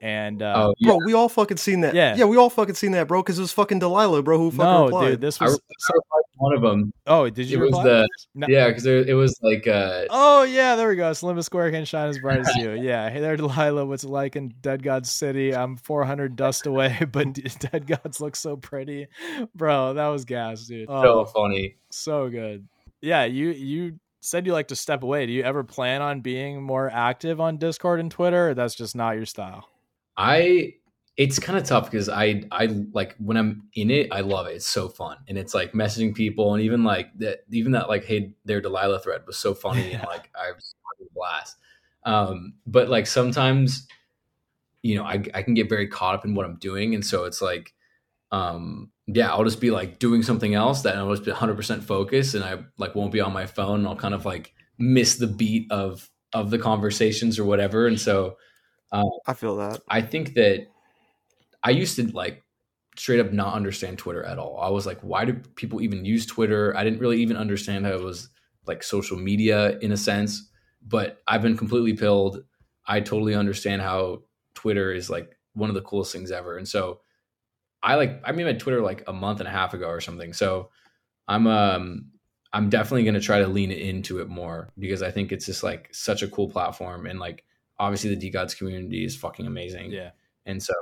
[0.04, 0.88] and uh, Oh, yeah.
[0.90, 1.96] Bro, we all fucking seen that.
[1.96, 2.14] Yeah.
[2.16, 3.24] yeah, we all fucking seen that, bro.
[3.24, 4.38] Because it was fucking Delilah, bro.
[4.38, 5.10] Who fucking no, replied.
[5.12, 6.94] dude, this was I replied to one of them.
[7.08, 8.48] oh, did you it was the No.
[8.50, 11.14] yeah, because it was like uh, Oh yeah, there we go.
[11.24, 12.72] Olympus Square can shine as bright as you.
[12.84, 13.86] Yeah, hey there, Delilah.
[13.86, 15.56] What's it like in Dead Gods City?
[15.56, 19.08] I'm 400 dust away, but Dead Gods look so pretty,
[19.56, 19.94] bro.
[19.94, 20.90] That was gas, dude.
[20.90, 21.76] so Oh, funny.
[21.92, 22.68] so good.
[23.02, 25.26] Yeah, you you said you like to step away.
[25.28, 28.96] Do you ever plan on being more active on Discord and Twitter, or that's just
[28.98, 29.68] not your style?
[30.18, 30.76] I
[31.16, 34.56] it's kind of tough because I I like when I'm in it, I love it.
[34.56, 38.06] It's so fun, and it's like messaging people, and even like that, even that like
[38.06, 41.58] hey there Delilah thread was so funny, and like I was a blast.
[42.06, 43.88] Um, but like sometimes,
[44.82, 47.26] you know, I I can get very caught up in what I'm doing, and so
[47.26, 47.74] it's like,
[48.32, 51.84] um, yeah, I'll just be like doing something else that I'll just be 100 percent
[51.84, 53.80] focused, and I like won't be on my phone.
[53.82, 58.00] And I'll kind of like miss the beat of of the conversations or whatever, and
[58.00, 58.38] so.
[59.26, 59.82] I feel that.
[59.88, 60.68] I think that
[61.64, 62.44] I used to like
[62.96, 64.60] straight up not understand Twitter at all.
[64.62, 66.76] I was like, why do people even use Twitter?
[66.78, 68.30] I didn't really even understand how it was
[68.68, 70.50] like social media in a sense,
[70.82, 72.44] but I've been completely pilled.
[72.86, 76.58] I totally understand how Twitter is like one of the coolest things ever.
[76.58, 77.02] And so
[77.82, 80.34] I like I made my Twitter like a month and a half ago or something.
[80.34, 80.70] So
[81.28, 82.12] I'm um
[82.54, 85.90] I'm definitely to try to lean into it more because I think it's just like
[85.92, 87.44] such a cool platform and like
[87.80, 89.92] obviously the DeGods community is fucking amazing.
[89.92, 90.12] Yeah,
[90.46, 90.74] and so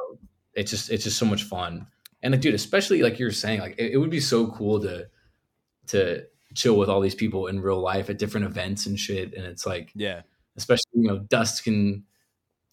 [0.54, 1.88] it's just it's just so much fun.
[2.24, 5.08] And like dude especially like you're saying like it, it would be so cool to
[5.88, 6.24] to
[6.54, 9.34] chill with all these people in real life at different events and shit.
[9.34, 10.22] And it's like yeah,
[10.58, 12.04] especially you know dust can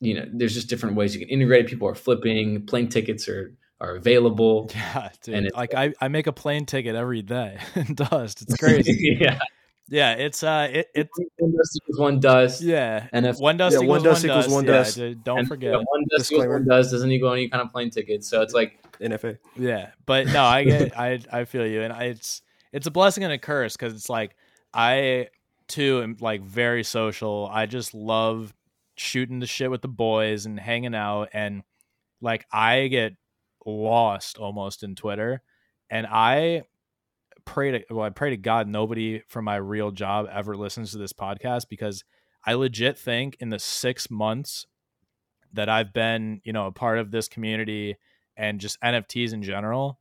[0.00, 1.66] you know there's just different ways you can integrate.
[1.66, 2.66] People are flipping.
[2.66, 4.70] Plane tickets are are available.
[4.74, 5.34] Yeah, dude.
[5.34, 8.42] And like I, I make a plane ticket every day in Dust.
[8.42, 9.18] It's crazy.
[9.20, 9.38] yeah
[9.88, 13.06] yeah, it's uh, it, it's one dust equals one dust yeah.
[13.12, 14.54] and if One dust Yeah, equals one dust one equals dust.
[14.54, 14.96] one yeah, dust.
[14.96, 15.74] dude, don't and forget.
[15.74, 16.52] if one dust equals Disclaimer.
[16.54, 19.38] one dust doesn't equal any kind of plane ticket so it's like NFA.
[19.56, 22.42] Yeah, but no, I get, I, I feel you, and I, it's,
[22.72, 24.34] it's a blessing and a curse because it's like
[24.74, 25.28] I
[25.68, 27.48] too am like very social.
[27.52, 28.52] I just love
[28.96, 31.62] shooting the shit with the boys and hanging out, and
[32.20, 33.12] like I get
[33.64, 35.42] lost almost in Twitter,
[35.90, 36.64] and I
[37.48, 40.98] pray to, well, I pray to God nobody from my real job ever listens to
[40.98, 42.04] this podcast because
[42.44, 44.66] I legit think in the six months
[45.54, 47.96] that I've been, you know, a part of this community
[48.36, 49.98] and just NFTs in general,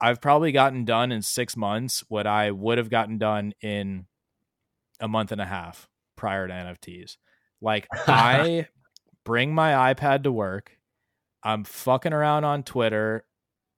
[0.00, 4.06] I've probably gotten done in six months what I would have gotten done in
[5.00, 5.86] a month and a half
[6.16, 7.18] prior to NFTs.
[7.60, 8.68] Like I
[9.24, 10.78] bring my iPad to work.
[11.42, 13.26] I'm fucking around on Twitter,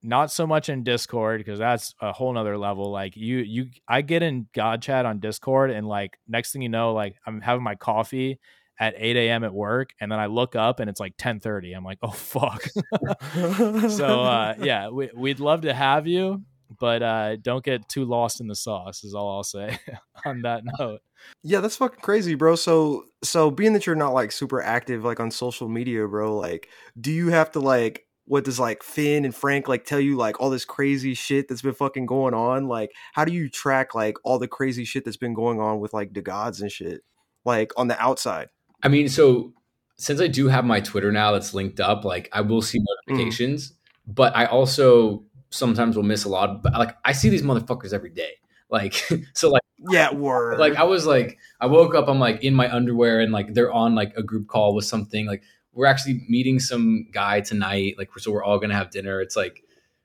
[0.07, 2.91] not so much in Discord because that's a whole nother level.
[2.91, 6.69] Like you, you, I get in God chat on Discord, and like next thing you
[6.69, 8.39] know, like I'm having my coffee
[8.79, 9.43] at 8 a.m.
[9.43, 11.75] at work, and then I look up and it's like 10:30.
[11.75, 12.63] I'm like, oh fuck.
[13.89, 16.41] so uh, yeah, we, we'd love to have you,
[16.79, 19.03] but uh, don't get too lost in the sauce.
[19.03, 19.77] Is all I'll say
[20.25, 21.01] on that note.
[21.43, 22.55] Yeah, that's fucking crazy, bro.
[22.55, 26.69] So so being that you're not like super active like on social media, bro, like
[26.99, 30.39] do you have to like what does like Finn and Frank like tell you like
[30.41, 32.67] all this crazy shit that's been fucking going on?
[32.67, 35.93] Like how do you track like all the crazy shit that's been going on with
[35.93, 37.03] like the gods and shit?
[37.45, 38.49] Like on the outside.
[38.83, 39.53] I mean, so
[39.95, 42.83] since I do have my Twitter now that's linked up, like I will see mm.
[43.07, 43.73] notifications,
[44.05, 46.61] but I also sometimes will miss a lot.
[46.61, 48.33] But like I see these motherfuckers every day.
[48.69, 48.93] Like
[49.33, 50.59] so, like Yeah, word.
[50.59, 53.71] like I was like I woke up, I'm like in my underwear, and like they're
[53.71, 55.25] on like a group call with something.
[55.25, 55.43] Like
[55.77, 57.95] we're actually meeting some guy tonight.
[57.99, 59.21] Like so, we're all gonna have dinner.
[59.21, 59.63] It's like,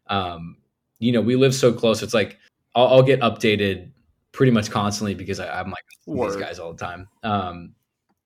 [0.08, 0.58] um,
[0.98, 2.02] you know, we live so close.
[2.02, 2.38] It's like
[2.74, 3.90] I'll, I'll get updated
[4.32, 6.28] pretty much constantly because I, I'm like Word.
[6.28, 7.08] these guys all the time.
[7.22, 7.74] Um,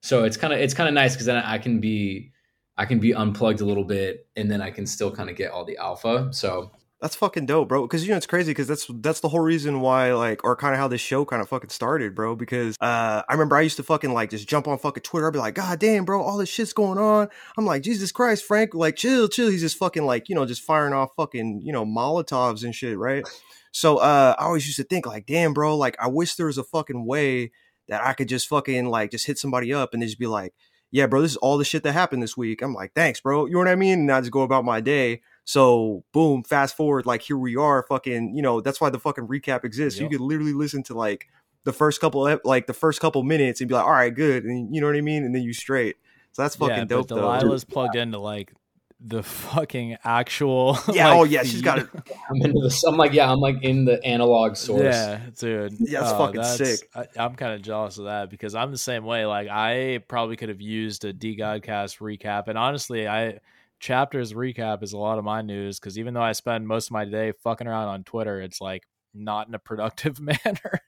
[0.03, 2.33] so it's kind of it's kind of nice because then I can be
[2.77, 5.53] I can be unplugged a little bit and then I can still kind of get
[5.53, 6.29] all the alpha.
[6.33, 7.83] So That's fucking dope, bro.
[7.83, 10.73] Because you know it's crazy because that's that's the whole reason why like or kind
[10.73, 12.35] of how this show kind of fucking started, bro.
[12.35, 15.27] Because uh, I remember I used to fucking like just jump on fucking Twitter.
[15.27, 17.29] I'd be like, God damn, bro, all this shit's going on.
[17.59, 19.51] I'm like, Jesus Christ, Frank, like chill, chill.
[19.51, 22.97] He's just fucking like you know just firing off fucking you know Molotovs and shit,
[22.97, 23.27] right?
[23.73, 26.57] So uh, I always used to think like, damn, bro, like I wish there was
[26.57, 27.53] a fucking way
[27.89, 30.55] that I could just fucking like just hit somebody up and they just be like,
[30.91, 32.63] yeah, bro, this is all the shit that happened this week.
[32.63, 33.45] I'm like, thanks, bro.
[33.45, 34.01] You know what I mean?
[34.01, 35.21] And I just go about my day.
[35.47, 39.29] So boom, fast forward, like here we are, fucking, you know, that's why the fucking
[39.29, 39.99] recap exists.
[40.01, 40.11] Yep.
[40.11, 41.29] You could literally listen to like
[41.63, 44.45] the first couple, ep- like the first couple minutes and be like, all right, good.
[44.45, 45.25] And you know what I mean?
[45.25, 45.97] And then you straight.
[46.33, 47.47] So that's fucking yeah, dope but though.
[47.49, 48.53] Delilah's plugged into like
[48.99, 50.79] the fucking actual.
[50.93, 51.87] Yeah, like, oh, yeah, she's got it.
[52.29, 52.83] I'm into this.
[52.83, 54.83] I'm like, yeah, I'm like in the analog source.
[54.83, 55.75] Yeah, dude.
[55.79, 56.89] Yeah, it's Oh, uh, fucking sick.
[56.93, 59.27] I, I'm kind of jealous of that because I'm the same way.
[59.27, 63.39] Like, I probably could have used a DeGodCast recap, and honestly, I
[63.81, 66.93] chapters recap is a lot of my news because even though I spend most of
[66.93, 68.85] my day fucking around on Twitter, it's like
[69.15, 70.81] not in a productive manner.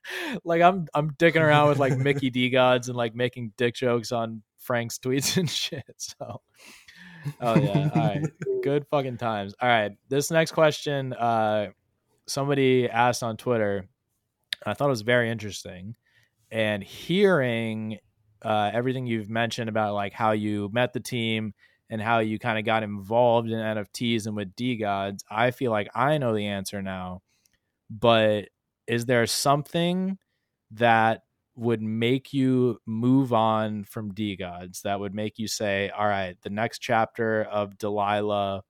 [0.44, 4.42] like, I'm I'm dicking around with like Mickey DeGods and like making dick jokes on
[4.58, 5.84] Frank's tweets and shit.
[5.96, 6.40] So.
[7.40, 7.90] Oh yeah.
[7.94, 8.22] All right.
[8.62, 9.54] Good fucking times.
[9.60, 9.92] All right.
[10.08, 11.70] This next question, uh,
[12.26, 13.86] somebody asked on Twitter.
[14.64, 15.96] I thought it was very interesting,
[16.50, 17.98] and hearing
[18.42, 21.54] uh, everything you've mentioned about like how you met the team
[21.90, 25.20] and how you kind of got involved in NFTs and with DeGods.
[25.30, 27.22] I feel like I know the answer now,
[27.90, 28.48] but
[28.86, 30.18] is there something
[30.72, 31.22] that
[31.58, 36.50] would make you move on from DeGods that would make you say, all right, the
[36.50, 38.62] next chapter of Delilah.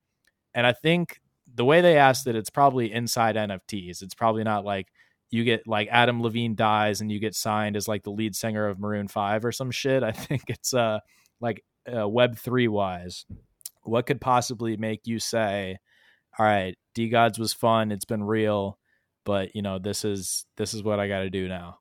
[0.55, 1.21] And I think
[1.55, 4.03] the way they asked it, it's probably inside NFTs.
[4.03, 4.89] It's probably not like
[5.31, 8.67] you get like Adam Levine dies and you get signed as like the lead singer
[8.67, 10.03] of Maroon 5 or some shit.
[10.03, 11.01] I think it's uh
[11.43, 13.27] like uh, web 3 wise.
[13.83, 15.79] What could possibly make you say,
[16.39, 18.79] all right, DeGods was fun, it's been real,
[19.25, 21.79] but you know, this is this is what I got to do now.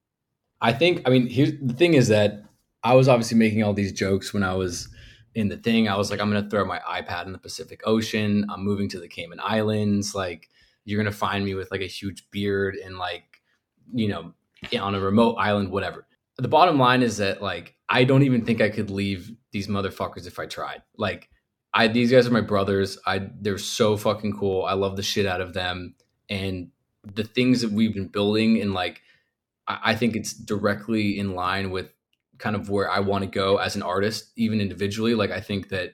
[0.61, 2.43] I think, I mean, here's the thing is that
[2.83, 4.89] I was obviously making all these jokes when I was
[5.35, 5.87] in the thing.
[5.87, 8.45] I was like, I'm going to throw my iPad in the Pacific Ocean.
[8.49, 10.15] I'm moving to the Cayman Islands.
[10.15, 10.49] Like,
[10.83, 13.41] you're going to find me with like a huge beard and like,
[13.93, 14.33] you know,
[14.79, 16.06] on a remote island, whatever.
[16.37, 20.27] The bottom line is that like, I don't even think I could leave these motherfuckers
[20.27, 20.83] if I tried.
[20.97, 21.29] Like,
[21.73, 22.97] I, these guys are my brothers.
[23.05, 24.63] I, they're so fucking cool.
[24.63, 25.95] I love the shit out of them.
[26.29, 26.71] And
[27.03, 29.01] the things that we've been building and like,
[29.67, 31.91] I I think it's directly in line with
[32.37, 35.15] kind of where I want to go as an artist, even individually.
[35.15, 35.93] Like I think that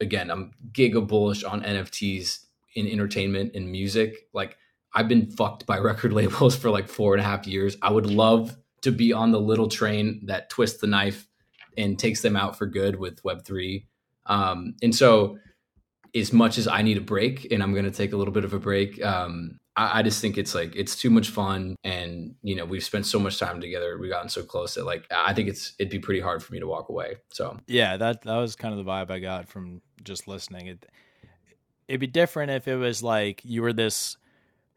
[0.00, 4.28] again, I'm giga bullish on NFTs in entertainment and music.
[4.32, 4.56] Like
[4.94, 7.76] I've been fucked by record labels for like four and a half years.
[7.82, 11.26] I would love to be on the little train that twists the knife
[11.76, 13.86] and takes them out for good with Web three.
[14.26, 15.38] Um, and so,
[16.14, 18.44] as much as I need a break, and I'm going to take a little bit
[18.44, 22.34] of a break, um, I, I just think it's like it's too much fun, and
[22.42, 25.34] you know we've spent so much time together, we've gotten so close that like I
[25.34, 27.16] think it's it'd be pretty hard for me to walk away.
[27.32, 30.68] So Yeah, that that was kind of the vibe I got from just listening.
[30.68, 30.86] It
[31.88, 34.16] it'd be different if it was like you were this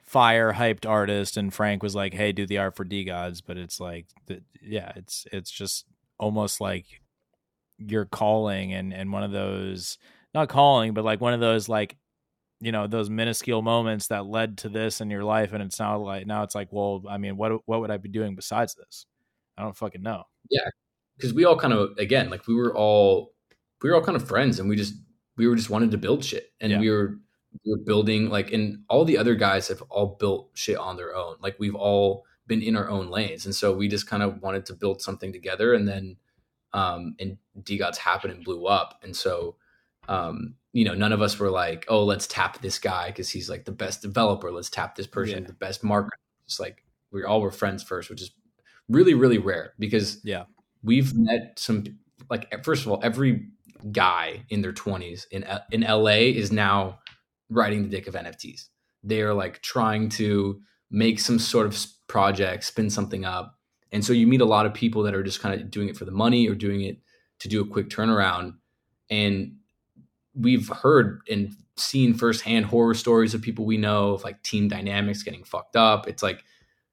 [0.10, 3.80] fire hyped artist and Frank was like, "Hey, do the art for DeGods," but it's
[3.80, 4.08] like,
[4.62, 5.86] yeah, it's it's just
[6.18, 6.86] almost like
[7.78, 9.98] you're calling and and one of those
[10.34, 11.96] not calling, but like one of those like
[12.60, 16.00] you know those minuscule moments that led to this in your life, and it's now
[16.00, 19.06] like now it's like, well, I mean, what what would I be doing besides this?
[19.58, 20.24] I don't fucking know.
[20.50, 20.70] Yeah
[21.18, 23.34] because we all kind of again like we were all
[23.84, 24.94] we were all kind of friends and we just
[25.36, 26.80] we were just wanted to build shit and Yeah.
[26.80, 27.18] we were we
[27.66, 31.36] were building like and all the other guys have all built shit on their own.
[31.42, 33.46] Like we've all been in our own lanes.
[33.46, 36.18] And so we just kind of wanted to build something together and then
[36.74, 39.00] um and DeGods happened and blew up.
[39.04, 39.56] And so
[40.08, 43.50] um you know none of us were like oh let's tap this guy because he's
[43.50, 44.52] like the best developer.
[44.52, 45.48] Let's tap this person Yeah.
[45.48, 46.10] the best marketer
[46.48, 48.32] just like we all were friends first which is
[48.88, 50.46] really really rare because Yeah.
[50.84, 51.84] we've met some
[52.30, 53.48] like first of all every
[53.92, 57.00] guy in their 20s in in LA is now
[57.50, 58.68] riding the dick of NFTs.
[59.04, 60.62] They're like trying to
[60.92, 63.56] make some sort of project, spin something up.
[63.92, 65.98] And so you meet a lot of people that are just kind of doing it
[65.98, 67.00] for the money or doing it
[67.40, 68.56] to do a quick turnaround.
[69.10, 69.56] And
[70.36, 75.24] we've heard and seen firsthand horror stories of people we know of like team dynamics
[75.24, 76.08] getting fucked up.
[76.08, 76.44] It's like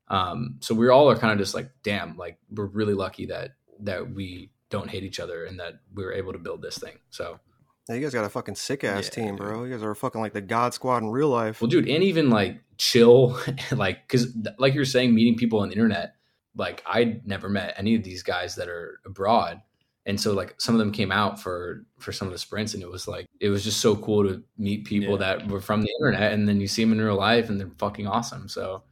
[0.08, 3.52] um so we all are kind of just like damn like we're really lucky that
[3.80, 6.96] that we don't hate each other and that we were able to build this thing
[7.10, 7.40] so
[7.88, 9.38] Yeah, you guys got a fucking sick ass Yeah, team, dude.
[9.38, 9.64] bro.
[9.64, 11.60] You guys are fucking like the God Squad in real life.
[11.60, 13.38] Well, dude, and even like chill,
[13.72, 16.14] like because like you were saying, meeting people on the internet.
[16.56, 19.60] Like I'd never met any of these guys that are abroad,
[20.06, 22.82] and so like some of them came out for for some of the sprints, and
[22.82, 25.36] it was like it was just so cool to meet people Yeah.
[25.36, 27.70] that were from the internet, and then you see them in real life, and they're
[27.78, 28.48] fucking awesome.
[28.48, 28.84] So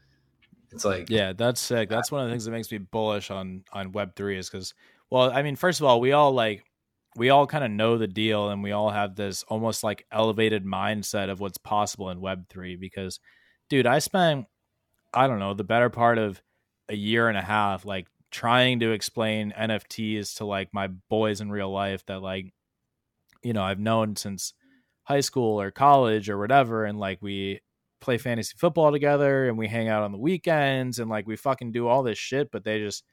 [0.72, 1.88] it's like Yeah, that's sick.
[1.88, 4.74] That's one of the things that makes me bullish on on Web three is because,
[5.10, 6.64] well, I mean, first of all, we all like
[7.16, 10.64] we all kind of know the deal, and we all have this almost like elevated
[10.64, 12.76] mindset of what's possible in Web three.
[12.76, 13.20] Because,
[13.68, 14.46] dude, I spent
[15.12, 16.42] I don't know the better part of
[16.88, 21.50] a year and a half like trying to explain NFTs to like my boys in
[21.50, 22.52] real life that like
[23.42, 24.52] you know I've known since
[25.04, 27.60] high school or college or whatever, and like we
[28.00, 31.72] play fantasy football together and we hang out on the weekends and like we fucking
[31.72, 33.04] do all this shit, but they just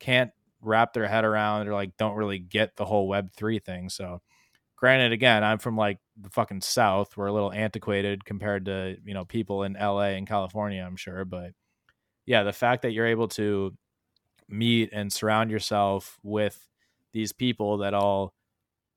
[0.00, 0.30] can't
[0.60, 3.88] wrap their head around or like don't really get the whole web three thing.
[3.88, 4.20] So
[4.76, 7.16] granted again, I'm from like the fucking south.
[7.16, 11.24] We're a little antiquated compared to, you know, people in LA and California, I'm sure.
[11.24, 11.52] But
[12.26, 13.76] yeah, the fact that you're able to
[14.48, 16.68] meet and surround yourself with
[17.12, 18.34] these people that all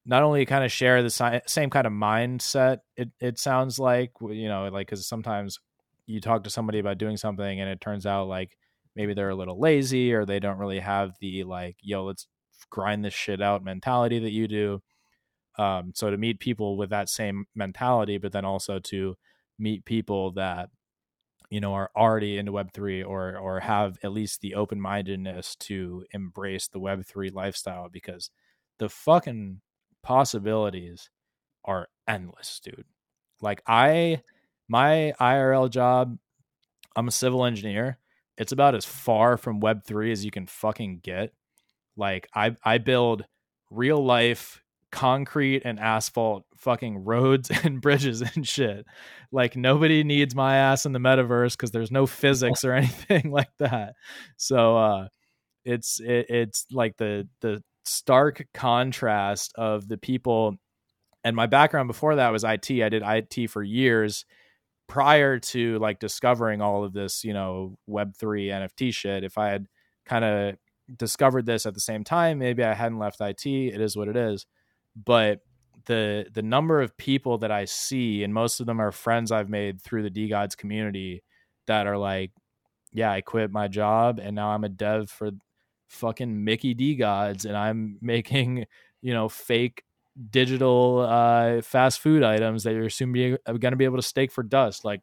[0.05, 4.11] not only kind of share the si- same kind of mindset it, it sounds like
[4.21, 5.59] you know like because sometimes
[6.07, 8.57] you talk to somebody about doing something and it turns out like
[8.95, 12.27] maybe they're a little lazy or they don't really have the like yo let's
[12.69, 14.81] grind this shit out mentality that you do.
[15.57, 19.15] Um so to meet people with that same mentality but then also to
[19.59, 20.69] meet people that
[21.49, 26.67] you know are already into web3 or or have at least the open-mindedness to embrace
[26.67, 28.31] the web3 lifestyle because
[28.79, 29.61] the fucking
[30.03, 31.09] possibilities
[31.65, 32.85] are endless dude.
[33.41, 34.21] Like i
[34.69, 36.17] my irl job
[36.95, 37.97] i'm a civil engineer
[38.41, 41.31] it's about as far from web3 as you can fucking get.
[41.95, 43.23] Like i i build
[43.69, 48.85] real life concrete and asphalt fucking roads and bridges and shit.
[49.31, 53.51] Like nobody needs my ass in the metaverse because there's no physics or anything like
[53.59, 53.93] that.
[54.37, 55.07] So uh
[55.63, 60.55] it's it, it's like the the stark contrast of the people
[61.23, 62.71] and my background before that was IT.
[62.71, 64.25] I did IT for years
[64.91, 69.23] prior to like discovering all of this, you know, web3 NFT shit.
[69.23, 69.67] If I had
[70.05, 70.55] kind of
[70.97, 73.45] discovered this at the same time, maybe I hadn't left IT.
[73.45, 74.45] It is what it is.
[74.93, 75.39] But
[75.85, 79.49] the the number of people that I see and most of them are friends I've
[79.49, 81.23] made through the DeGods community
[81.67, 82.31] that are like,
[82.91, 85.31] yeah, I quit my job and now I'm a dev for
[85.87, 88.65] fucking Mickey DeGods and I'm making,
[89.01, 89.85] you know, fake
[90.29, 94.31] digital uh, fast food items that you're soon be, going to be able to stake
[94.31, 94.83] for dust.
[94.83, 95.01] Like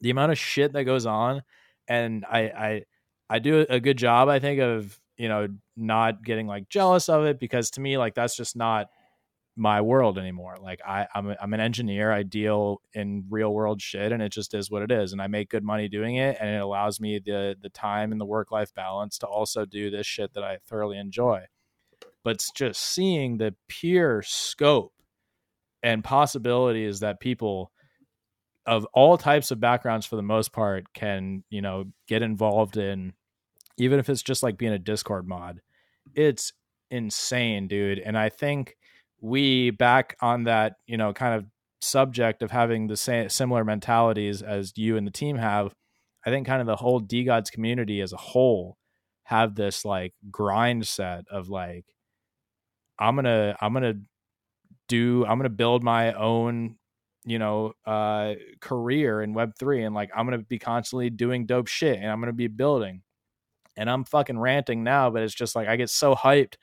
[0.00, 1.42] the amount of shit that goes on,
[1.88, 2.82] and I I
[3.28, 7.24] I do a good job, I think, of you know not getting like jealous of
[7.24, 8.88] it because to me, like that's just not
[9.56, 10.56] my world anymore.
[10.60, 12.12] Like I I'm a, I'm an engineer.
[12.12, 15.12] I deal in real world shit, and it just is what it is.
[15.12, 18.20] And I make good money doing it, and it allows me the the time and
[18.20, 21.44] the work life balance to also do this shit that I thoroughly enjoy
[22.24, 24.92] but just seeing the pure scope
[25.82, 27.72] and possibilities that people
[28.66, 33.12] of all types of backgrounds for the most part can you know get involved in
[33.78, 35.60] even if it's just like being a discord mod.
[36.14, 36.52] It's
[36.90, 38.76] insane dude and i think
[39.20, 41.46] we back on that you know kind of
[41.80, 45.72] subject of having the same similar mentalities as you and the team have
[46.26, 48.76] i think kind of the whole DeGods community as a whole
[49.24, 51.84] have this like grind set of like
[53.00, 53.94] I'm gonna I'm gonna
[54.88, 56.76] do I'm gonna build my own
[57.24, 61.46] you know uh career in web 3 and like I'm going to be constantly doing
[61.46, 63.02] dope shit and I'm going to be building
[63.76, 66.54] and I'm fucking ranting now but it's just like I get so hyped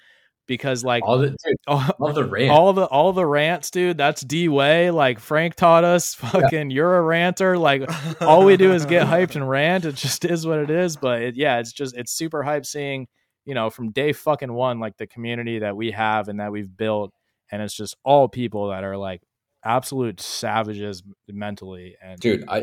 [0.48, 2.50] because like all the dude, all, all the rant.
[2.50, 6.98] all the all the rants dude that's D way like Frank taught us fucking you're
[6.98, 7.84] a ranter like
[8.22, 11.22] all we do is get hyped and rant it just is what it is but
[11.22, 13.08] it, yeah it's just it's super hype seeing
[13.48, 16.76] you know from day fucking one like the community that we have and that we've
[16.78, 17.12] built
[17.50, 19.24] and it's just all people that are like
[19.64, 22.62] absolute savages mentally and dude i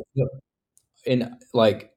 [1.06, 1.92] and like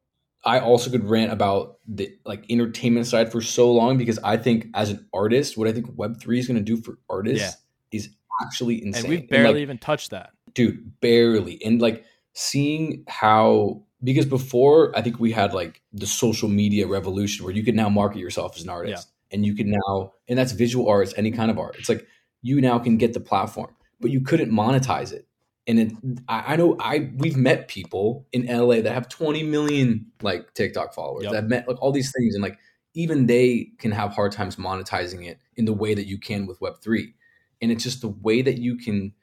[0.45, 4.67] i also could rant about the like entertainment side for so long because i think
[4.73, 7.57] as an artist what i think web3 is going to do for artists
[7.91, 7.97] Yeah.
[7.99, 8.09] is
[8.41, 13.83] actually insane and we've barely like, even touched that dude barely and like seeing how
[14.03, 17.89] because before i think we had like the social media revolution where you could now
[17.89, 21.51] market yourself as an artist and you can now and that's visual arts any kind
[21.51, 22.05] of art it's like
[22.41, 25.27] you now can get the platform but you couldn't monetize it
[25.67, 25.91] and it,
[26.27, 30.93] I, I know I we've met people in LA that have 20 million like TikTok
[30.93, 31.25] followers.
[31.25, 31.33] Yep.
[31.33, 32.57] I've met like all these things, and like
[32.93, 36.61] even they can have hard times monetizing it in the way that you can with
[36.61, 37.13] Web three.
[37.61, 39.13] And it's just the way that you can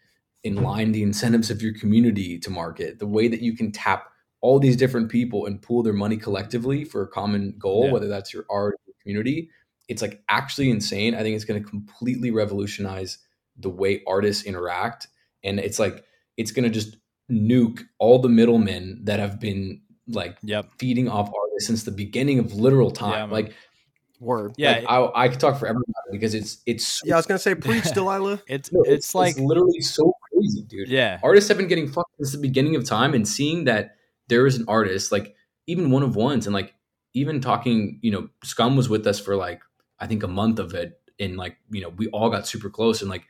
[0.45, 4.11] align the incentives of your community to market, the way that you can tap
[4.45, 7.93] all these different people and pool their money collectively for a common goal, Yeah.
[7.93, 9.49] whether that's your art or community,
[9.89, 11.15] it's like actually insane.
[11.15, 13.19] I think it's going to completely revolutionize
[13.57, 15.09] the way artists interact.
[15.43, 16.05] And it's like,
[16.37, 16.97] it's going to just
[17.31, 20.73] nuke all the middlemen that have been like Yep.
[20.79, 23.13] feeding off artists since the beginning of literal time.
[23.13, 23.31] Yeah, man.
[23.31, 23.53] like,
[24.21, 24.53] Word.
[24.59, 24.73] Yeah.
[24.73, 27.27] like, I, I could talk forever about it because it's, it's, so Yeah, I was
[27.27, 28.43] gonna say preach, Delilah.
[28.47, 30.89] it's no, it's like literally so crazy, dude.
[30.89, 31.19] yeah.
[31.23, 33.97] Artists have been getting fucked since the beginning of time, and seeing that
[34.29, 35.35] there is an artist, like
[35.67, 36.75] even one of ones, and like
[37.15, 39.63] even talking, you know, Scum was with us for like
[40.01, 43.01] I think a month of it, and like you know we all got super close,
[43.03, 43.25] and like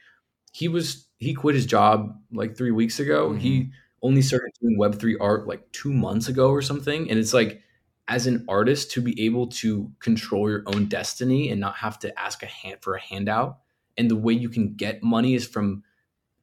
[0.52, 3.30] he was he quit his job like three weeks ago.
[3.30, 3.38] Mhm.
[3.40, 3.70] He
[4.02, 7.62] only started doing Web three art like two months ago or something, and it's like
[8.08, 12.20] as an artist to be able to control your own destiny and not have to
[12.20, 13.58] ask a hand for a handout
[13.96, 15.82] and the way you can get money is from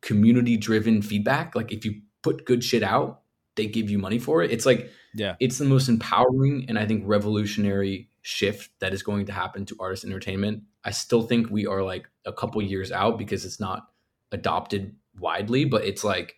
[0.01, 3.20] community driven feedback like if you put good shit out
[3.55, 5.35] they give you money for it it's like Yeah.
[5.39, 9.75] it's the most empowering and i think revolutionary shift that is going to happen to
[9.79, 13.87] artist entertainment i still think we are like a couple years out because it's not
[14.31, 16.35] adopted widely but it's like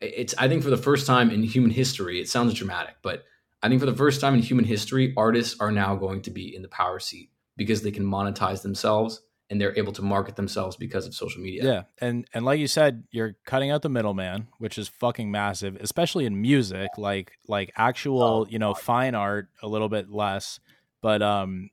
[0.00, 3.24] it's i think for the first time in human history it sounds dramatic but
[3.62, 6.54] i think for the first time in human history artists are now going to be
[6.54, 10.76] in the power seat because they can monetize themselves and they're able to market themselves
[10.76, 14.48] because of social media Yeah, and and like you said, you're cutting out the middleman,
[14.58, 19.48] which is fucking massive, especially in music, like like actual, Oh, you know, fine art
[19.62, 20.60] a little bit less,
[21.02, 21.70] but um,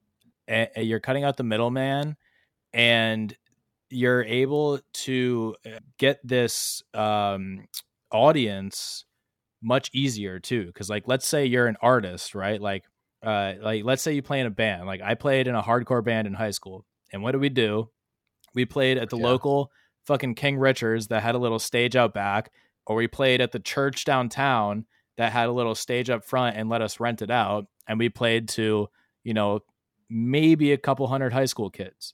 [0.49, 2.17] a- a- you're cutting out the middleman,
[2.73, 3.35] and
[3.89, 7.67] you're able to uh, get this um
[8.11, 9.05] audience
[9.61, 12.59] much easier too, because like let's say you're an artist, right?
[12.61, 12.83] Like
[13.23, 16.03] uh, like let's say you play in a band, like I played in a hardcore
[16.03, 17.89] band in high school, and what do we do?
[18.53, 19.27] We played at the Yeah.
[19.27, 19.71] local
[20.05, 22.51] fucking King Richards that had a little stage out back,
[22.87, 24.85] or we played at the church downtown
[25.17, 27.67] that had a little stage up front and let us rent it out.
[27.87, 28.87] And we played to,
[29.23, 29.59] you know,
[30.09, 32.13] maybe a couple hundred high school kids.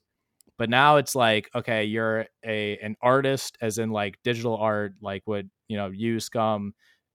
[0.58, 5.22] But now it's like, okay, you're a an artist, as in like digital art, like
[5.26, 6.74] what you know you scum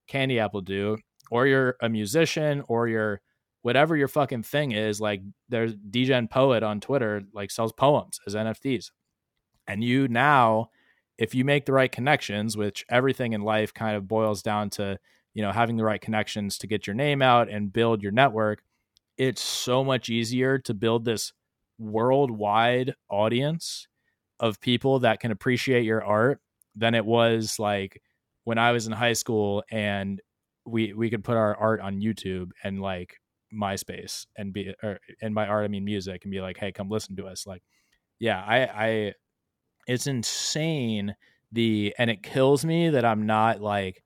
[0.08, 0.96] candy apple do,
[1.30, 3.20] or you're a musician, or you're
[3.62, 5.00] whatever your fucking thing is.
[5.00, 8.90] Like there's DGen Poet on Twitter, like sells poems as NFTs.
[9.66, 10.70] And you now,
[11.18, 14.98] if you make the right connections, which everything in life kind of boils down to,
[15.34, 18.62] you know, having the right connections to get your name out and build your network,
[19.16, 21.32] it's so much easier to build this
[21.78, 23.86] worldwide audience
[24.40, 26.40] of people that can appreciate your art
[26.74, 28.02] than it was like
[28.44, 30.20] when I was in high school and
[30.64, 33.20] we we could put our art on YouTube and like
[33.52, 36.88] MySpace and be or and by art I mean music and be like, hey, come
[36.88, 37.46] listen to us.
[37.46, 37.62] Like,
[38.18, 39.14] yeah, I I
[39.86, 41.14] it's insane
[41.50, 44.02] the and it kills me that I'm not like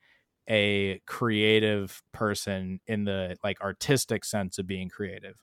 [0.49, 5.35] a creative person in the like artistic sense of being creative.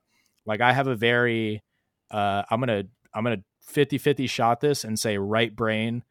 [0.45, 1.63] Like I have a very
[2.11, 3.43] uh I'm to I'm going to
[3.73, 6.03] 50-50 shot this and say right brain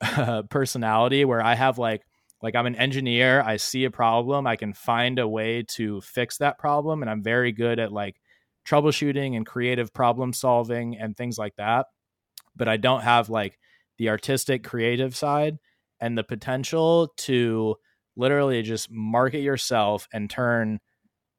[0.00, 2.02] uh, personality where I have like
[2.42, 6.38] like I'm an engineer, I see a problem, I can find a way to fix
[6.38, 8.16] that problem and I'm very good at like
[8.66, 11.86] troubleshooting and creative problem solving and things like that.
[12.54, 13.58] But I don't have like
[13.98, 15.58] the artistic creative side
[16.00, 17.76] and the potential to
[18.16, 20.80] literally just market yourself and turn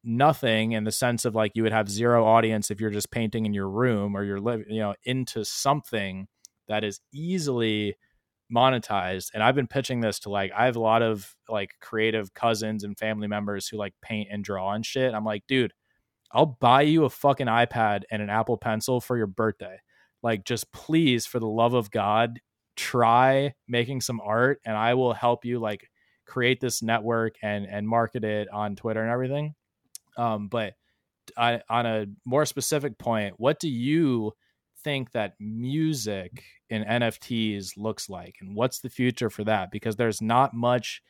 [0.03, 3.45] nothing in the sense of like you would have zero audience if you're just painting
[3.45, 6.27] in your room or you're living you know into something
[6.67, 7.95] that is easily
[8.53, 12.33] monetized and i've been pitching this to like i have a lot of like creative
[12.33, 15.73] cousins and family members who like paint and draw and shit i'm like dude
[16.33, 19.77] i'll buy you a fucking ipad and an apple pencil for your birthday.
[20.21, 22.39] Like just please for the love of god
[22.75, 25.89] try making some art and i will help you like
[26.25, 29.53] create this network and and market it on twitter and everything.
[30.17, 30.73] Um but
[31.37, 34.33] I, on a more specific point what do you
[34.83, 36.43] think that music
[36.73, 41.01] in nfts looks like and what's the future for that because there's not much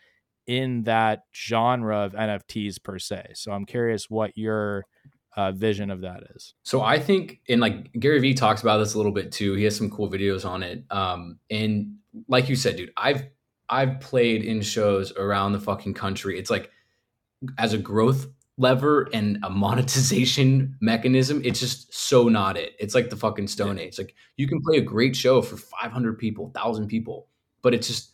[0.46, 4.86] in that genre of nfts per se so i'm curious what your
[5.36, 8.94] uh, vision of that is So I think, and like Gary Vee talks about this
[8.94, 9.56] a little bit too.
[9.56, 10.84] He has some cool videos on it.
[10.92, 11.96] Um, and
[12.28, 13.24] like you said, dude, I've
[13.70, 16.38] I've played in shows around the fucking country.
[16.38, 16.70] It's like
[17.58, 18.28] as a growth
[18.58, 22.74] lever and a monetization mechanism, it's just so not it.
[22.80, 23.98] It's like the fucking Stone Age.
[23.98, 27.28] Like you can play a great show for 500 people, 1,000 people,
[27.62, 28.12] but it's just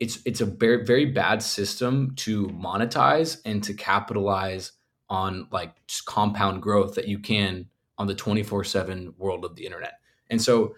[0.00, 4.72] it's it's a very very bad system to monetize and to capitalize
[5.10, 7.66] on like just compound growth that you can
[7.96, 9.94] on the 24/7 world of the internet.
[10.30, 10.74] And so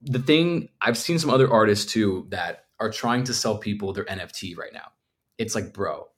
[0.00, 4.04] the thing I've seen some other artists too that are trying to sell people their
[4.04, 4.92] NFT right now.
[5.36, 6.08] It's like, bro,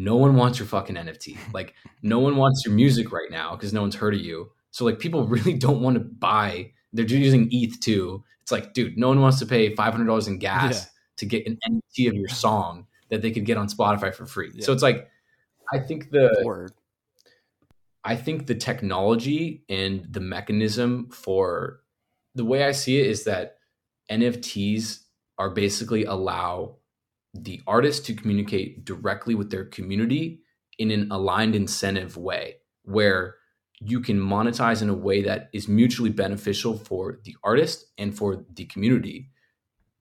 [0.00, 1.36] no one wants your fucking NFT.
[1.52, 4.50] Like, no one wants your music right now because no one's heard of you.
[4.70, 6.72] So, like, people really don't want to buy.
[6.94, 8.24] They're using ETH too.
[8.40, 10.90] It's like, dude, no one wants to pay five hundred dollars in gas yeah.
[11.18, 14.50] to get an NFT of your song that they could get on Spotify for free.
[14.54, 14.64] Yeah.
[14.64, 15.10] So it's like,
[15.70, 16.72] I think the Word.
[18.02, 21.82] I think the technology and the mechanism for
[22.34, 23.58] the way I see it is that
[24.10, 25.00] NFTs
[25.36, 26.76] are basically allow
[27.34, 30.40] the artist to communicate directly with their community
[30.78, 33.36] in an aligned incentive way where
[33.80, 38.44] you can monetize in a way that is mutually beneficial for the artist and for
[38.54, 39.30] the community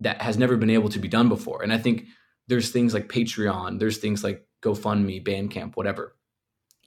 [0.01, 1.63] that has never been able to be done before.
[1.63, 2.05] And I think
[2.47, 6.15] there's things like Patreon, there's things like GoFundMe, Bandcamp, whatever.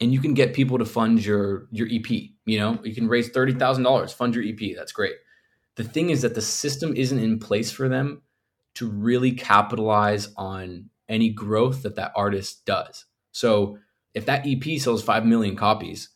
[0.01, 2.10] And you can get people to fund your your EP,
[2.44, 2.78] you know?
[2.82, 5.14] You can raise $30,000, fund your EP, that's great.
[5.77, 8.23] The thing is that the system isn't in place for them
[8.74, 13.04] to really capitalize on any growth that that artist does.
[13.32, 13.78] So
[14.14, 16.08] if that EP sells 5 million copies,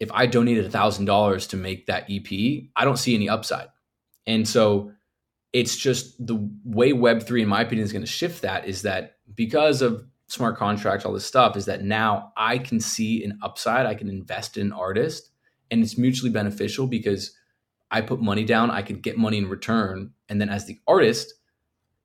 [0.00, 3.68] if I donated $1,000 to make that EP, I don't see any upside.
[4.26, 4.92] And so
[5.52, 9.16] it's just the way Web3, in my opinion, is going to shift that is that
[9.34, 13.86] because of smart contracts, all this stuff, is that now I can see an upside.
[13.86, 15.30] I can invest in an artist
[15.70, 17.34] and it's mutually beneficial because
[17.90, 20.12] I put money down, I could get money in return.
[20.28, 21.34] And then as the artist,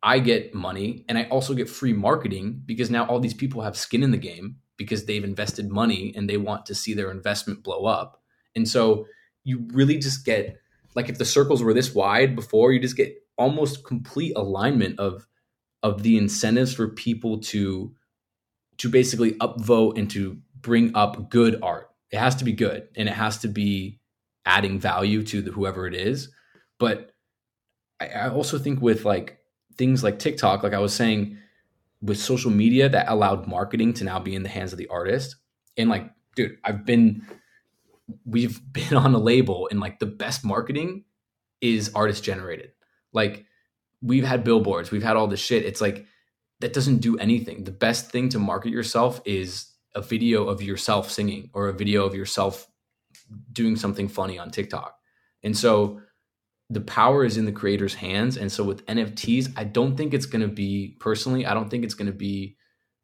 [0.01, 3.75] I get money and I also get free marketing because now all these people have
[3.75, 7.63] skin in the game because they've invested money and they want to see their investment
[7.63, 8.21] blow up.
[8.55, 9.07] And so
[9.43, 10.57] you really just get
[10.95, 15.27] like if the circles were this wide before, you just get almost complete alignment of
[15.83, 17.93] of the incentives for people to
[18.77, 21.89] to basically upvote and to bring up good art.
[22.11, 23.99] It has to be good and it has to be
[24.45, 26.31] adding value to the, whoever it is.
[26.79, 27.11] But
[27.99, 29.38] I, I also think with like
[29.79, 31.37] things like TikTok, like I was saying,
[32.01, 35.37] with social media that allowed marketing to now be in the hands of the artist.
[35.77, 37.25] And like, dude, I've been,
[38.25, 41.05] we've been on a label, and like the best marketing
[41.61, 42.73] is artist generated.
[43.13, 43.45] Like,
[44.01, 45.65] we've had billboards, we've had all this shit.
[45.65, 46.05] It's like,
[46.59, 47.63] that doesn't do anything.
[47.63, 52.05] The best thing to market yourself is a video of yourself singing or a video
[52.05, 52.67] of yourself
[53.53, 54.93] doing something funny on TikTok.
[55.41, 56.01] And so
[56.69, 58.37] the power is in the creator's hands.
[58.37, 61.83] And so with NFTs, I don't think it's going to be personally, I don't think
[61.83, 62.57] it's going to be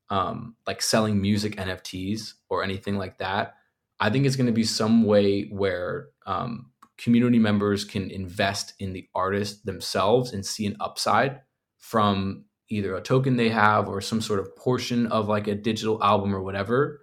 [0.10, 3.56] um, like selling music NFTs or anything like that.
[4.00, 8.94] I think it's going to be some way where um, community members can invest in
[8.94, 11.42] the artist themselves and see an upside
[11.80, 16.04] from either a token they have or some sort of portion of like a digital
[16.04, 17.02] album or whatever.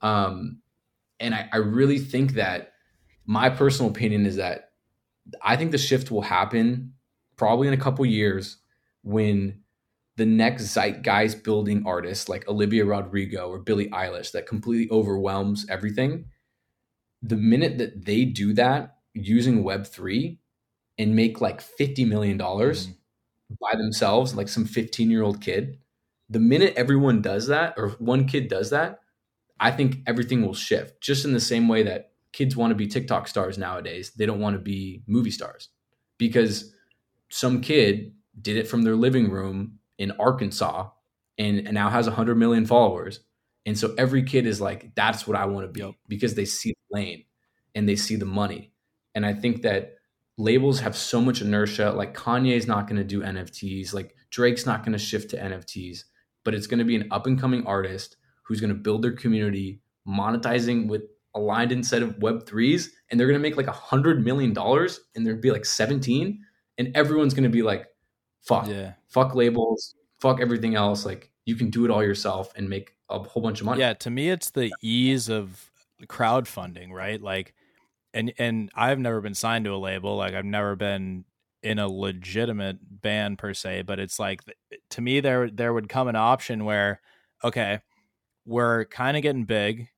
[0.00, 0.62] Um,
[1.20, 2.72] and I, I really think that
[3.24, 4.71] my personal opinion is that
[5.42, 6.94] I think the shift will happen
[7.36, 8.58] probably in a couple years
[9.02, 9.62] when
[10.16, 16.26] the next zeitgeist building artist like Olivia Rodrigo or Billie Eilish that completely overwhelms everything.
[17.22, 20.38] The minute that they do that using Web3
[20.98, 22.92] and make like $50 million mm-hmm.
[23.60, 25.78] by themselves, like some 15 year old kid,
[26.28, 29.00] the minute everyone does that or one kid does that,
[29.58, 32.86] I think everything will shift just in the same way that kids want to be
[32.86, 34.12] TikTok stars nowadays.
[34.16, 35.68] They don't want to be movie stars
[36.18, 36.72] because
[37.30, 40.88] some kid did it from their living room in Arkansas
[41.38, 43.20] and, and now has 100 million followers.
[43.66, 45.94] And so every kid is like, that's what I want to be yep.
[46.08, 47.24] because they see the lane
[47.74, 48.72] and they see the money.
[49.14, 49.96] And I think that
[50.38, 51.92] labels have so much inertia.
[51.92, 56.04] Like Kanye's not going to do NFTs, like Drake's not going to shift to NFTs,
[56.44, 59.12] but it's going to be an up and coming artist who's going to build their
[59.12, 61.02] community, monetizing with
[61.34, 65.00] aligned instead of web threes and they're going to make like a hundred million dollars
[65.14, 66.38] and there'd be like 17
[66.78, 67.86] and everyone's going to be like
[68.42, 68.66] fuck.
[68.66, 68.94] Yeah.
[69.08, 69.94] Fuck labels.
[70.20, 71.06] Fuck everything else.
[71.06, 73.80] Like you can do it all yourself and make a whole bunch of money.
[73.80, 75.70] Yeah to me it's the ease of
[76.04, 77.20] crowdfunding right?
[77.20, 77.54] Like
[78.14, 80.16] and and i've never been signed to a label.
[80.16, 81.24] Like i've never been
[81.62, 84.42] in a legitimate band per se but it's like
[84.90, 87.00] to me there there would come an option where
[87.44, 87.80] okay
[88.44, 89.88] we're kind of getting big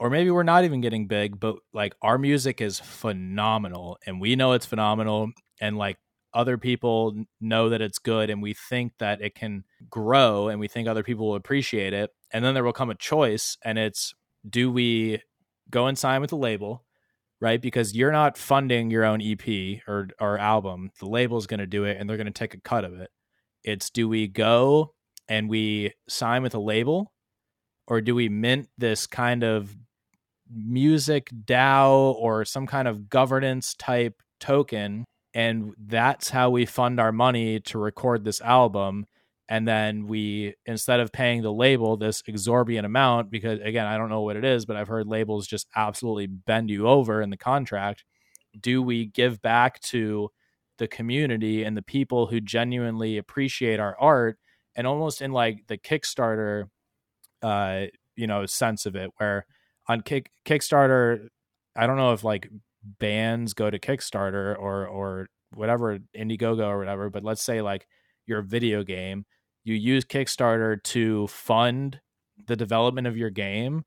[0.00, 4.36] or maybe we're not even getting big, but like our music is phenomenal and we
[4.36, 5.30] know it's phenomenal
[5.60, 5.98] and like
[6.34, 10.68] other people know that it's good and we think that it can grow and we
[10.68, 12.10] think other people will appreciate it.
[12.32, 14.14] And then there will come a choice and it's
[14.48, 15.22] do we
[15.70, 16.84] go and sign with the label,
[17.40, 17.60] right?
[17.60, 20.90] Because you're not funding your own EP or or album.
[21.00, 23.10] The label's going to do it and they're going to take a cut of it.
[23.64, 24.94] It's do we go
[25.28, 27.12] and we sign with a label
[27.86, 29.74] or do we mint this kind of
[30.54, 35.04] music DAO or some kind of governance type token.
[35.34, 39.06] And that's how we fund our money to record this album.
[39.48, 44.10] and then we instead of paying the label this exorbitant amount because again i don't
[44.10, 47.36] know what it is but i've heard labels just absolutely bend you over in the
[47.36, 48.04] contract
[48.60, 50.28] do we give back to
[50.78, 54.38] the community and the people who genuinely appreciate our art
[54.76, 56.64] and almost in like the kickstarter
[57.42, 57.84] uh
[58.16, 59.46] you know sense of it where
[59.88, 61.28] on kick kickstarter
[61.76, 62.48] i don't know if like
[62.98, 67.86] bands go to kickstarter or or whatever indiegogo or whatever but let's say like
[68.26, 69.24] your video game
[69.68, 72.00] you use Kickstarter to fund
[72.46, 73.84] the development of your game.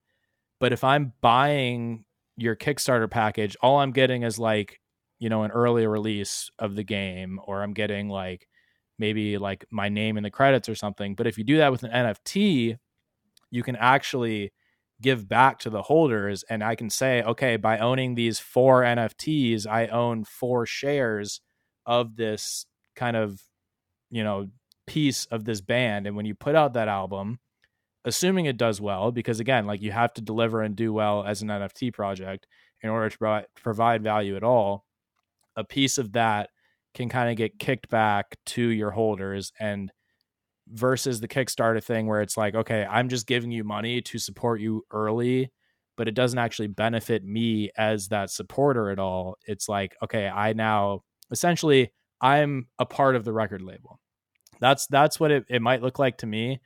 [0.59, 2.05] But if I'm buying
[2.37, 4.79] your Kickstarter package, all I'm getting is like,
[5.17, 8.47] you know, an early release of the game, or I'm getting like
[8.99, 11.15] maybe like my name in the credits or something.
[11.15, 12.77] But if you do that with an NFT,
[13.49, 14.51] you can actually
[15.01, 16.43] give back to the holders.
[16.49, 21.41] And I can say, okay, by owning these four NFTs, I own four shares
[21.85, 22.65] of this
[22.95, 23.41] kind of,
[24.09, 24.47] you know,
[24.87, 27.39] piece of this band and when you put out that album
[28.03, 31.41] assuming it does well because again like you have to deliver and do well as
[31.41, 32.47] an nft project
[32.81, 34.85] in order to pro- provide value at all
[35.55, 36.49] a piece of that
[36.93, 39.91] can kind of get kicked back to your holders and
[40.71, 44.61] versus the kickstarter thing where it's like okay i'm just giving you money to support
[44.61, 45.51] you early
[45.97, 50.53] but it doesn't actually benefit me as that supporter at all it's like okay i
[50.53, 51.91] now essentially
[52.21, 53.99] i'm a part of the record label
[54.61, 56.61] that's that's what it, it might look like to me.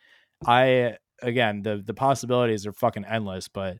[0.45, 3.77] I again the the possibilities are fucking endless, but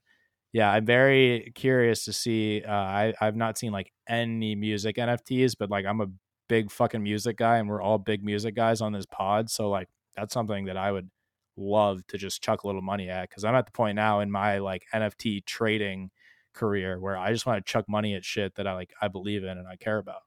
[0.53, 2.63] yeah, I'm very curious to see.
[2.65, 6.07] Uh, I I've not seen like any music NFTs, but like I'm a
[6.47, 9.49] big fucking music guy, and we're all big music guys on this pod.
[9.49, 11.09] So like that's something that I would
[11.57, 14.29] love to just chuck a little money at because I'm at the point now in
[14.29, 16.11] my like NFT trading
[16.53, 19.43] career where I just want to chuck money at shit that I like I believe
[19.43, 20.21] in and I care about.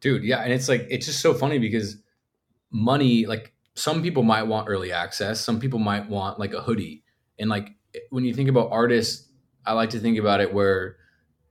[0.00, 1.96] Dude, yeah, and it's like it's just so funny because
[2.74, 7.04] money like some people might want early access some people might want like a hoodie
[7.38, 7.68] and like
[8.10, 9.28] when you think about artists
[9.64, 10.96] i like to think about it where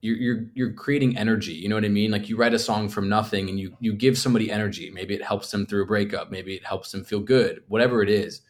[0.04, 2.90] you're, you're you're creating energy you know what i mean like you write a song
[2.90, 6.30] from nothing and you you give somebody energy maybe it helps them through a breakup
[6.30, 8.42] maybe it helps them feel good whatever it is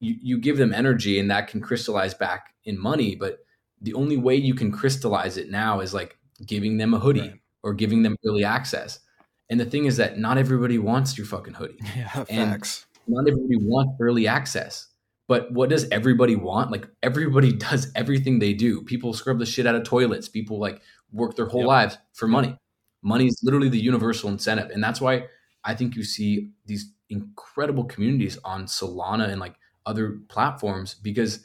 [0.00, 3.38] you you give them energy and that can crystallize back in money but
[3.80, 7.40] the only way you can crystallize it now is like giving them a hoodie right.
[7.62, 9.00] or giving them early access
[9.48, 11.78] and the thing is that not everybody wants your fucking hoodie.
[11.96, 12.86] Yeah, and facts.
[13.06, 14.88] Not everybody wants early access.
[15.28, 16.70] But what does everybody want?
[16.70, 18.82] Like everybody does everything they do.
[18.82, 20.28] People scrub the shit out of toilets.
[20.28, 20.80] People like
[21.12, 21.68] work their whole yep.
[21.68, 22.56] lives for money.
[23.02, 24.70] Money is literally the universal incentive.
[24.70, 25.26] And that's why
[25.64, 29.54] I think you see these incredible communities on Solana and like
[29.84, 31.44] other platforms because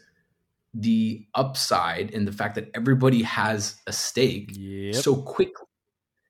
[0.73, 4.95] the upside and the fact that everybody has a stake yep.
[4.95, 5.67] so quickly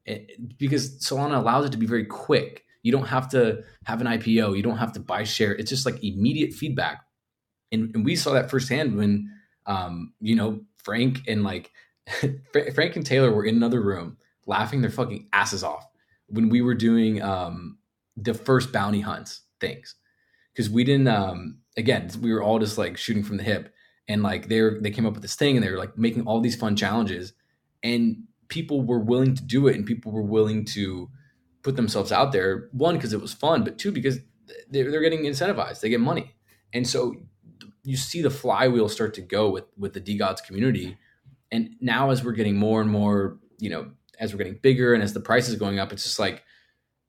[0.07, 0.19] eh,
[0.57, 2.65] because Solana allows it to be very quick.
[2.83, 4.57] You don't have to have an IPO.
[4.57, 5.53] You don't have to buy share.
[5.53, 7.03] It's just like immediate feedback.
[7.71, 9.31] And, and we saw that firsthand when,
[9.65, 11.71] um, you know, Frank and like
[12.73, 15.87] Frank and Taylor were in another room laughing their fucking asses off
[16.27, 17.77] when we were doing um,
[18.17, 19.95] the first bounty hunts things.
[20.57, 23.73] Cause we didn't, um, again, we were all just like shooting from the hip
[24.07, 26.25] and like they were, they came up with this thing and they were like making
[26.27, 27.33] all these fun challenges.
[27.83, 31.09] And people were willing to do it and people were willing to
[31.63, 32.69] put themselves out there.
[32.73, 34.19] One, because it was fun, but two, because
[34.69, 36.35] they're, they're getting incentivized, they get money.
[36.73, 37.15] And so
[37.83, 40.97] you see the flywheel start to go with, with the DeGods community.
[41.51, 45.03] And now as we're getting more and more, you know, as we're getting bigger and
[45.03, 46.43] as the price is going up, it's just like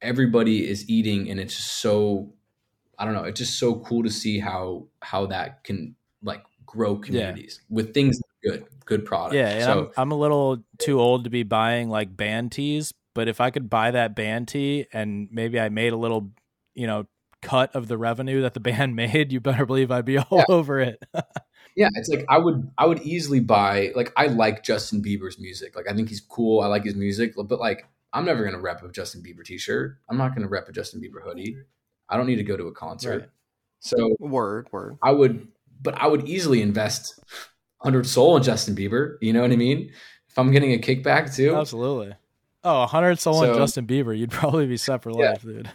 [0.00, 2.32] everybody is eating and it's just so,
[2.98, 6.96] I don't know, it's just so cool to see how, how that can like grow
[6.96, 7.74] communities yeah.
[7.74, 9.34] with things good, good product.
[9.34, 13.28] Yeah, so, I'm, I'm a little too old to be buying like band tees, but
[13.28, 16.30] if I could buy that band tee and maybe I made a little,
[16.74, 17.06] you know,
[17.42, 20.44] cut of the revenue that the band made, you better believe I'd be all yeah.
[20.48, 21.02] over it.
[21.76, 25.76] yeah, it's like I would I would easily buy like I like Justin Bieber's music.
[25.76, 26.60] Like I think he's cool.
[26.60, 29.98] I like his music, but like I'm never gonna rep a Justin Bieber t-shirt.
[30.08, 31.56] I'm not gonna rep a Justin Bieber hoodie.
[32.08, 33.20] I don't need to go to a concert.
[33.20, 33.28] Right.
[33.80, 34.98] So word word.
[35.02, 35.48] I would,
[35.80, 37.18] but I would easily invest
[37.78, 39.16] 100 SOL in Justin Bieber.
[39.20, 39.90] You know what I mean?
[40.28, 41.56] If I'm getting a kickback too.
[41.56, 42.14] Absolutely.
[42.64, 44.16] Oh, 100 SOL so, in Justin Bieber.
[44.16, 45.30] You'd probably be set for yeah.
[45.30, 45.70] life, dude.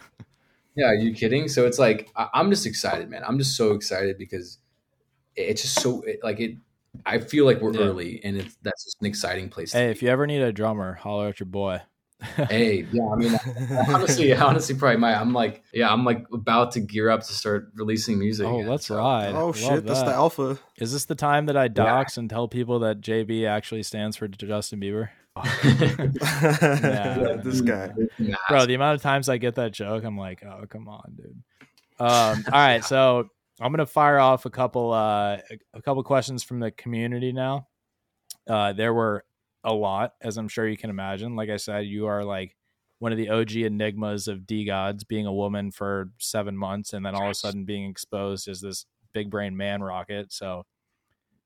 [0.78, 1.48] Yeah, are you kidding?
[1.48, 3.22] So it's like I, am just excited, man.
[3.26, 4.58] I'm just so excited because
[5.36, 6.56] it's just so it, like it.
[7.04, 7.80] I feel like we're yeah.
[7.80, 9.72] early, and it's that's just an exciting place.
[9.72, 11.82] Hey, if you ever need a drummer, holler at your boy
[12.48, 13.38] hey, yeah, I mean,
[13.88, 15.14] honestly, honestly, probably my.
[15.14, 18.44] I'm like, yeah, I'm like about to gear up to start releasing music.
[18.44, 18.96] Oh, again, let's so.
[18.96, 19.34] ride!
[19.36, 19.86] Oh Love shit, that.
[19.86, 20.58] that's the alpha.
[20.78, 22.22] Is this the time that I dox yeah.
[22.22, 25.10] and tell people that JB actually stands for Justin Bieber?
[25.64, 27.90] yeah, this guy,
[28.48, 28.66] bro.
[28.66, 31.42] The amount of times I get that joke, I'm like, oh, come on, dude.
[32.00, 33.28] Um, all right, so
[33.60, 35.38] I'm gonna fire off a couple uh,
[35.74, 37.66] a couple questions from the community now.
[38.48, 39.24] Uh, there were
[39.64, 41.36] a lot, as I'm sure you can imagine.
[41.36, 42.56] Like I said, you are like
[42.98, 47.14] one of the OG enigmas of DeGods, being a woman for seven months and then
[47.14, 50.32] all of a sudden being exposed as this big brain man rocket.
[50.32, 50.64] So,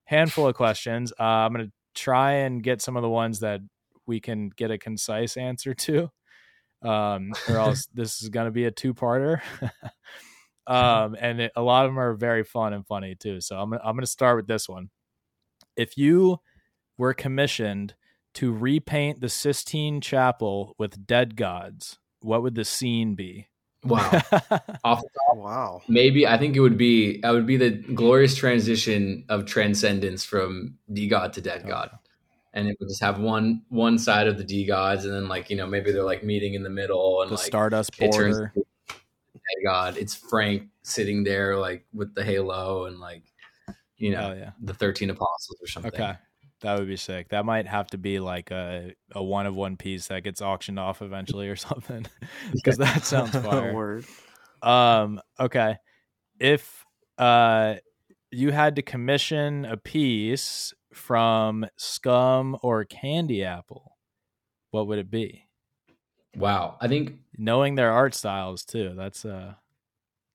[0.05, 1.13] handful of questions.
[1.19, 3.61] Uh, I'm gonna try and get some of the ones that
[4.07, 6.11] we can get a concise answer to,
[6.83, 9.41] um, or else this is gonna be a two parter.
[10.67, 13.41] um, and it, a lot of them are very fun and funny too.
[13.41, 14.91] So I'm I'm gonna start with this one.
[15.77, 16.39] If you
[16.99, 17.95] were commissioned
[18.35, 23.49] to repaint the Sistine Chapel with dead gods, what would the scene be?
[23.85, 23.99] Wow.
[24.85, 25.83] Off the top, Wow.
[25.89, 30.79] maybe I think it would be I would be the glorious transition of transcendence from
[30.93, 31.91] DeGod to Dead God.
[32.55, 35.57] And it would just have one one side of the DeGods, and then like you
[35.57, 38.53] know maybe they're like meeting in the middle, and the like Stardust it turns border.
[38.55, 39.97] to God.
[39.97, 43.23] It's Frank sitting there like with the halo and like
[43.97, 44.51] you know Oh yeah.
[44.61, 45.93] the thirteen apostles or something.
[45.95, 46.13] Okay.
[46.61, 47.31] That would be sick.
[47.31, 50.79] That might have to be like a, a one of one piece that gets auctioned
[50.79, 52.07] off eventually or something.
[52.53, 53.73] Because that sounds fire.
[53.75, 54.05] Word.
[54.63, 55.77] Um, okay.
[56.39, 56.85] If
[57.19, 57.77] uh
[58.31, 63.97] you had to commission a piece from Scum or Candy Apple,
[64.71, 65.45] what would it be?
[66.37, 66.77] Wow.
[66.81, 68.95] I think Knowing their art styles too.
[68.97, 69.55] That's uh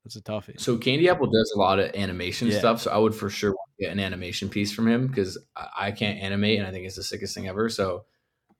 [0.03, 0.59] that's a toughie.
[0.59, 0.77] so.
[0.77, 2.59] Candy Apple does a lot of animation Yeah.
[2.59, 5.91] stuff, so I would for sure get an animation piece from him because I, I
[5.91, 7.67] can't animate, and I think it's the sickest thing ever.
[7.69, 8.05] So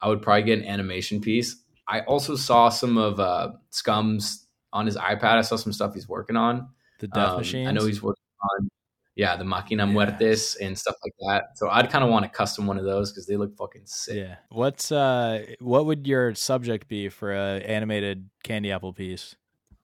[0.01, 1.63] I would probably get an animation piece.
[1.87, 5.37] I also saw some of uh, Scum's on his iPad.
[5.37, 6.67] I saw some stuff he's working on.
[6.99, 7.67] The Death Um, Machines.
[7.69, 8.23] I know he's working
[8.59, 8.69] on,
[9.17, 9.95] yeah, the Machina Yes.
[9.95, 11.57] Muertes and stuff like that.
[11.57, 14.15] So I'd kind of want to custom one of those because they look fucking sick.
[14.15, 14.35] Yeah.
[14.49, 19.35] What's uh what would your subject be for a animated candy apple piece?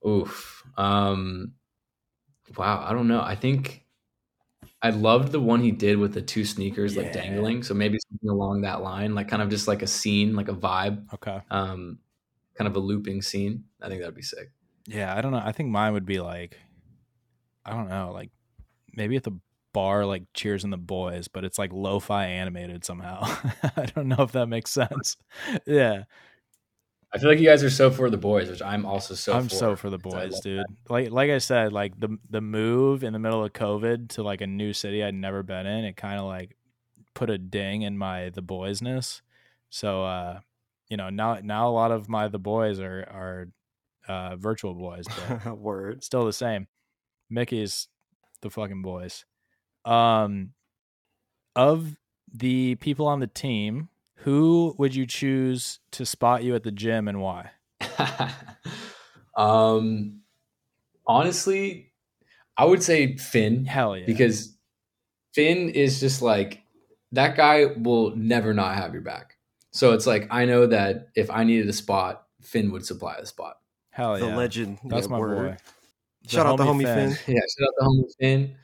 [0.07, 0.64] Oof.
[0.77, 1.53] Um,
[2.55, 2.85] wow.
[2.88, 3.22] I don't know.
[3.22, 3.85] I think
[4.81, 7.64] I loved the one he did with the two sneakers like dangling.
[7.64, 10.53] So maybe something along that line, like kind of just like a scene, like a
[10.53, 11.39] vibe, Okay.
[11.49, 11.99] um,
[12.55, 13.64] kind of a looping scene.
[13.81, 14.51] I think that'd be sick.
[14.88, 15.41] Yeah, I don't know.
[15.43, 16.57] I think mine would be like
[17.65, 18.30] I don't know, like
[18.94, 19.38] maybe at the
[19.74, 23.22] bar like Cheers and the Boys, but it's like lo-fi animated somehow.
[23.76, 25.18] I don't know if that makes sense.
[25.65, 26.03] yeah.
[27.15, 29.34] I feel like you guys are so for the boys, which I'm also so.
[29.34, 30.60] I'm for, so for the 'cause I boys, dude.
[30.61, 30.91] that.
[30.91, 34.41] Like like I said, like the the move in the middle of COVID to like
[34.41, 36.57] a new city I'd never been in, it kind of like
[37.14, 39.22] put a ding in my the boysness.
[39.70, 40.40] So uh,
[40.90, 43.48] you know, now now a lot of my the boys are are
[44.07, 46.03] uh virtual boys, but Word.
[46.03, 46.65] still the same.
[47.30, 47.90] Mickey's
[48.44, 49.26] the fucking boys.
[49.84, 50.53] Um
[51.56, 51.95] of
[52.34, 57.07] the people on the team, who would you choose to spot you at the gym
[57.07, 57.52] and why?
[59.36, 60.22] um,
[61.06, 61.91] honestly,
[62.57, 64.06] I would say Finn Hell yeah.
[64.06, 64.56] because
[65.34, 66.61] Finn is just like
[67.11, 69.38] that guy will never not have your back.
[69.72, 73.26] So it's like I know that if I needed a spot, Finn would supply the
[73.26, 73.57] spot.
[73.90, 74.28] Hell yeah.
[74.28, 74.80] the legend.
[74.86, 75.52] That's my word.
[75.52, 75.57] boy.
[76.23, 77.09] The Shout out to homie Finn.
[77.27, 78.55] Yeah, shout out to homie Finn,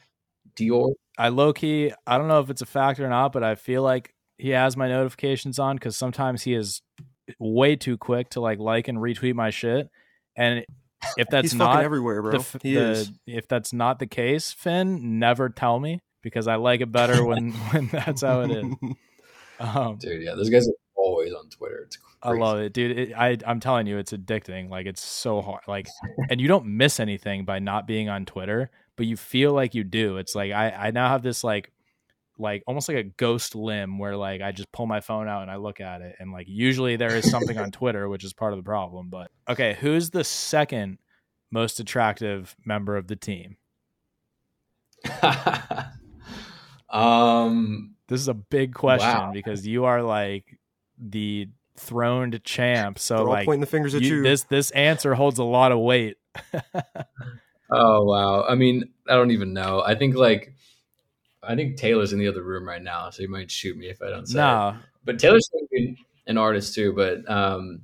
[0.55, 0.93] Dior.
[1.17, 3.81] I low key, I don't know if it's a fact or not, but I feel
[3.83, 6.81] like he has my notifications on because sometimes he is
[7.39, 9.89] way too quick to like like and retweet my shit.
[10.37, 10.65] And
[11.17, 12.31] if that's He's not everywhere, bro.
[12.39, 13.11] the, he the- is.
[13.27, 17.51] if that's not the case, Finn, never tell me because I like it better when
[17.71, 18.73] when that's how it is.
[19.61, 20.71] Um, Dude, yeah, those guys are
[21.09, 21.83] always on Twitter.
[21.85, 22.97] It's I love it, dude.
[22.97, 24.69] It, I I'm telling you, it's addicting.
[24.69, 25.61] Like it's so hard.
[25.67, 25.87] Like,
[26.29, 29.83] and you don't miss anything by not being on Twitter, but you feel like you
[29.83, 30.17] do.
[30.17, 31.71] It's like I I now have this like
[32.37, 35.51] like almost like a ghost limb where like I just pull my phone out and
[35.51, 38.53] I look at it, and like usually there is something on Twitter, which is part
[38.53, 39.09] of the problem.
[39.09, 40.97] But okay, who's the second
[41.51, 43.57] most attractive member of the team?
[46.89, 49.31] um, This is a big question Wow.
[49.33, 50.58] because you are like
[50.99, 52.99] the throned champ.
[52.99, 54.23] So They're like pointing the fingers at you- you.
[54.23, 56.17] this this answer holds a lot of weight.
[57.71, 58.43] oh wow.
[58.43, 59.81] I mean, I don't even know.
[59.85, 60.53] I think like,
[61.41, 64.01] I think Taylor's in the other room right now, so he might shoot me if
[64.01, 64.33] I don't say.
[64.39, 64.41] it.
[64.41, 65.49] no, But Taylor's
[66.27, 66.93] an artist too.
[66.93, 67.81] But um,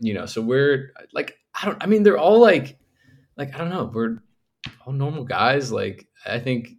[0.00, 1.82] you know, so we're like, I don't.
[1.82, 2.78] I mean, they're all like,
[3.36, 3.90] like I don't know.
[3.92, 4.18] We're
[4.84, 5.70] all normal guys.
[5.70, 6.70] Like I think,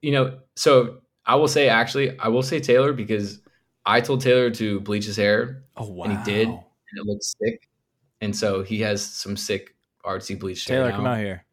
[0.00, 0.38] you know.
[0.56, 3.40] So I will say actually, I will say Taylor because
[3.88, 6.04] I told Taylor to bleach his hair Oh wow!
[6.04, 6.48] And he did.
[6.48, 6.58] and
[6.96, 7.68] it looks sick.
[8.20, 9.74] And so he has some sick
[10.04, 11.44] artsy bleach hair Taylor, come out here.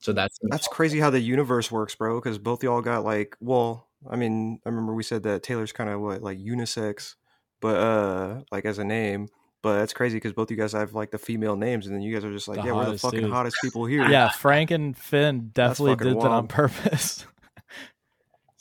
[0.00, 2.18] So that's That's crazy how the universe works, bro.
[2.20, 5.90] Because both y'all got like, well, I mean, I remember we said that Taylor's kind
[5.90, 7.16] of what like unisex,
[7.60, 9.28] but uh, like as a name,
[9.62, 12.14] But that's crazy because both you guys have like the female names, and then you
[12.14, 13.30] guys are just like, The yeah, we're the hottest fucking dude.
[13.30, 14.08] hottest people here.
[14.08, 17.26] Yeah, Frank and Finn definitely fucking did that on purpose.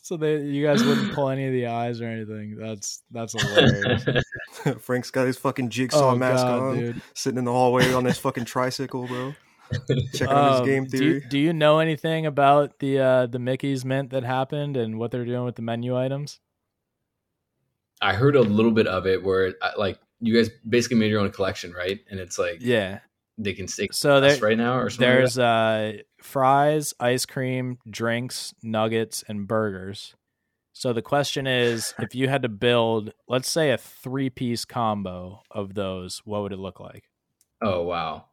[0.10, 2.58] so they you guys wouldn't pull any of the eyes or anything.
[2.58, 4.04] That's that's hilarious.
[4.80, 7.02] Frank's got his fucking jigsaw oh mask god, on, dude.
[7.14, 9.36] sitting in the hallway on his fucking tricycle, bro.
[10.16, 11.14] Checking on his Um, game do theory.
[11.14, 15.12] you, do you know anything about the uh, the Mickey's mint that happened and what
[15.12, 16.40] they're doing with the menu items?
[18.02, 21.32] I heard a little bit of it where like you guys basically made your own
[21.32, 22.00] collection, right?
[22.10, 23.00] And it's like Yeah.
[23.40, 25.08] They can stay So there, right now or something.
[25.08, 30.16] like there's uh, fries, ice cream, drinks, nuggets, and burgers.
[30.74, 35.74] So the question is, if you had to build, let's say, a three-piece combo of
[35.74, 37.06] those, what would it look like?
[37.62, 38.26] oh wow.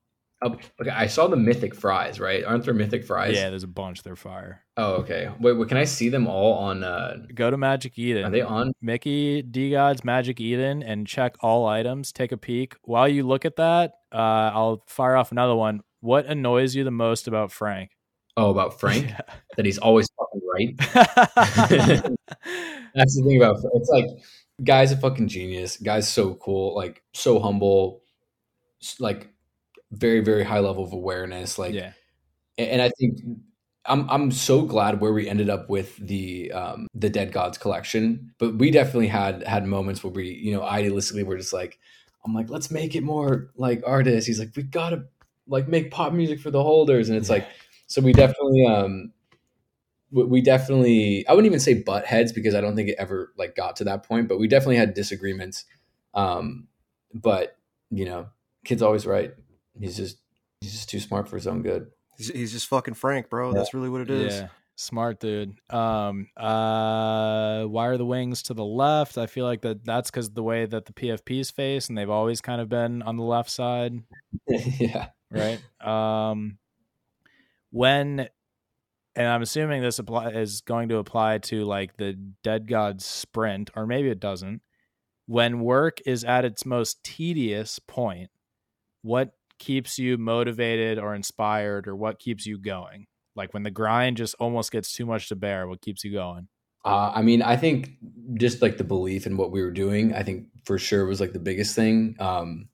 [0.43, 2.45] Oh, okay, I saw the mythic fries, right?
[2.45, 3.35] Aren't there mythic fries?
[3.35, 4.03] Yeah, there's a bunch.
[4.03, 4.63] They're fire.
[4.77, 5.31] Oh, okay.
[5.41, 6.85] Wait, wait, can I see them all on?
[6.85, 8.25] uh Go to Magic Eden.
[8.25, 8.73] Are they on?
[8.83, 12.13] Mickey DeGod's Magic Eden and check all items.
[12.13, 12.77] Take a peek.
[12.83, 15.81] While you look at that, uh, I'll fire off another one.
[16.01, 17.91] What annoys you the most about Frank?
[18.37, 19.13] Oh, about Frank
[19.57, 20.77] that he's always fucking right.
[22.95, 23.73] That's the thing about Frank.
[23.75, 24.07] it's like
[24.63, 25.79] guy's a fucking genius.
[25.79, 28.03] Guy's so cool, like so humble,
[29.01, 29.31] like
[29.93, 31.59] very very high level of awareness.
[31.59, 31.93] Like, yeah.
[32.59, 33.21] and I think
[33.85, 38.33] I'm I'm so glad where we ended up with the um the Dead Gods collection.
[38.39, 41.79] But we definitely had had moments where we you know idealistically we're just like
[42.25, 44.27] I'm like let's make it more like artists.
[44.27, 45.05] He's like we gotta
[45.47, 47.47] like make pop music for the holders, and it's like
[47.87, 49.13] so we definitely um
[50.11, 53.33] we we definitely i wouldn't even say butt heads because i don't think it ever
[53.37, 55.65] like got to that point but we definitely had disagreements
[56.15, 56.67] um
[57.15, 57.57] but
[57.91, 58.29] you know
[58.65, 59.35] kid's always right
[59.81, 60.19] he's just
[60.61, 63.53] he's just too smart for his own good He's, he's just fucking Frank, bro.
[63.53, 64.35] That's really what it is.
[64.35, 64.49] Yeah.
[64.79, 65.59] Smart dude.
[65.71, 69.17] Um uh why are the wings to the left?
[69.17, 72.41] I feel like that that's cuz the way that the PFPs face and they've always
[72.41, 74.03] kind of been on the left side,
[74.49, 75.61] yeah right?
[75.81, 76.59] um
[77.71, 78.29] when
[79.15, 82.13] and I'm assuming this apply is going to apply to like the
[82.43, 84.61] Dead God sprint or maybe it doesn't.
[85.25, 88.31] When work is at its most tedious point,
[89.03, 93.07] what keeps you motivated or inspired or what keeps you going?
[93.35, 96.49] Like when the grind just almost gets too much to bear, what keeps you going?
[96.87, 97.97] uh, i mean i think
[98.35, 101.33] just like the belief in what we were doing i think for sure was like
[101.33, 102.69] the biggest thing um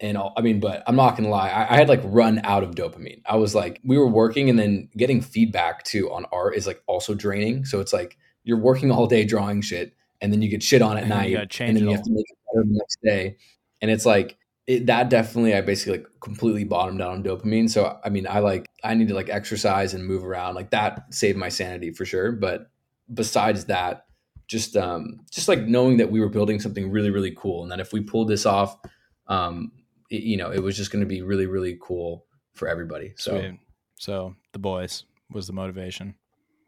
[0.00, 2.62] and all, I mean, but I'm not gonna lie, I, I had like run out
[2.62, 3.22] of dopamine.
[3.26, 6.82] I was like, we were working, and then getting feedback too on art is like
[6.86, 7.64] also draining.
[7.64, 10.96] So it's like you're working all day drawing shit, and then you get shit on
[10.96, 13.36] at And night, and then you have to make it better the next day.
[13.80, 14.36] And it's like
[14.66, 17.68] it, that definitely, I basically like completely bottomed out on dopamine.
[17.68, 21.12] So I mean, I like I need to like exercise and move around, like that
[21.12, 22.32] saved my sanity for sure.
[22.32, 22.70] But
[23.12, 24.06] besides that,
[24.46, 27.80] just um just like knowing that we were building something really really cool, and that
[27.80, 28.78] if we pulled this off,
[29.26, 29.72] um
[30.10, 33.12] it, you know, it was just going to be really, really cool for everybody.
[33.16, 33.58] So Sweet.
[33.96, 36.14] So the boys was the motivation.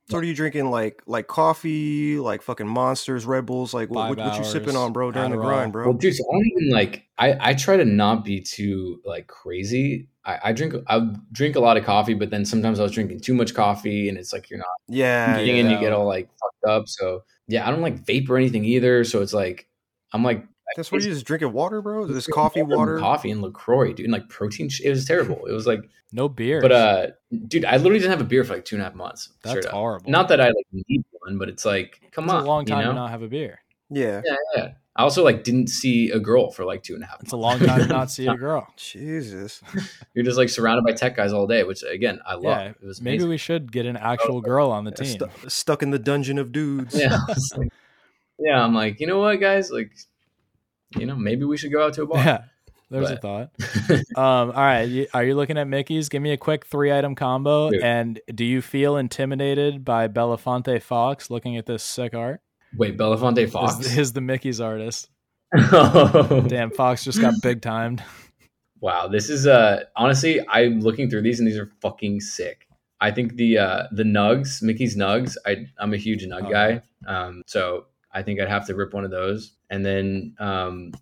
[0.08, 0.70] So what are you drinking?
[0.70, 3.74] Like like coffee, like fucking monsters, Red Bulls.
[3.74, 5.10] Like what, Five what, what you sipping on, bro?
[5.10, 5.86] During the grind, bro.
[5.86, 7.06] well, dude, so I don't even like.
[7.18, 10.06] I I try to not be too like crazy.
[10.24, 11.00] I, I drink I
[11.32, 14.16] drink a lot of coffee, but then sometimes I was drinking too much coffee, and
[14.16, 15.62] it's like you're not yeah, eating yeah.
[15.62, 16.88] and you get all like fucked up.
[16.88, 19.02] So yeah, I don't like vape or anything either.
[19.02, 19.68] So it's like
[20.12, 20.46] I'm like
[20.76, 22.06] That's what you just drinking water, bro.
[22.06, 22.98] This coffee water.
[22.98, 24.68] coffee and LaCroix, dude, and like protein.
[24.68, 25.46] sh- It was terrible.
[25.46, 25.80] It was like,
[26.12, 26.60] No beer.
[26.60, 27.06] but uh,
[27.46, 29.30] dude, I literally didn't have a beer for like two and a half months.
[29.42, 29.72] that's straight up.
[29.72, 30.10] horrible.
[30.10, 32.78] Not that I like need one, but it's like, come it's on, a long time
[32.78, 32.90] You know?
[32.92, 33.60] to not have a beer.
[33.90, 34.22] Yeah.
[34.24, 34.68] yeah, yeah.
[34.98, 37.20] I also like didn't see a girl for like two and a half.
[37.22, 38.66] It's a long time to not see a girl.
[38.76, 39.62] Jesus.
[40.14, 42.42] You're just like surrounded by tech guys all day, which again I love.
[42.44, 45.06] Yeah, it was Maybe we should get an actual girl on the team.
[45.06, 46.98] Stu- stuck in the dungeon of dudes.
[46.98, 47.18] yeah,
[47.56, 47.68] like-
[48.38, 48.62] yeah.
[48.64, 49.70] I'm like, you know what, guys?
[49.70, 49.92] Like,
[50.98, 52.18] you know, maybe we should go out to a bar.
[52.24, 52.44] Yeah,
[52.90, 53.50] there's a thought.
[54.16, 56.08] Um, all right, are you looking at Mickey's?
[56.08, 57.70] Give me a quick three item combo.
[57.70, 57.82] Dude.
[57.82, 62.40] And do you feel intimidated by Belafonte Fox looking at this sick art?
[62.76, 63.96] Wait, Belafonte Fox.
[63.98, 65.10] is the Mickey's artist?
[65.54, 66.48] Damn.
[66.48, 68.02] Damn, Fox just got big timed.
[68.80, 72.66] Wow, this is uh honestly, I'm looking through these and these are fucking sick.
[73.00, 76.50] I think the uh the nugs, Mickey's nugs, I I'm a huge nug Oh.
[76.50, 76.82] guy.
[77.06, 77.86] Um so
[78.16, 79.52] I think I'd have to rip one of those.
[79.70, 80.92] And then um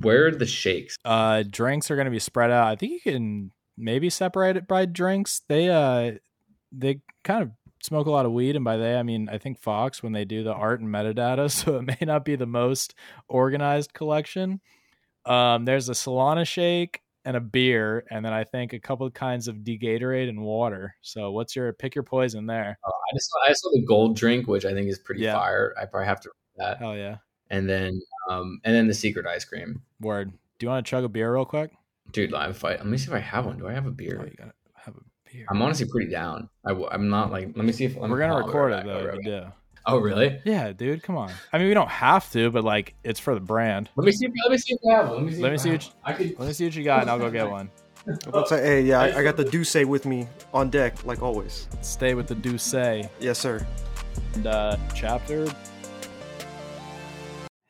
[0.00, 0.96] where are the shakes?
[1.04, 2.68] Uh, drinks are going to be spread out.
[2.68, 5.42] I think you can maybe separate it by drinks.
[5.48, 6.18] They uh,
[6.72, 7.50] they kind of
[7.82, 10.24] smoke a lot of weed, and by they I mean I think Fox when they
[10.24, 12.94] do the art and metadata, so it may not be the most
[13.28, 14.60] organized collection.
[15.24, 19.12] Um, there's a Solana shake and a beer, and then I think a couple of
[19.12, 20.94] kinds of degatorade and water.
[21.02, 22.78] So what's your pick your poison there?
[22.86, 25.34] Uh, I just I saw the gold drink, which I think is pretty Yeah.
[25.34, 25.74] fire.
[25.80, 26.78] I probably have to that.
[26.78, 27.16] Hell yeah.
[27.50, 28.00] and then
[28.30, 29.82] um, and then the secret ice cream.
[30.00, 30.32] Word.
[30.58, 31.70] Do you want to chug a beer real quick?
[32.12, 32.78] Dude, live fight.
[32.78, 33.58] Let me see if I have one.
[33.58, 34.24] Do I have a Oh, beer?
[34.24, 35.00] you gotta have a
[35.30, 35.44] beer.
[35.50, 36.48] I'm honestly pretty down.
[36.64, 37.48] I, am not like.
[37.56, 39.08] Let me see if We're gonna oh, record it back, I'll be though.
[39.10, 39.46] right if you do.
[39.88, 40.40] Oh really?
[40.44, 41.30] Yeah, dude, come on.
[41.52, 43.88] I mean, we don't have to, but like, it's for the brand.
[43.94, 44.26] Let me see.
[44.26, 45.16] If, let me see if I have one.
[45.18, 45.42] Let me see.
[45.42, 46.02] Let me see I what have one.
[46.04, 46.38] I could.
[46.40, 47.70] Let me see what you got, and I'll go get one.
[48.32, 51.68] Let's say, hey, yeah, I, I got the Duce with me on deck, like always.
[51.82, 53.64] Stay with the Douce and Yes, sir.
[54.44, 55.46] uh, chapter.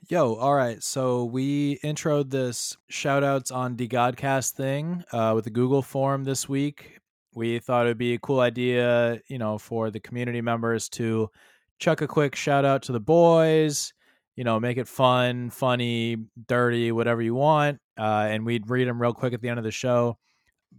[0.09, 0.83] Yo, all right.
[0.83, 6.25] So we introed this shout outs on the Godcast thing uh, with the Google form
[6.25, 6.99] this week.
[7.35, 11.31] We thought it'd be a cool idea, you know, for the community members to
[11.79, 13.93] chuck a quick shout out to the boys,
[14.37, 16.17] you know, make it fun, funny,
[16.47, 17.79] dirty, whatever you want.
[17.99, 20.19] Uh, and we'd read them real quick at the end of the show.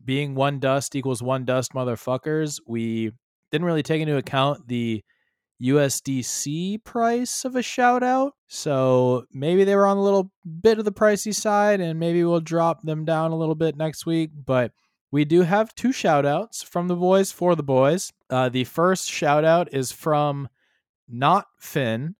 [0.05, 2.59] Being one dust equals one dust, motherfuckers.
[2.67, 3.11] We
[3.51, 5.03] didn't really take into account the
[5.61, 8.33] USDC price of a shout out.
[8.47, 12.39] So maybe they were on a little bit of the pricey side, and maybe we'll
[12.39, 14.31] drop them down a little bit next week.
[14.45, 14.71] But
[15.11, 18.11] we do have two shout outs from the boys for the boys.
[18.29, 20.47] Uh, the first shout out is from
[21.07, 22.15] Not Finn,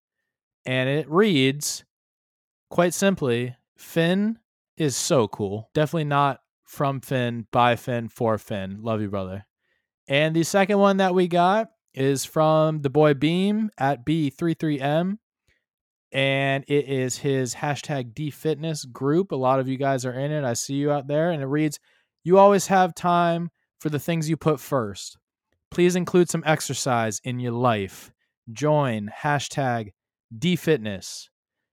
[0.66, 1.84] and it reads
[2.70, 4.40] quite simply Finn
[4.78, 5.70] is so cool.
[5.74, 8.80] Definitely not from Finn, by Finn, for Finn.
[8.82, 9.46] Love you, brother.
[10.08, 15.18] And the second one that we got is from the boy Beam at B33M.
[16.12, 19.32] And it is his hashtag DFitness group.
[19.32, 20.44] A lot of you guys are in it.
[20.44, 21.32] I see you out there.
[21.32, 21.80] And it reads
[22.24, 23.50] You always have time
[23.80, 25.18] for the things you put first.
[25.70, 28.12] Please include some exercise in your life.
[28.52, 29.92] Join hashtag
[30.38, 31.30] DFitness.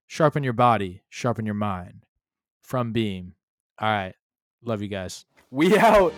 [0.07, 2.05] Sharpen your body, sharpen your mind.
[2.63, 3.35] From Beam.
[3.79, 4.15] All right.
[4.65, 5.27] Love you guys.
[5.51, 6.15] We out.